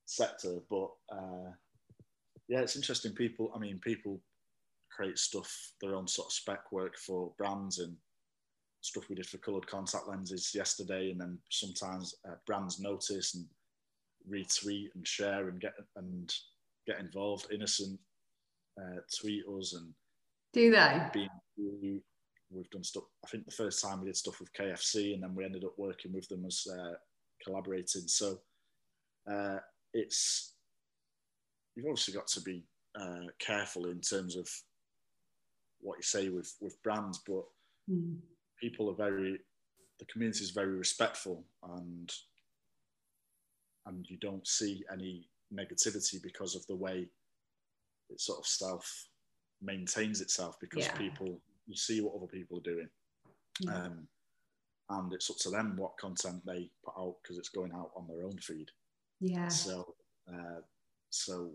sector. 0.07 0.59
But 0.71 0.91
uh, 1.11 1.51
yeah, 2.53 2.61
it's 2.61 2.77
interesting. 2.77 3.13
People, 3.13 3.51
I 3.57 3.59
mean, 3.59 3.79
people 3.79 4.21
create 4.95 5.19
stuff, 5.19 5.51
their 5.81 5.95
own 5.95 6.07
sort 6.07 6.29
of 6.29 6.33
spec 6.33 6.71
work 6.71 6.99
for 6.99 7.33
brands 7.39 7.79
and 7.79 7.97
stuff 8.83 9.09
we 9.09 9.17
did 9.17 9.27
for 9.27 9.39
coloured 9.39 9.67
contact 9.67 10.07
lenses 10.07 10.53
yesterday, 10.55 11.11
and 11.11 11.19
then 11.19 11.39
sometimes 11.51 12.15
uh, 12.29 12.35
brands 12.47 12.79
notice 12.79 13.35
and 13.35 13.47
retweet 14.31 14.89
and 14.95 15.09
share 15.09 15.49
and 15.49 15.63
get 15.63 15.73
and 15.97 16.31
get 16.87 17.01
involved. 17.01 17.47
Innocent 17.51 17.99
uh, 18.79 19.01
tweet 19.19 19.45
us 19.47 19.73
and 19.73 19.89
do 20.53 20.73
they? 20.73 21.03
Being, 21.15 22.03
we've 22.51 22.71
done 22.71 22.85
stuff. 22.85 23.05
I 23.25 23.29
think 23.29 23.47
the 23.47 23.51
first 23.51 23.83
time 23.83 24.01
we 24.01 24.09
did 24.09 24.17
stuff 24.19 24.41
with 24.41 24.53
KFC, 24.53 25.15
and 25.15 25.23
then 25.23 25.35
we 25.35 25.47
ended 25.47 25.65
up 25.65 25.73
working 25.79 26.13
with 26.13 26.29
them 26.29 26.45
as 26.45 26.67
uh, 26.71 26.97
collaborating. 27.43 28.09
So 28.09 28.41
uh, 29.27 29.57
it's 29.95 30.53
you've 31.75 31.87
obviously 31.87 32.15
got 32.15 32.27
to 32.29 32.41
be 32.41 32.65
uh, 32.99 33.27
careful 33.39 33.87
in 33.87 34.01
terms 34.01 34.37
of 34.37 34.49
what 35.81 35.97
you 35.97 36.03
say 36.03 36.29
with 36.29 36.55
with 36.61 36.83
brands, 36.83 37.21
but 37.27 37.45
mm. 37.91 38.17
people 38.61 38.91
are 38.91 38.95
very 38.95 39.39
the 39.99 40.07
community 40.07 40.43
is 40.43 40.51
very 40.51 40.77
respectful 40.77 41.45
and 41.75 42.13
and 43.87 44.05
you 44.09 44.17
don't 44.19 44.47
see 44.47 44.85
any 44.93 45.29
negativity 45.55 46.21
because 46.23 46.55
of 46.57 46.67
the 46.67 46.75
way 46.75 47.09
it 48.11 48.21
sort 48.21 48.39
of 48.39 48.47
self 48.47 49.07
maintains 49.61 50.21
itself 50.21 50.57
because 50.61 50.87
yeah. 50.87 50.97
people 50.97 51.39
you 51.67 51.77
see 51.77 52.01
what 52.01 52.15
other 52.17 52.27
people 52.27 52.59
are 52.59 52.63
doing 52.63 52.89
yeah. 53.61 53.75
um, 53.75 54.09
and 54.91 55.13
it's 55.13 55.31
up 55.31 55.37
to 55.37 55.51
them 55.51 55.75
what 55.77 55.97
content 55.99 56.45
they 56.45 56.69
put 56.85 56.95
out 56.99 57.15
because 57.23 57.39
it's 57.39 57.49
going 57.49 57.73
out 57.73 57.91
on 57.97 58.07
their 58.09 58.25
own 58.25 58.37
feed 58.39 58.71
yeah 59.21 59.49
so 59.49 59.95
uh, 60.29 60.61
so 61.13 61.51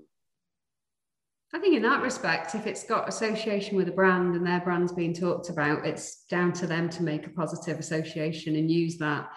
I 1.53 1.59
think 1.59 1.75
in 1.75 1.81
that 1.83 2.01
respect, 2.01 2.55
if 2.55 2.67
it's 2.67 2.83
got 2.83 3.07
association 3.07 3.77
with 3.77 3.87
a 3.87 3.93
brand 3.93 4.35
and 4.35 4.45
their 4.45 4.59
brand's 4.59 4.91
being 4.91 5.13
talked 5.13 5.49
about, 5.49 5.85
it's 5.85 6.25
down 6.29 6.51
to 6.53 6.67
them 6.67 6.89
to 6.89 7.03
make 7.03 7.25
a 7.25 7.29
positive 7.29 7.79
association 7.79 8.55
and 8.55 8.69
use 8.69 8.97
that 8.97 9.29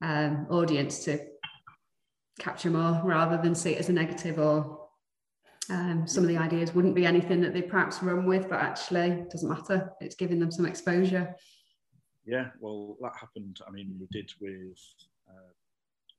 um, 0.00 0.46
audience 0.48 1.04
to 1.04 1.18
capture 2.38 2.70
more 2.70 3.00
rather 3.04 3.40
than 3.42 3.54
see 3.54 3.72
it 3.72 3.78
as 3.78 3.88
a 3.88 3.92
negative 3.92 4.38
or 4.38 4.86
um, 5.68 6.06
some 6.06 6.22
of 6.22 6.28
the 6.28 6.36
ideas 6.36 6.72
wouldn't 6.72 6.94
be 6.94 7.04
anything 7.04 7.40
that 7.40 7.52
they 7.52 7.62
perhaps 7.62 8.00
run 8.00 8.26
with, 8.26 8.48
but 8.48 8.60
actually 8.60 9.10
it 9.10 9.30
doesn't 9.30 9.48
matter. 9.48 9.92
It's 10.00 10.14
giving 10.14 10.38
them 10.38 10.52
some 10.52 10.66
exposure. 10.66 11.34
Yeah, 12.24 12.50
well, 12.60 12.96
that 13.02 13.12
happened. 13.18 13.58
I 13.66 13.70
mean, 13.72 13.96
we 13.98 14.06
did 14.12 14.30
with 14.40 14.78
uh, 15.28 15.52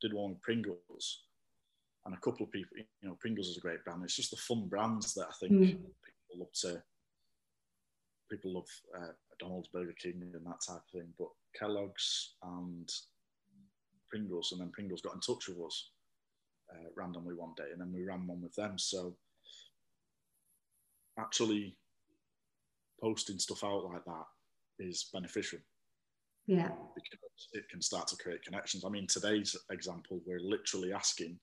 did 0.01 0.13
one 0.13 0.31
with 0.31 0.41
Pringles, 0.41 1.23
and 2.07 2.15
a 2.15 2.19
couple 2.21 2.45
of 2.45 2.51
people. 2.51 2.77
You 2.77 3.09
know, 3.09 3.17
Pringles 3.19 3.49
is 3.49 3.57
a 3.57 3.61
great 3.61 3.83
brand. 3.83 4.01
It's 4.03 4.15
just 4.15 4.31
the 4.31 4.37
fun 4.37 4.67
brands 4.67 5.13
that 5.13 5.27
I 5.29 5.33
think 5.39 5.53
mm. 5.53 5.67
people 5.67 6.39
love 6.39 6.53
to. 6.61 6.81
People 8.31 8.53
love 8.55 8.67
uh, 8.97 9.11
McDonald's, 9.29 9.67
Burger 9.67 9.95
King, 10.01 10.31
and 10.33 10.45
that 10.45 10.61
type 10.65 10.77
of 10.77 10.91
thing. 10.91 11.13
But 11.19 11.27
Kellogg's 11.57 12.35
and 12.43 12.89
Pringles, 14.09 14.51
and 14.51 14.61
then 14.61 14.71
Pringles 14.71 15.01
got 15.01 15.15
in 15.15 15.19
touch 15.19 15.49
with 15.49 15.59
us 15.65 15.91
uh, 16.73 16.89
randomly 16.95 17.35
one 17.35 17.53
day, 17.57 17.71
and 17.71 17.81
then 17.81 17.91
we 17.93 18.03
ran 18.03 18.25
one 18.25 18.41
with 18.41 18.55
them. 18.55 18.77
So 18.77 19.15
actually 21.19 21.75
posting 23.01 23.37
stuff 23.37 23.63
out 23.63 23.85
like 23.85 24.05
that 24.05 24.25
is 24.79 25.09
beneficial. 25.13 25.59
Yeah. 26.47 26.69
Because 26.95 27.49
it 27.51 27.67
can 27.69 27.81
start 27.81 28.07
to 28.07 28.15
create 28.17 28.43
connections. 28.43 28.85
I 28.85 28.89
mean, 28.89 29.07
today's 29.07 29.57
example, 29.71 30.21
we're 30.25 30.39
literally 30.39 30.93
asking 30.93 31.37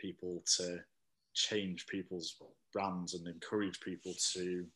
people 0.00 0.42
to 0.56 0.78
change 1.34 1.86
people's 1.86 2.36
brands 2.72 3.14
and 3.14 3.26
encourage 3.26 3.80
people 3.80 4.14
to 4.32 4.66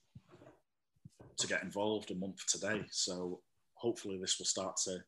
to 1.36 1.46
get 1.46 1.62
involved 1.62 2.10
a 2.10 2.14
month 2.14 2.46
today. 2.46 2.84
So 2.90 3.40
hopefully 3.74 4.18
this 4.20 4.38
will 4.38 4.46
start 4.46 4.76
to, 4.84 4.98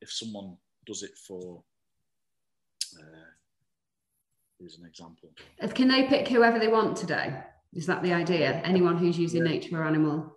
if 0.00 0.12
someone 0.12 0.56
does 0.86 1.02
it 1.02 1.16
for, 1.18 1.62
uh, 2.98 3.30
here's 4.58 4.78
an 4.78 4.86
example. 4.86 5.30
Uh, 5.60 5.68
can 5.68 5.88
they 5.88 6.04
pick 6.04 6.28
whoever 6.28 6.58
they 6.58 6.68
want 6.68 6.96
today? 6.96 7.34
Is 7.74 7.86
that 7.86 8.02
the 8.02 8.12
idea? 8.12 8.60
Anyone 8.64 8.96
who's 8.96 9.18
using 9.18 9.44
yeah. 9.44 9.52
nature 9.52 9.80
or 9.80 9.84
animal? 9.84 10.36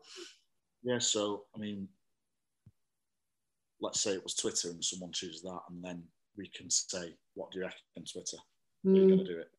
Yeah, 0.84 1.00
so 1.00 1.44
I 1.56 1.60
mean, 1.60 1.88
let's 3.82 4.02
say 4.02 4.12
it 4.12 4.24
was 4.24 4.36
Twitter 4.36 4.70
and 4.70 4.84
someone 4.84 5.12
chooses 5.12 5.42
that, 5.42 5.60
and 5.70 5.84
then 5.84 6.04
we 6.38 6.50
can 6.56 6.70
say, 6.70 7.16
What 7.34 7.52
do 7.52 7.60
you 7.60 7.66
reckon, 7.66 8.06
Twitter? 8.12 8.38
Mm. 8.86 8.96
You're 8.96 9.08
going 9.08 9.20
to 9.20 9.34
do 9.34 9.40
it, 9.40 9.50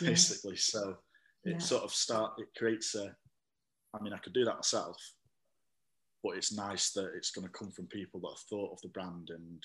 basically. 0.00 0.56
So 0.56 0.96
it 1.44 1.52
yeah. 1.52 1.58
sort 1.58 1.84
of 1.84 1.92
start, 1.92 2.32
it 2.38 2.48
creates 2.56 2.94
a, 2.94 3.14
I 3.94 4.02
mean, 4.02 4.12
I 4.12 4.18
could 4.18 4.32
do 4.32 4.44
that 4.44 4.56
myself, 4.56 4.96
but 6.22 6.36
it's 6.36 6.52
nice 6.52 6.90
that 6.92 7.12
it's 7.16 7.30
going 7.30 7.46
to 7.46 7.52
come 7.52 7.70
from 7.70 7.86
people 7.86 8.20
that 8.20 8.30
have 8.30 8.48
thought 8.48 8.72
of 8.72 8.80
the 8.82 8.88
brand 8.88 9.30
and 9.30 9.64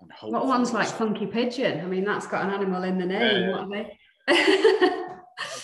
and 0.00 0.10
hope. 0.12 0.32
What 0.32 0.46
one's 0.46 0.72
like 0.72 0.88
Funky 0.88 1.26
Pigeon? 1.26 1.80
I 1.80 1.84
mean, 1.86 2.04
that's 2.04 2.26
got 2.26 2.44
an 2.44 2.50
animal 2.50 2.82
in 2.82 2.98
the 2.98 3.06
name. 3.06 3.50
What 3.50 3.60
are 3.60 3.68
they? 3.68 3.98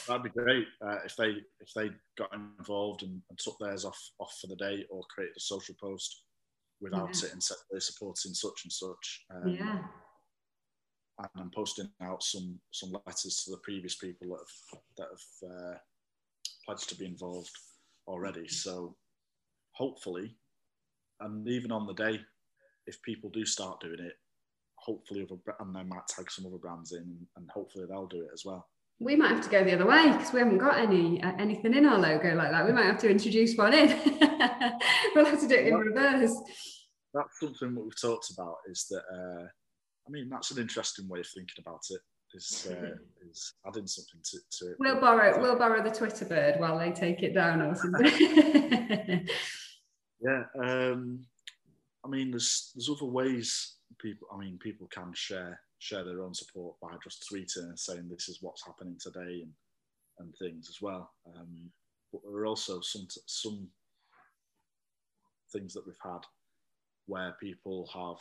that'd 0.07 0.22
be 0.22 0.30
great 0.30 0.66
uh, 0.84 0.98
if 1.05 1.16
they 1.16 1.36
if 1.61 1.72
they 1.74 1.90
got 2.18 2.32
involved 2.34 3.03
and, 3.03 3.22
and, 3.30 3.38
took 3.38 3.57
theirs 3.59 3.84
off 3.84 3.98
off 4.18 4.36
for 4.40 4.48
the 4.48 4.57
day 4.57 4.84
or 4.90 5.03
created 5.14 5.36
a 5.36 5.40
social 5.40 5.74
post 5.80 6.22
without 6.80 7.09
yeah. 7.14 7.28
it 7.28 7.32
and 7.32 7.42
said 7.42 7.57
they're 7.70 7.80
supporting 7.80 8.34
such 8.34 8.62
and 8.64 8.72
such. 8.72 9.24
Um, 9.34 9.48
yeah. 9.48 9.78
And 11.21 11.43
I'm 11.43 11.51
posting 11.55 11.91
out 12.01 12.23
some 12.23 12.59
some 12.71 12.93
letters 13.07 13.43
to 13.45 13.51
the 13.51 13.59
previous 13.59 13.97
people 13.97 14.29
that 14.29 14.39
have 14.39 14.81
that 14.97 15.09
have 15.11 15.51
uh, 15.51 15.79
pledged 16.64 16.89
to 16.89 16.97
be 16.97 17.05
involved 17.05 17.51
already. 18.07 18.49
So 18.49 18.97
hopefully, 19.73 20.35
and 21.21 21.47
even 21.47 21.73
on 21.73 21.87
the 21.87 21.95
day, 21.95 22.21
if 22.87 23.03
people 23.03 23.29
do 23.31 23.45
start 23.45 23.81
doing 23.81 24.01
it, 24.01 24.14
hopefully 24.77 25.27
other 25.31 25.57
and 25.61 25.75
they 25.75 25.83
might 25.83 26.07
tag 26.09 26.31
some 26.31 26.47
other 26.47 26.57
brands 26.57 26.93
in, 26.93 27.27
and 27.37 27.51
hopefully 27.51 27.85
they'll 27.89 28.07
do 28.07 28.23
it 28.23 28.31
as 28.33 28.45
well. 28.45 28.66
We 28.99 29.16
might 29.16 29.31
have 29.31 29.45
to 29.45 29.51
go 29.51 29.64
the 29.64 29.75
other 29.75 29.87
way 29.87 30.12
because 30.12 30.33
we 30.33 30.41
haven't 30.41 30.59
got 30.59 30.79
any 30.79 31.23
uh, 31.23 31.33
anything 31.39 31.75
in 31.75 31.87
our 31.87 31.99
logo 31.99 32.35
like 32.35 32.51
that. 32.51 32.66
We 32.66 32.73
might 32.73 32.87
have 32.87 33.01
to 33.01 33.11
introduce 33.11 33.57
one 33.57 33.75
in. 33.75 33.89
we'll 35.14 35.27
have 35.27 35.41
to 35.41 35.49
do 35.49 35.55
it 35.55 35.66
in 35.68 35.75
reverse. 35.75 36.35
That's 37.12 37.41
something 37.41 37.75
that 37.75 37.83
we've 37.83 38.01
talked 38.01 38.31
about. 38.31 38.57
Is 38.71 38.87
that 38.91 39.03
uh, 39.12 39.47
I 40.11 40.13
mean 40.13 40.29
that's 40.29 40.51
an 40.51 40.61
interesting 40.61 41.09
way 41.09 41.21
of 41.21 41.27
thinking 41.29 41.65
about 41.65 41.85
it. 41.91 42.01
Is 42.33 42.69
uh, 42.71 42.95
is 43.29 43.55
adding 43.67 43.87
something 43.87 44.21
to, 44.23 44.39
to 44.59 44.71
it. 44.71 44.77
We'll 44.79 45.01
borrow 45.01 45.41
we'll 45.41 45.59
borrow 45.59 45.83
the 45.83 45.91
Twitter 45.91 46.25
bird 46.25 46.61
while 46.61 46.79
they 46.79 46.93
take 46.93 47.23
it 47.23 47.35
down 47.35 47.61
or 47.61 47.75
something. 47.75 48.07
yeah, 50.21 50.45
um, 50.63 51.27
I 52.05 52.09
mean 52.09 52.31
there's 52.31 52.73
there's 52.75 52.89
other 52.89 53.11
ways 53.11 53.77
people 53.99 54.29
i 54.33 54.39
mean 54.39 54.59
people 54.59 54.87
can 54.89 55.13
share 55.15 55.61
share 55.79 56.05
their 56.05 56.23
own 56.23 56.35
support 56.35 56.77
by 56.81 56.91
just 57.03 57.25
tweeting 57.31 57.69
and 57.69 57.79
saying 57.79 58.09
this 58.09 58.29
is 58.29 58.39
what's 58.41 58.65
happening 58.65 58.97
today 59.01 59.43
and 59.43 59.53
and 60.19 60.35
things 60.37 60.69
as 60.69 60.83
well 60.83 61.11
um, 61.35 61.71
but 62.13 62.21
there 62.23 62.43
are 62.43 62.47
also 62.47 62.81
some 62.81 63.07
some 63.27 63.67
things 65.53 65.73
that 65.73 65.87
we've 65.87 65.97
had 66.03 66.21
where 67.07 67.35
people 67.41 67.89
have 67.93 68.19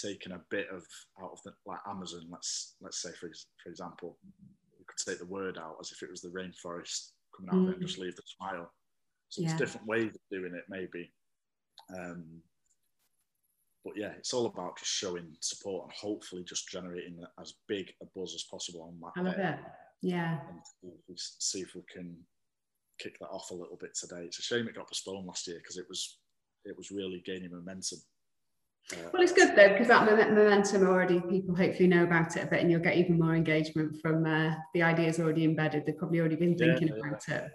taken 0.00 0.32
a 0.32 0.40
bit 0.50 0.66
of 0.72 0.84
out 1.22 1.32
of 1.32 1.42
the 1.44 1.52
like 1.66 1.80
amazon 1.88 2.22
let's 2.30 2.76
let's 2.80 3.02
say 3.02 3.10
for, 3.18 3.30
for 3.62 3.70
example 3.70 4.16
you 4.78 4.84
could 4.86 5.04
take 5.04 5.18
the 5.18 5.26
word 5.26 5.58
out 5.58 5.76
as 5.80 5.92
if 5.92 6.02
it 6.02 6.10
was 6.10 6.20
the 6.20 6.28
rainforest 6.28 7.10
coming 7.36 7.50
out 7.52 7.68
mm. 7.68 7.74
and 7.74 7.86
just 7.86 7.98
leave 7.98 8.16
the 8.16 8.22
smile 8.38 8.70
so 9.28 9.42
yeah. 9.42 9.48
there's 9.48 9.60
different 9.60 9.86
ways 9.86 10.10
of 10.14 10.20
doing 10.30 10.54
it 10.54 10.64
maybe 10.68 11.10
um, 11.98 12.24
but 13.84 13.94
yeah, 13.96 14.12
it's 14.18 14.34
all 14.34 14.46
about 14.46 14.78
just 14.78 14.90
showing 14.90 15.34
support 15.40 15.84
and 15.84 15.92
hopefully 15.92 16.44
just 16.44 16.68
generating 16.68 17.18
as 17.40 17.54
big 17.66 17.92
a 18.02 18.06
buzz 18.14 18.34
as 18.34 18.44
possible 18.44 18.82
on 18.82 19.00
that. 19.00 19.20
I 19.20 19.24
love 19.24 19.36
day. 19.36 19.48
it. 19.48 19.58
Yeah. 20.02 20.38
And 20.48 21.18
see 21.18 21.60
if 21.60 21.74
we 21.74 21.82
can 21.92 22.16
kick 22.98 23.18
that 23.20 23.28
off 23.28 23.50
a 23.50 23.54
little 23.54 23.78
bit 23.80 23.94
today. 23.94 24.24
It's 24.24 24.38
a 24.38 24.42
shame 24.42 24.68
it 24.68 24.74
got 24.74 24.88
postponed 24.88 25.26
last 25.26 25.46
year 25.46 25.58
because 25.58 25.78
it 25.78 25.86
was 25.88 26.18
it 26.64 26.76
was 26.76 26.90
really 26.90 27.22
gaining 27.24 27.50
momentum. 27.50 27.98
Well, 29.12 29.22
it's 29.22 29.32
good 29.32 29.56
though 29.56 29.68
because 29.68 29.88
that 29.88 30.06
momentum 30.06 30.86
already 30.86 31.20
people 31.20 31.54
hopefully 31.54 31.88
know 31.88 32.04
about 32.04 32.36
it 32.36 32.44
a 32.44 32.46
bit, 32.46 32.60
and 32.60 32.70
you'll 32.70 32.80
get 32.80 32.96
even 32.96 33.18
more 33.18 33.34
engagement 33.34 34.00
from 34.00 34.26
uh, 34.26 34.54
the 34.74 34.82
ideas 34.82 35.18
already 35.18 35.44
embedded. 35.44 35.86
They've 35.86 35.96
probably 35.96 36.20
already 36.20 36.36
been 36.36 36.56
thinking 36.56 36.88
yeah, 36.88 36.94
about 36.94 37.22
yeah. 37.28 37.34
it. 37.36 37.50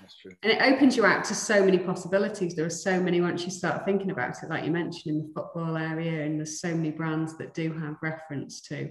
That's 0.00 0.16
true. 0.18 0.32
And 0.42 0.52
it 0.52 0.60
opens 0.60 0.96
you 0.96 1.06
out 1.06 1.24
to 1.24 1.34
so 1.34 1.64
many 1.64 1.78
possibilities. 1.78 2.54
There 2.54 2.66
are 2.66 2.70
so 2.70 3.00
many 3.00 3.20
once 3.20 3.44
you 3.44 3.50
start 3.50 3.84
thinking 3.84 4.10
about 4.10 4.42
it, 4.42 4.50
like 4.50 4.64
you 4.64 4.70
mentioned 4.70 5.16
in 5.16 5.18
the 5.22 5.32
football 5.34 5.76
area, 5.76 6.24
and 6.24 6.38
there's 6.38 6.60
so 6.60 6.74
many 6.74 6.90
brands 6.90 7.38
that 7.38 7.54
do 7.54 7.72
have 7.72 7.96
reference 8.02 8.60
to 8.62 8.90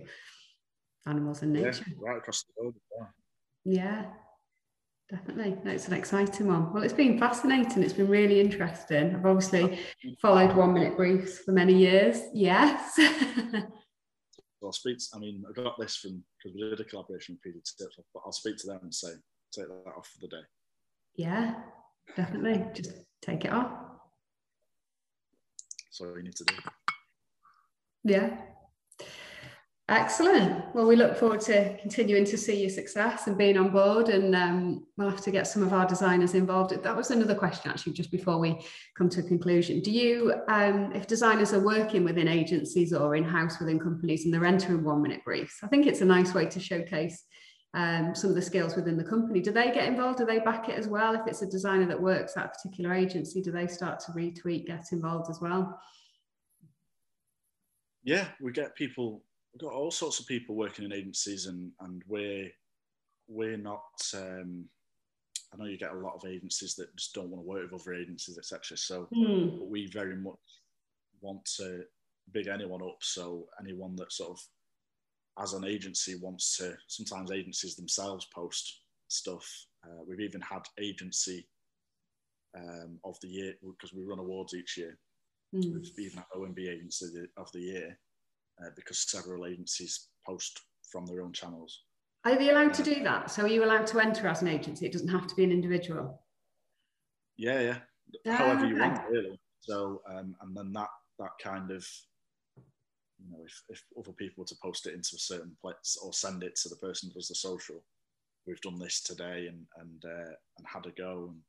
animals 1.05 1.41
and 1.41 1.53
nature. 1.53 1.85
Yeah, 1.87 1.95
right 1.99 2.17
across 2.17 2.43
the 2.43 2.53
world. 2.63 2.75
Yeah. 3.65 4.05
Definitely. 5.13 5.71
It's 5.71 5.87
an 5.87 5.93
exciting 5.93 6.47
one. 6.47 6.73
Well, 6.73 6.81
it's 6.81 6.91
been 6.91 7.19
fascinating. 7.19 7.83
It's 7.83 7.93
been 7.93 8.07
really 8.07 8.39
interesting. 8.39 9.13
I've 9.15 9.27
obviously 9.27 9.77
followed 10.19 10.55
one 10.55 10.73
minute 10.73 10.97
briefs 10.97 11.37
for 11.37 11.51
many 11.51 11.75
years. 11.75 12.19
Yes. 12.33 12.97
I'll 14.63 14.71
speak. 14.71 14.97
To, 14.97 15.05
I 15.13 15.19
mean, 15.19 15.43
I 15.47 15.51
got 15.53 15.79
this 15.79 15.97
from 15.97 16.23
because 16.37 16.55
we 16.55 16.67
did 16.67 16.79
a 16.79 16.83
collaboration 16.83 17.35
with 17.35 17.43
PG 17.43 17.59
Tips, 17.77 17.99
but 18.11 18.23
I'll 18.25 18.31
speak 18.31 18.57
to 18.57 18.65
them 18.67 18.79
and 18.81 18.91
say, 18.91 19.09
take 19.51 19.67
that 19.67 19.93
off 19.95 20.07
for 20.07 20.21
the 20.21 20.29
day. 20.29 20.43
Yeah, 21.15 21.57
definitely. 22.15 22.65
Just 22.73 22.93
take 23.21 23.45
it 23.45 23.53
off. 23.53 23.71
So 25.91 26.11
we 26.11 26.23
need 26.23 26.35
to 26.37 26.43
do. 26.43 26.55
Yeah. 28.03 28.35
Excellent. 29.89 30.73
Well, 30.73 30.87
we 30.87 30.95
look 30.95 31.17
forward 31.17 31.41
to 31.41 31.77
continuing 31.77 32.23
to 32.25 32.37
see 32.37 32.61
your 32.61 32.69
success 32.69 33.27
and 33.27 33.37
being 33.37 33.57
on 33.57 33.69
board, 33.71 34.07
and 34.07 34.33
um, 34.33 34.85
we'll 34.95 35.09
have 35.09 35.21
to 35.23 35.31
get 35.31 35.45
some 35.45 35.61
of 35.61 35.73
our 35.73 35.85
designers 35.85 36.35
involved. 36.35 36.71
That 36.81 36.95
was 36.95 37.11
another 37.11 37.35
question, 37.35 37.69
actually, 37.69 37.91
just 37.91 38.09
before 38.09 38.39
we 38.39 38.65
come 38.97 39.09
to 39.09 39.19
a 39.19 39.23
conclusion. 39.23 39.81
Do 39.81 39.91
you, 39.91 40.35
um, 40.47 40.93
if 40.93 41.05
designers 41.05 41.51
are 41.51 41.59
working 41.59 42.05
within 42.05 42.29
agencies 42.29 42.93
or 42.93 43.15
in 43.15 43.25
house 43.25 43.59
within 43.59 43.77
companies 43.77 44.23
and 44.23 44.33
they're 44.33 44.45
entering 44.45 44.85
one 44.85 45.01
minute 45.01 45.21
briefs, 45.25 45.57
I 45.63 45.67
think 45.67 45.85
it's 45.85 45.99
a 45.99 46.05
nice 46.05 46.33
way 46.33 46.45
to 46.45 46.59
showcase 46.61 47.21
um, 47.73 48.15
some 48.15 48.29
of 48.29 48.37
the 48.37 48.41
skills 48.41 48.77
within 48.77 48.95
the 48.95 49.03
company. 49.03 49.41
Do 49.41 49.51
they 49.51 49.69
get 49.71 49.89
involved? 49.89 50.19
Do 50.19 50.25
they 50.25 50.39
back 50.39 50.69
it 50.69 50.77
as 50.77 50.87
well? 50.87 51.13
If 51.13 51.27
it's 51.27 51.41
a 51.41 51.49
designer 51.49 51.87
that 51.87 52.01
works 52.01 52.37
at 52.37 52.45
a 52.45 52.49
particular 52.49 52.93
agency, 52.93 53.41
do 53.41 53.51
they 53.51 53.67
start 53.67 53.99
to 54.05 54.13
retweet, 54.13 54.65
get 54.65 54.85
involved 54.93 55.29
as 55.29 55.41
well? 55.41 55.77
Yeah, 58.05 58.27
we 58.39 58.53
get 58.53 58.75
people. 58.75 59.23
We've 59.53 59.69
got 59.69 59.73
all 59.73 59.91
sorts 59.91 60.19
of 60.19 60.27
people 60.27 60.55
working 60.55 60.85
in 60.85 60.93
agencies, 60.93 61.45
and 61.47 61.71
and 61.81 62.01
we're 62.07 62.49
we're 63.27 63.57
not. 63.57 63.83
Um, 64.15 64.65
I 65.53 65.57
know 65.57 65.65
you 65.65 65.77
get 65.77 65.93
a 65.93 65.97
lot 65.97 66.15
of 66.15 66.27
agencies 66.27 66.73
that 66.75 66.95
just 66.95 67.13
don't 67.13 67.29
want 67.29 67.43
to 67.43 67.47
work 67.47 67.71
with 67.71 67.81
other 67.81 67.93
agencies, 67.93 68.39
etc. 68.39 68.75
So 68.75 69.07
mm. 69.15 69.67
we 69.67 69.85
very 69.85 70.15
much 70.15 70.33
want 71.21 71.45
to 71.57 71.83
big 72.31 72.47
anyone 72.47 72.81
up. 72.81 72.97
So 73.01 73.45
anyone 73.59 73.95
that 73.97 74.11
sort 74.11 74.31
of 74.31 74.39
as 75.39 75.53
an 75.53 75.65
agency 75.65 76.15
wants 76.15 76.57
to 76.57 76.75
sometimes 76.87 77.31
agencies 77.31 77.75
themselves 77.75 78.27
post 78.33 78.81
stuff 79.07 79.47
uh, 79.85 80.03
we've 80.07 80.19
even 80.19 80.41
had 80.41 80.61
agency 80.79 81.47
um, 82.57 82.99
of 83.03 83.17
the 83.21 83.27
year 83.27 83.53
because 83.61 83.93
we 83.93 84.03
run 84.03 84.19
awards 84.19 84.53
each 84.53 84.77
year 84.77 84.97
mm. 85.55 85.73
we've 85.73 85.99
even 85.99 86.17
had 86.17 86.25
omb 86.35 86.59
agency 86.59 87.07
of 87.37 87.51
the 87.51 87.59
year 87.59 87.97
uh, 88.61 88.69
because 88.75 88.99
several 88.99 89.45
agencies 89.45 90.09
post 90.25 90.61
from 90.91 91.05
their 91.05 91.21
own 91.21 91.33
channels 91.33 91.83
are 92.25 92.39
you 92.39 92.51
allowed 92.51 92.73
to 92.73 92.81
uh, 92.81 92.85
do 92.85 93.03
that 93.03 93.31
so 93.31 93.43
are 93.43 93.47
you 93.47 93.63
allowed 93.63 93.87
to 93.87 93.99
enter 93.99 94.27
as 94.27 94.41
an 94.41 94.47
agency 94.47 94.85
it 94.85 94.91
doesn't 94.91 95.07
have 95.07 95.27
to 95.27 95.35
be 95.35 95.43
an 95.43 95.51
individual 95.51 96.21
yeah 97.37 97.59
yeah 97.59 97.77
ah, 98.27 98.35
however 98.35 98.65
you 98.65 98.77
want 98.77 98.99
really 99.09 99.39
so 99.59 100.01
um, 100.09 100.35
and 100.41 100.55
then 100.55 100.71
that 100.73 100.89
that 101.19 101.31
kind 101.41 101.71
of 101.71 101.85
you 103.23 103.31
know, 103.31 103.43
if, 103.45 103.63
if 103.69 103.83
other 103.97 104.13
people 104.13 104.41
were 104.41 104.47
to 104.47 104.55
post 104.61 104.87
it 104.87 104.93
into 104.93 105.15
a 105.15 105.19
certain 105.19 105.55
place 105.61 105.97
or 106.03 106.13
send 106.13 106.43
it 106.43 106.55
to 106.57 106.69
the 106.69 106.75
person 106.75 107.09
who 107.09 107.13
does 107.13 107.27
the 107.27 107.35
social, 107.35 107.83
we've 108.45 108.61
done 108.61 108.79
this 108.79 109.01
today 109.01 109.47
and 109.47 109.65
and 109.77 110.03
uh, 110.05 110.33
and 110.57 110.67
had 110.67 110.85
a 110.85 110.91
go. 110.91 111.29
And 111.29 111.39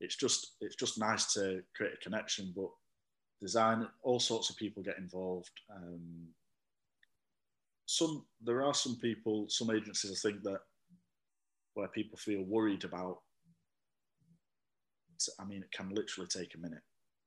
it's 0.00 0.16
just 0.16 0.52
it's 0.60 0.76
just 0.76 0.98
nice 0.98 1.32
to 1.34 1.62
create 1.74 1.94
a 1.94 2.04
connection. 2.04 2.52
But 2.54 2.70
design, 3.40 3.86
all 4.02 4.20
sorts 4.20 4.50
of 4.50 4.56
people 4.56 4.82
get 4.82 4.98
involved. 4.98 5.50
Um, 5.74 6.28
some 7.86 8.24
there 8.42 8.62
are 8.62 8.74
some 8.74 8.96
people, 8.96 9.46
some 9.48 9.70
agencies 9.70 10.12
I 10.12 10.28
think 10.28 10.42
that 10.42 10.60
where 11.74 11.88
people 11.88 12.18
feel 12.18 12.42
worried 12.42 12.84
about. 12.84 13.18
I 15.40 15.44
mean, 15.44 15.62
it 15.62 15.72
can 15.72 15.94
literally 15.94 16.28
take 16.28 16.54
a 16.54 16.58
minute. 16.58 16.82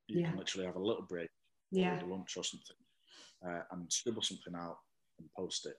You 0.08 0.22
yeah. 0.22 0.30
can 0.30 0.38
literally 0.38 0.68
have 0.68 0.76
a 0.76 0.84
little 0.84 1.06
break, 1.08 1.30
yeah, 1.72 2.00
lunch 2.06 2.38
or 2.38 2.44
something, 2.44 2.76
uh, 3.48 3.62
and 3.72 3.92
scribble 3.92 4.22
something 4.22 4.54
out 4.56 4.78
and 5.18 5.28
post 5.36 5.66
it. 5.66 5.76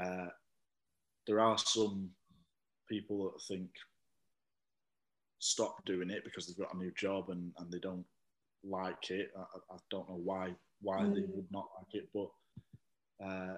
Uh, 0.00 0.28
there 1.26 1.40
are 1.40 1.58
some 1.58 2.10
people 2.88 3.24
that 3.24 3.42
think 3.42 3.70
stop 5.38 5.84
doing 5.84 6.10
it 6.10 6.24
because 6.24 6.46
they've 6.46 6.64
got 6.64 6.74
a 6.74 6.78
new 6.78 6.92
job 6.96 7.30
and, 7.30 7.52
and 7.58 7.70
they 7.70 7.78
don't 7.78 8.04
like 8.64 9.10
it. 9.10 9.30
I, 9.36 9.74
I 9.74 9.76
don't 9.90 10.08
know 10.08 10.20
why 10.22 10.54
why 10.82 11.00
mm. 11.00 11.14
they 11.14 11.22
would 11.28 11.46
not 11.50 11.68
like 11.78 12.02
it, 12.02 12.08
but 12.14 12.28
uh, 13.24 13.56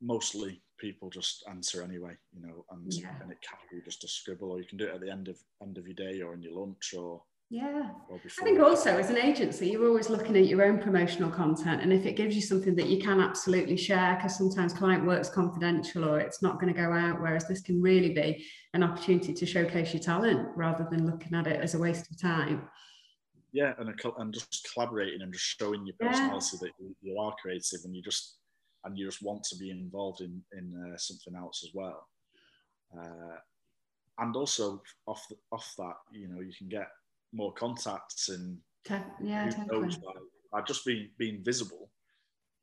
mostly 0.00 0.62
people 0.78 1.10
just 1.10 1.44
answer 1.48 1.82
anyway, 1.82 2.16
you 2.32 2.40
know, 2.40 2.64
and, 2.70 2.92
yeah. 2.92 3.14
and 3.22 3.30
it 3.30 3.38
can 3.42 3.58
be 3.70 3.84
just 3.84 4.04
a 4.04 4.08
scribble, 4.08 4.50
or 4.50 4.58
you 4.58 4.66
can 4.66 4.78
do 4.78 4.86
it 4.86 4.94
at 4.94 5.00
the 5.00 5.10
end 5.10 5.28
of 5.28 5.38
end 5.62 5.78
of 5.78 5.86
your 5.86 5.94
day 5.94 6.22
or 6.22 6.34
in 6.34 6.42
your 6.42 6.58
lunch 6.58 6.94
or 6.96 7.22
yeah. 7.52 7.88
I 8.12 8.44
think 8.44 8.60
also 8.60 8.96
as 8.96 9.10
an 9.10 9.18
agency, 9.18 9.70
you're 9.70 9.88
always 9.88 10.08
looking 10.08 10.36
at 10.36 10.46
your 10.46 10.64
own 10.64 10.78
promotional 10.78 11.28
content. 11.28 11.82
And 11.82 11.92
if 11.92 12.06
it 12.06 12.14
gives 12.14 12.36
you 12.36 12.42
something 12.42 12.76
that 12.76 12.86
you 12.86 13.02
can 13.02 13.20
absolutely 13.20 13.76
share, 13.76 14.14
because 14.14 14.38
sometimes 14.38 14.72
client 14.72 15.04
work's 15.04 15.28
confidential 15.28 16.04
or 16.04 16.20
it's 16.20 16.42
not 16.42 16.60
going 16.60 16.72
to 16.72 16.80
go 16.80 16.92
out, 16.92 17.20
whereas 17.20 17.48
this 17.48 17.60
can 17.60 17.82
really 17.82 18.14
be 18.14 18.46
an 18.72 18.84
opportunity 18.84 19.34
to 19.34 19.46
showcase 19.46 19.92
your 19.92 20.00
talent 20.00 20.48
rather 20.54 20.86
than 20.92 21.10
looking 21.10 21.34
at 21.34 21.48
it 21.48 21.60
as 21.60 21.74
a 21.74 21.78
waste 21.78 22.08
of 22.12 22.22
time. 22.22 22.68
Yeah, 23.52 23.72
and, 23.78 23.88
a, 23.88 24.12
and 24.18 24.32
just 24.32 24.68
collaborating 24.72 25.22
and 25.22 25.32
just 25.32 25.44
showing 25.44 25.84
your 25.84 25.96
personality 25.98 26.46
yeah. 26.52 26.68
that 26.68 26.72
you, 26.78 26.94
you, 27.02 27.18
are 27.18 27.34
creative 27.42 27.80
and 27.82 27.96
you 27.96 28.00
just 28.00 28.36
and 28.84 28.96
you 28.96 29.06
just 29.06 29.22
want 29.22 29.42
to 29.44 29.56
be 29.56 29.70
involved 29.70 30.20
in 30.20 30.42
in 30.52 30.92
uh, 30.92 30.96
something 30.96 31.34
else 31.34 31.64
as 31.64 31.74
well. 31.74 32.08
Uh, 32.96 33.36
and 34.18 34.36
also 34.36 34.82
off 35.06 35.24
the, 35.30 35.36
off 35.52 35.72
that, 35.78 35.94
you 36.12 36.28
know, 36.28 36.40
you 36.40 36.52
can 36.56 36.68
get 36.68 36.88
more 37.32 37.52
contacts 37.52 38.28
and 38.28 38.58
yeah, 39.22 39.48
totally. 39.50 39.82
knows, 39.86 39.98
like, 40.52 40.66
just 40.66 40.84
being 40.84 41.08
being 41.18 41.42
visible. 41.42 41.90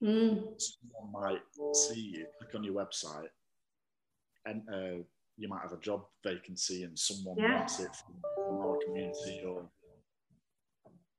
Mm. 0.03 0.43
Someone 0.59 1.11
might 1.23 1.41
see 1.73 2.01
you, 2.01 2.25
click 2.39 2.53
on 2.53 2.63
your 2.63 2.75
website, 2.75 3.29
and 4.45 4.61
uh, 4.71 5.03
you 5.37 5.47
might 5.47 5.61
have 5.61 5.73
a 5.73 5.81
job 5.81 6.05
vacancy, 6.23 6.83
and 6.83 6.97
someone 6.97 7.37
yeah. 7.37 7.57
wants 7.57 7.79
it 7.79 7.95
from, 7.95 8.15
from 8.35 8.57
our 8.57 8.77
community, 8.85 9.43
or 9.47 9.67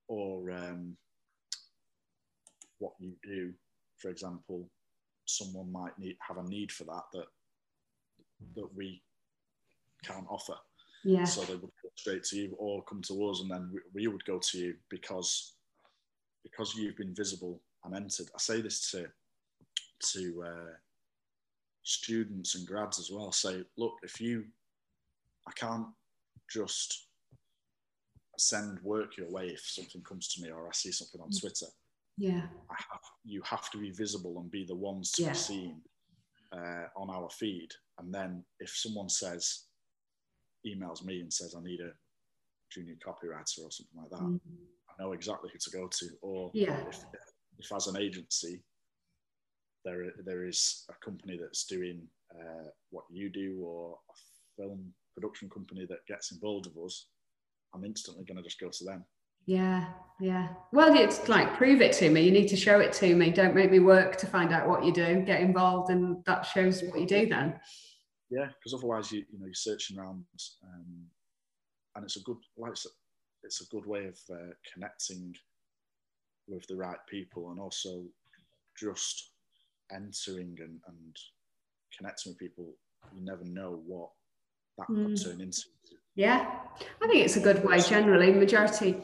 or 0.07 0.51
um, 0.53 0.96
what 2.78 2.92
you 3.01 3.14
do. 3.24 3.53
For 3.96 4.11
example, 4.11 4.70
someone 5.28 5.70
might 5.70 5.98
need 5.98 6.16
have 6.26 6.38
a 6.38 6.48
need 6.48 6.72
for 6.72 6.84
that 6.84 7.04
that 7.12 7.26
that 8.54 8.74
we 8.74 9.02
can't 10.04 10.26
offer. 10.28 10.54
Yeah. 11.04 11.24
So 11.24 11.42
they 11.42 11.54
would 11.54 11.72
go 11.82 11.90
straight 11.94 12.24
to 12.24 12.36
you 12.36 12.54
or 12.58 12.82
come 12.82 13.02
to 13.02 13.28
us, 13.28 13.40
and 13.40 13.50
then 13.50 13.70
we, 13.72 13.80
we 13.94 14.06
would 14.08 14.24
go 14.24 14.38
to 14.38 14.58
you 14.58 14.74
because 14.88 15.54
because 16.42 16.74
you've 16.74 16.96
been 16.96 17.14
visible 17.14 17.60
and 17.84 17.94
entered. 17.94 18.28
I 18.34 18.38
say 18.38 18.60
this 18.60 18.90
to 18.92 19.06
to 20.12 20.44
uh, 20.46 20.72
students 21.82 22.54
and 22.54 22.66
grads 22.66 22.98
as 22.98 23.10
well. 23.10 23.32
Say, 23.32 23.64
look, 23.76 23.94
if 24.02 24.20
you, 24.20 24.44
I 25.46 25.52
can't 25.52 25.86
just 26.50 27.06
send 28.36 28.80
work 28.82 29.16
your 29.16 29.30
way 29.30 29.48
if 29.48 29.60
something 29.60 30.02
comes 30.02 30.28
to 30.28 30.42
me 30.42 30.50
or 30.50 30.68
I 30.68 30.72
see 30.72 30.92
something 30.92 31.20
on 31.20 31.30
mm. 31.30 31.40
Twitter. 31.40 31.66
Yeah. 32.18 32.42
Have, 32.70 33.00
you 33.24 33.42
have 33.44 33.70
to 33.70 33.78
be 33.78 33.90
visible 33.90 34.38
and 34.40 34.50
be 34.50 34.64
the 34.64 34.74
ones 34.74 35.12
to 35.12 35.22
yeah. 35.22 35.30
be 35.30 35.36
seen 35.36 35.80
uh, 36.52 36.86
on 36.96 37.10
our 37.10 37.28
feed. 37.30 37.68
And 37.98 38.12
then 38.12 38.44
if 38.60 38.70
someone 38.70 39.08
says, 39.08 39.64
emails 40.66 41.04
me 41.04 41.20
and 41.20 41.32
says, 41.32 41.54
I 41.56 41.62
need 41.62 41.80
a 41.80 41.92
junior 42.72 42.96
copywriter 43.04 43.64
or 43.64 43.70
something 43.70 43.96
like 43.96 44.10
that, 44.10 44.20
mm-hmm. 44.20 44.36
I 44.90 45.02
know 45.02 45.12
exactly 45.12 45.50
who 45.52 45.58
to 45.58 45.76
go 45.76 45.88
to. 45.88 46.06
Or 46.22 46.50
yeah. 46.54 46.80
if, 46.88 47.04
if 47.58 47.72
as 47.72 47.86
an 47.86 47.96
agency, 47.96 48.62
there, 49.84 50.12
there 50.24 50.46
is 50.46 50.84
a 50.90 51.04
company 51.04 51.38
that's 51.40 51.64
doing 51.64 52.02
uh, 52.34 52.68
what 52.90 53.04
you 53.10 53.30
do 53.30 53.62
or 53.64 53.98
a 54.10 54.62
film 54.62 54.92
production 55.18 55.48
company 55.50 55.86
that 55.88 56.06
gets 56.06 56.32
involved 56.32 56.66
with 56.66 56.86
us, 56.86 57.06
I'm 57.74 57.84
instantly 57.84 58.24
going 58.24 58.36
to 58.36 58.42
just 58.42 58.60
go 58.60 58.68
to 58.68 58.84
them. 58.84 59.04
Yeah, 59.49 59.86
yeah. 60.20 60.49
Well, 60.72 60.94
it's 60.94 61.26
like 61.26 61.57
prove 61.57 61.80
it 61.80 61.94
to 61.94 62.11
me. 62.11 62.20
You 62.20 62.30
need 62.30 62.49
to 62.49 62.57
show 62.57 62.80
it 62.80 62.92
to 62.94 63.14
me. 63.16 63.30
Don't 63.30 63.55
make 63.55 63.70
me 63.70 63.78
work 63.78 64.16
to 64.16 64.26
find 64.26 64.53
out 64.53 64.68
what 64.68 64.84
you 64.84 64.92
do. 64.92 65.22
Get 65.22 65.40
involved, 65.40 65.90
and 65.90 66.22
that 66.26 66.44
shows 66.44 66.82
what 66.82 67.01
you 67.01 67.07
do. 67.07 67.26
Then. 67.26 67.59
Yeah, 68.30 68.49
because 68.49 68.74
otherwise, 68.74 69.11
you 69.11 69.24
you 69.32 69.38
know, 69.38 69.46
you're 69.46 69.55
searching 69.55 69.99
around, 69.99 70.22
um, 70.64 71.07
and 71.94 72.05
it's 72.05 72.18
a 72.18 72.22
good 72.24 72.36
like 72.59 72.74
it's 73.42 73.62
a 73.62 73.74
good 73.74 73.86
way 73.86 74.05
of 74.05 74.18
uh, 74.30 74.53
connecting 74.74 75.34
with 76.46 76.66
the 76.66 76.76
right 76.76 76.99
people, 77.09 77.51
and 77.51 77.59
also 77.59 78.05
just 78.78 79.30
entering 79.90 80.59
and, 80.61 80.78
and 80.88 81.16
connecting 81.96 82.32
with 82.32 82.38
people. 82.38 82.74
You 83.14 83.24
never 83.24 83.44
know 83.44 83.80
what 83.86 84.11
that 84.76 84.88
mm. 84.90 85.07
could 85.07 85.24
turn 85.24 85.40
into. 85.40 85.62
Yeah, 86.16 86.51
I 87.01 87.07
think 87.07 87.24
it's 87.24 87.36
a 87.36 87.40
good 87.40 87.64
way 87.64 87.80
generally. 87.80 88.30
Majority 88.30 89.03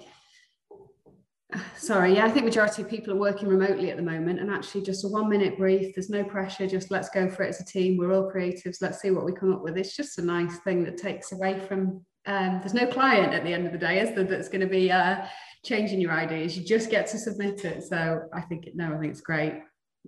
sorry 1.77 2.15
yeah 2.15 2.25
i 2.25 2.31
think 2.31 2.45
majority 2.45 2.83
of 2.83 2.89
people 2.89 3.13
are 3.13 3.19
working 3.19 3.49
remotely 3.49 3.91
at 3.91 3.97
the 3.97 4.03
moment 4.03 4.41
and 4.41 4.51
actually 4.51 4.83
just 4.83 5.05
a 5.05 5.09
one 5.09 5.29
minute 5.29 5.57
brief 5.57 5.95
there's 5.95 6.11
no 6.11 6.25
pressure 6.25 6.67
just 6.67 6.91
let's 6.91 7.09
go 7.11 7.29
for 7.29 7.43
it 7.43 7.51
as 7.51 7.61
a 7.61 7.65
team 7.65 7.97
we're 7.97 8.13
all 8.13 8.31
creatives 8.31 8.81
let's 8.81 9.01
see 9.01 9.11
what 9.11 9.25
we 9.25 9.33
come 9.33 9.53
up 9.53 9.63
with. 9.63 9.77
It's 9.77 9.97
just 9.97 10.19
a 10.19 10.23
nice 10.23 10.59
thing 10.61 10.85
that 10.85 10.97
takes 10.97 11.33
away 11.33 11.61
from 11.67 12.05
um, 12.27 12.61
there's 12.61 12.75
no 12.75 12.87
client 12.87 13.35
at 13.35 13.45
the 13.45 13.53
end 13.53 13.67
of 13.67 13.73
the 13.73 13.79
day 13.79 14.01
is 14.01 14.15
there 14.15 14.25
that's 14.25 14.49
going 14.49 14.63
to 14.63 14.67
be 14.67 14.91
uh, 14.91 15.27
changing 15.65 16.01
your 16.01 16.13
ideas 16.13 16.57
you 16.57 16.65
just 16.65 16.91
get 16.91 17.07
to 17.09 17.19
submit 17.19 17.65
it 17.65 17.85
so 17.85 18.23
i 18.33 18.41
think 18.41 18.69
no 18.75 18.95
i 18.95 18.99
think 18.99 19.13
it's 19.13 19.21
great. 19.21 19.61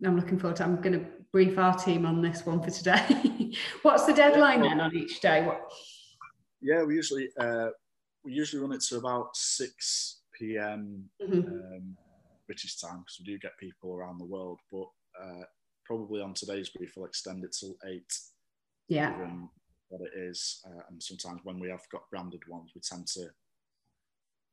I'm 0.05 0.17
looking 0.17 0.39
forward 0.39 0.57
to 0.57 0.65
i'm 0.65 0.81
going 0.81 0.99
to 0.99 1.07
brief 1.33 1.59
our 1.59 1.77
team 1.77 2.07
on 2.07 2.23
this 2.23 2.47
one 2.47 2.63
for 2.63 2.71
today. 2.71 3.53
What's 3.83 4.07
the 4.07 4.15
deadline 4.15 4.63
then 4.63 4.81
on 4.81 4.97
each 4.97 5.21
day? 5.21 5.45
What 5.45 5.61
yeah 6.63 6.83
we 6.83 6.95
usually 6.95 7.29
uh, 7.39 7.69
we 8.25 8.33
usually 8.33 8.63
run 8.63 8.73
it 8.73 8.81
to 8.89 8.97
about 8.97 9.37
six 9.37 10.16
p.m. 10.39 11.05
Mm-hmm. 11.23 11.39
Um, 11.39 11.97
British 12.47 12.79
time 12.79 13.01
because 13.01 13.17
we 13.19 13.33
do 13.33 13.39
get 13.39 13.59
people 13.59 13.95
around 13.95 14.19
the 14.19 14.25
world. 14.25 14.61
But 14.71 14.87
uh, 15.21 15.45
probably 15.85 16.21
on 16.21 16.35
today's 16.35 16.69
brief, 16.69 16.93
we'll 16.97 17.07
extend 17.07 17.45
it 17.45 17.57
till 17.59 17.77
eight. 17.87 18.13
Yeah. 18.89 19.17
what 19.89 20.03
it 20.03 20.19
is, 20.19 20.61
uh, 20.67 20.83
and 20.89 21.03
sometimes 21.03 21.41
when 21.45 21.59
we 21.59 21.69
have 21.71 21.83
got 21.91 22.09
branded 22.11 22.43
ones, 22.49 22.71
we 22.75 22.81
tend 22.81 23.07
to, 23.09 23.27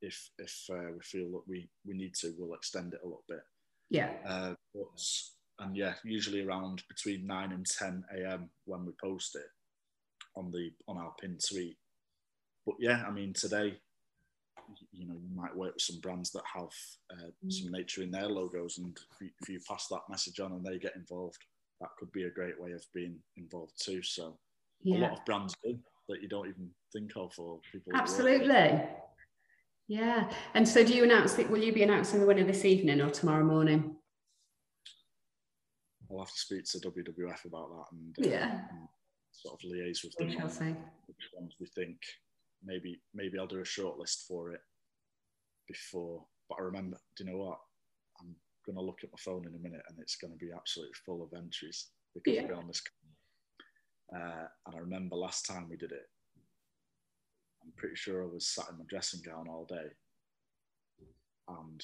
if 0.02 0.30
if 0.38 0.64
uh, 0.70 0.92
we 0.92 1.00
feel 1.02 1.30
that 1.32 1.42
we 1.46 1.68
we 1.86 1.94
need 1.94 2.14
to, 2.16 2.34
we'll 2.38 2.54
extend 2.54 2.94
it 2.94 3.00
a 3.02 3.06
little 3.06 3.24
bit. 3.28 3.42
Yeah. 3.90 4.10
Uh, 4.26 4.54
but 4.74 5.00
and 5.60 5.76
yeah, 5.76 5.94
usually 6.04 6.44
around 6.44 6.82
between 6.88 7.26
nine 7.26 7.52
and 7.52 7.66
ten 7.66 8.04
a.m. 8.16 8.50
when 8.64 8.84
we 8.84 8.92
post 9.02 9.36
it 9.36 9.46
on 10.36 10.50
the 10.50 10.70
on 10.88 10.98
our 10.98 11.12
pinned 11.20 11.40
tweet. 11.48 11.76
But 12.66 12.76
yeah, 12.80 13.04
I 13.06 13.10
mean 13.10 13.32
today 13.34 13.78
you 14.92 15.06
know 15.06 15.14
you 15.14 15.34
might 15.34 15.54
work 15.54 15.74
with 15.74 15.82
some 15.82 16.00
brands 16.00 16.30
that 16.30 16.42
have 16.52 16.72
uh, 17.12 17.30
mm. 17.44 17.52
some 17.52 17.72
nature 17.72 18.02
in 18.02 18.10
their 18.10 18.28
logos 18.28 18.78
and 18.78 18.96
if 19.12 19.20
you, 19.20 19.30
if 19.40 19.48
you, 19.48 19.60
pass 19.68 19.86
that 19.88 20.00
message 20.08 20.40
on 20.40 20.52
and 20.52 20.64
they 20.64 20.78
get 20.78 20.96
involved 20.96 21.38
that 21.80 21.90
could 21.98 22.10
be 22.12 22.24
a 22.24 22.30
great 22.30 22.60
way 22.60 22.72
of 22.72 22.84
being 22.94 23.16
involved 23.36 23.72
too 23.82 24.02
so 24.02 24.36
yeah. 24.82 24.98
a 24.98 25.00
lot 25.00 25.12
of 25.12 25.24
brands 25.24 25.54
do 25.64 25.76
that 26.08 26.22
you 26.22 26.28
don't 26.28 26.48
even 26.48 26.68
think 26.92 27.10
of 27.16 27.32
for 27.32 27.58
people 27.72 27.92
absolutely 27.94 28.82
yeah 29.88 30.28
and 30.54 30.66
so 30.66 30.84
do 30.84 30.94
you 30.94 31.04
announce 31.04 31.38
it 31.38 31.50
will 31.50 31.62
you 31.62 31.72
be 31.72 31.82
announcing 31.82 32.20
the 32.20 32.26
winner 32.26 32.44
this 32.44 32.64
evening 32.64 33.00
or 33.00 33.10
tomorrow 33.10 33.44
morning 33.44 33.96
I'll 36.10 36.20
have 36.20 36.32
to 36.32 36.38
speak 36.38 36.64
to 36.64 36.78
WWF 36.78 37.44
about 37.46 37.70
that 37.70 37.84
and, 37.92 38.26
uh, 38.26 38.30
yeah. 38.30 38.60
and 38.70 38.88
sort 39.32 39.54
of 39.54 39.68
liaise 39.68 40.04
with 40.04 40.14
them 40.16 40.28
we 40.28 40.36
shall 40.36 40.48
see. 40.48 40.74
which 41.06 41.28
ones 41.34 41.54
we 41.58 41.66
think 41.66 41.98
maybe 42.64 43.00
maybe 43.14 43.38
I'll 43.38 43.46
do 43.46 43.60
a 43.60 43.64
short 43.64 43.98
list 43.98 44.24
for 44.26 44.52
it 44.52 44.60
before. 45.68 46.24
But 46.48 46.58
I 46.60 46.62
remember, 46.62 46.98
do 47.16 47.24
you 47.24 47.30
know 47.30 47.38
what? 47.38 47.58
I'm 48.20 48.34
going 48.66 48.76
to 48.76 48.82
look 48.82 49.00
at 49.02 49.10
my 49.12 49.18
phone 49.18 49.46
in 49.46 49.54
a 49.54 49.58
minute, 49.58 49.82
and 49.88 49.98
it's 50.00 50.16
going 50.16 50.32
to 50.32 50.38
be 50.38 50.52
absolutely 50.54 50.94
full 51.04 51.22
of 51.22 51.32
entries 51.36 51.88
because 52.14 52.44
yeah. 52.48 52.56
on 52.56 52.66
this. 52.66 52.82
Uh, 54.14 54.46
and 54.66 54.76
I 54.76 54.78
remember 54.78 55.16
last 55.16 55.46
time 55.46 55.68
we 55.68 55.76
did 55.76 55.92
it, 55.92 56.06
I'm 57.62 57.72
pretty 57.76 57.96
sure 57.96 58.22
I 58.22 58.26
was 58.26 58.46
sat 58.46 58.68
in 58.70 58.78
my 58.78 58.84
dressing 58.88 59.20
gown 59.24 59.48
all 59.48 59.64
day, 59.64 59.88
and 61.48 61.80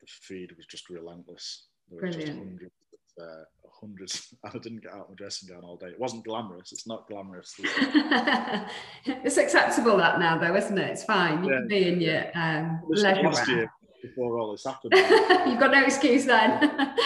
the 0.00 0.06
feed 0.06 0.54
was 0.56 0.66
just 0.66 0.90
relentless. 0.90 1.66
There 1.88 1.96
were 1.96 2.00
Brilliant. 2.02 2.26
just 2.26 2.38
hundreds 2.38 2.81
uh, 3.20 3.44
hundreds 3.80 4.34
and 4.44 4.52
I 4.54 4.58
didn't 4.58 4.82
get 4.82 4.92
out 4.92 5.02
of 5.02 5.08
my 5.10 5.14
dressing 5.16 5.48
gown 5.48 5.64
all 5.64 5.76
day. 5.76 5.88
It 5.88 6.00
wasn't 6.00 6.24
glamorous. 6.24 6.72
It's 6.72 6.86
not 6.86 7.06
glamorous. 7.08 7.54
it's 7.58 9.36
acceptable 9.36 9.96
that 9.98 10.18
now 10.18 10.38
though, 10.38 10.54
isn't 10.54 10.78
it? 10.78 10.90
It's 10.90 11.04
fine. 11.04 11.44
You 11.44 11.50
yeah. 11.50 11.58
can 11.58 11.68
be 11.68 11.88
in 11.88 12.00
your 12.00 12.24
um, 12.34 12.82
last 12.88 13.48
year 13.48 13.70
before 14.02 14.38
all 14.38 14.52
this 14.52 14.64
happened. 14.64 14.94
You've 15.50 15.60
got 15.60 15.72
no 15.72 15.84
excuse 15.84 16.24
then. 16.24 16.96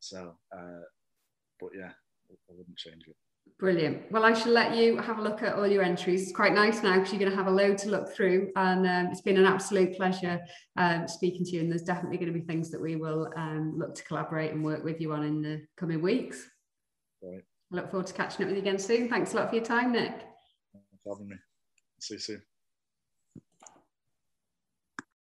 so, 0.00 0.34
uh, 0.56 0.82
but 1.60 1.70
yeah, 1.76 1.90
I 2.30 2.52
wouldn't 2.52 2.76
change 2.76 3.04
it. 3.06 3.16
Brilliant. 3.60 4.10
Well, 4.10 4.24
I 4.24 4.32
shall 4.32 4.52
let 4.52 4.74
you 4.74 4.96
have 4.96 5.18
a 5.18 5.22
look 5.22 5.42
at 5.42 5.54
all 5.54 5.66
your 5.66 5.82
entries. 5.82 6.22
It's 6.22 6.32
quite 6.32 6.54
nice 6.54 6.82
now 6.82 6.94
because 6.94 7.12
you're 7.12 7.20
going 7.20 7.30
to 7.30 7.36
have 7.36 7.46
a 7.46 7.50
load 7.50 7.76
to 7.78 7.90
look 7.90 8.10
through. 8.10 8.50
And 8.56 8.86
um, 8.86 9.12
it's 9.12 9.20
been 9.20 9.36
an 9.36 9.44
absolute 9.44 9.94
pleasure 9.98 10.40
um, 10.78 11.06
speaking 11.06 11.44
to 11.44 11.50
you. 11.50 11.60
And 11.60 11.70
there's 11.70 11.82
definitely 11.82 12.16
going 12.16 12.32
to 12.32 12.38
be 12.38 12.44
things 12.46 12.70
that 12.70 12.80
we 12.80 12.96
will 12.96 13.30
um, 13.36 13.74
look 13.76 13.94
to 13.96 14.04
collaborate 14.04 14.52
and 14.52 14.64
work 14.64 14.82
with 14.82 14.98
you 14.98 15.12
on 15.12 15.24
in 15.24 15.42
the 15.42 15.60
coming 15.76 16.00
weeks. 16.00 16.48
Right. 17.22 17.42
I 17.70 17.76
look 17.76 17.90
forward 17.90 18.06
to 18.06 18.14
catching 18.14 18.44
up 18.44 18.48
with 18.48 18.56
you 18.56 18.62
again 18.62 18.78
soon. 18.78 19.10
Thanks 19.10 19.34
a 19.34 19.36
lot 19.36 19.50
for 19.50 19.56
your 19.56 19.64
time, 19.64 19.92
Nick. 19.92 20.14
Thanks 20.72 20.88
for 21.04 21.14
having 21.14 21.28
me. 21.28 21.36
See 22.00 22.14
you 22.14 22.20
soon. 22.20 22.42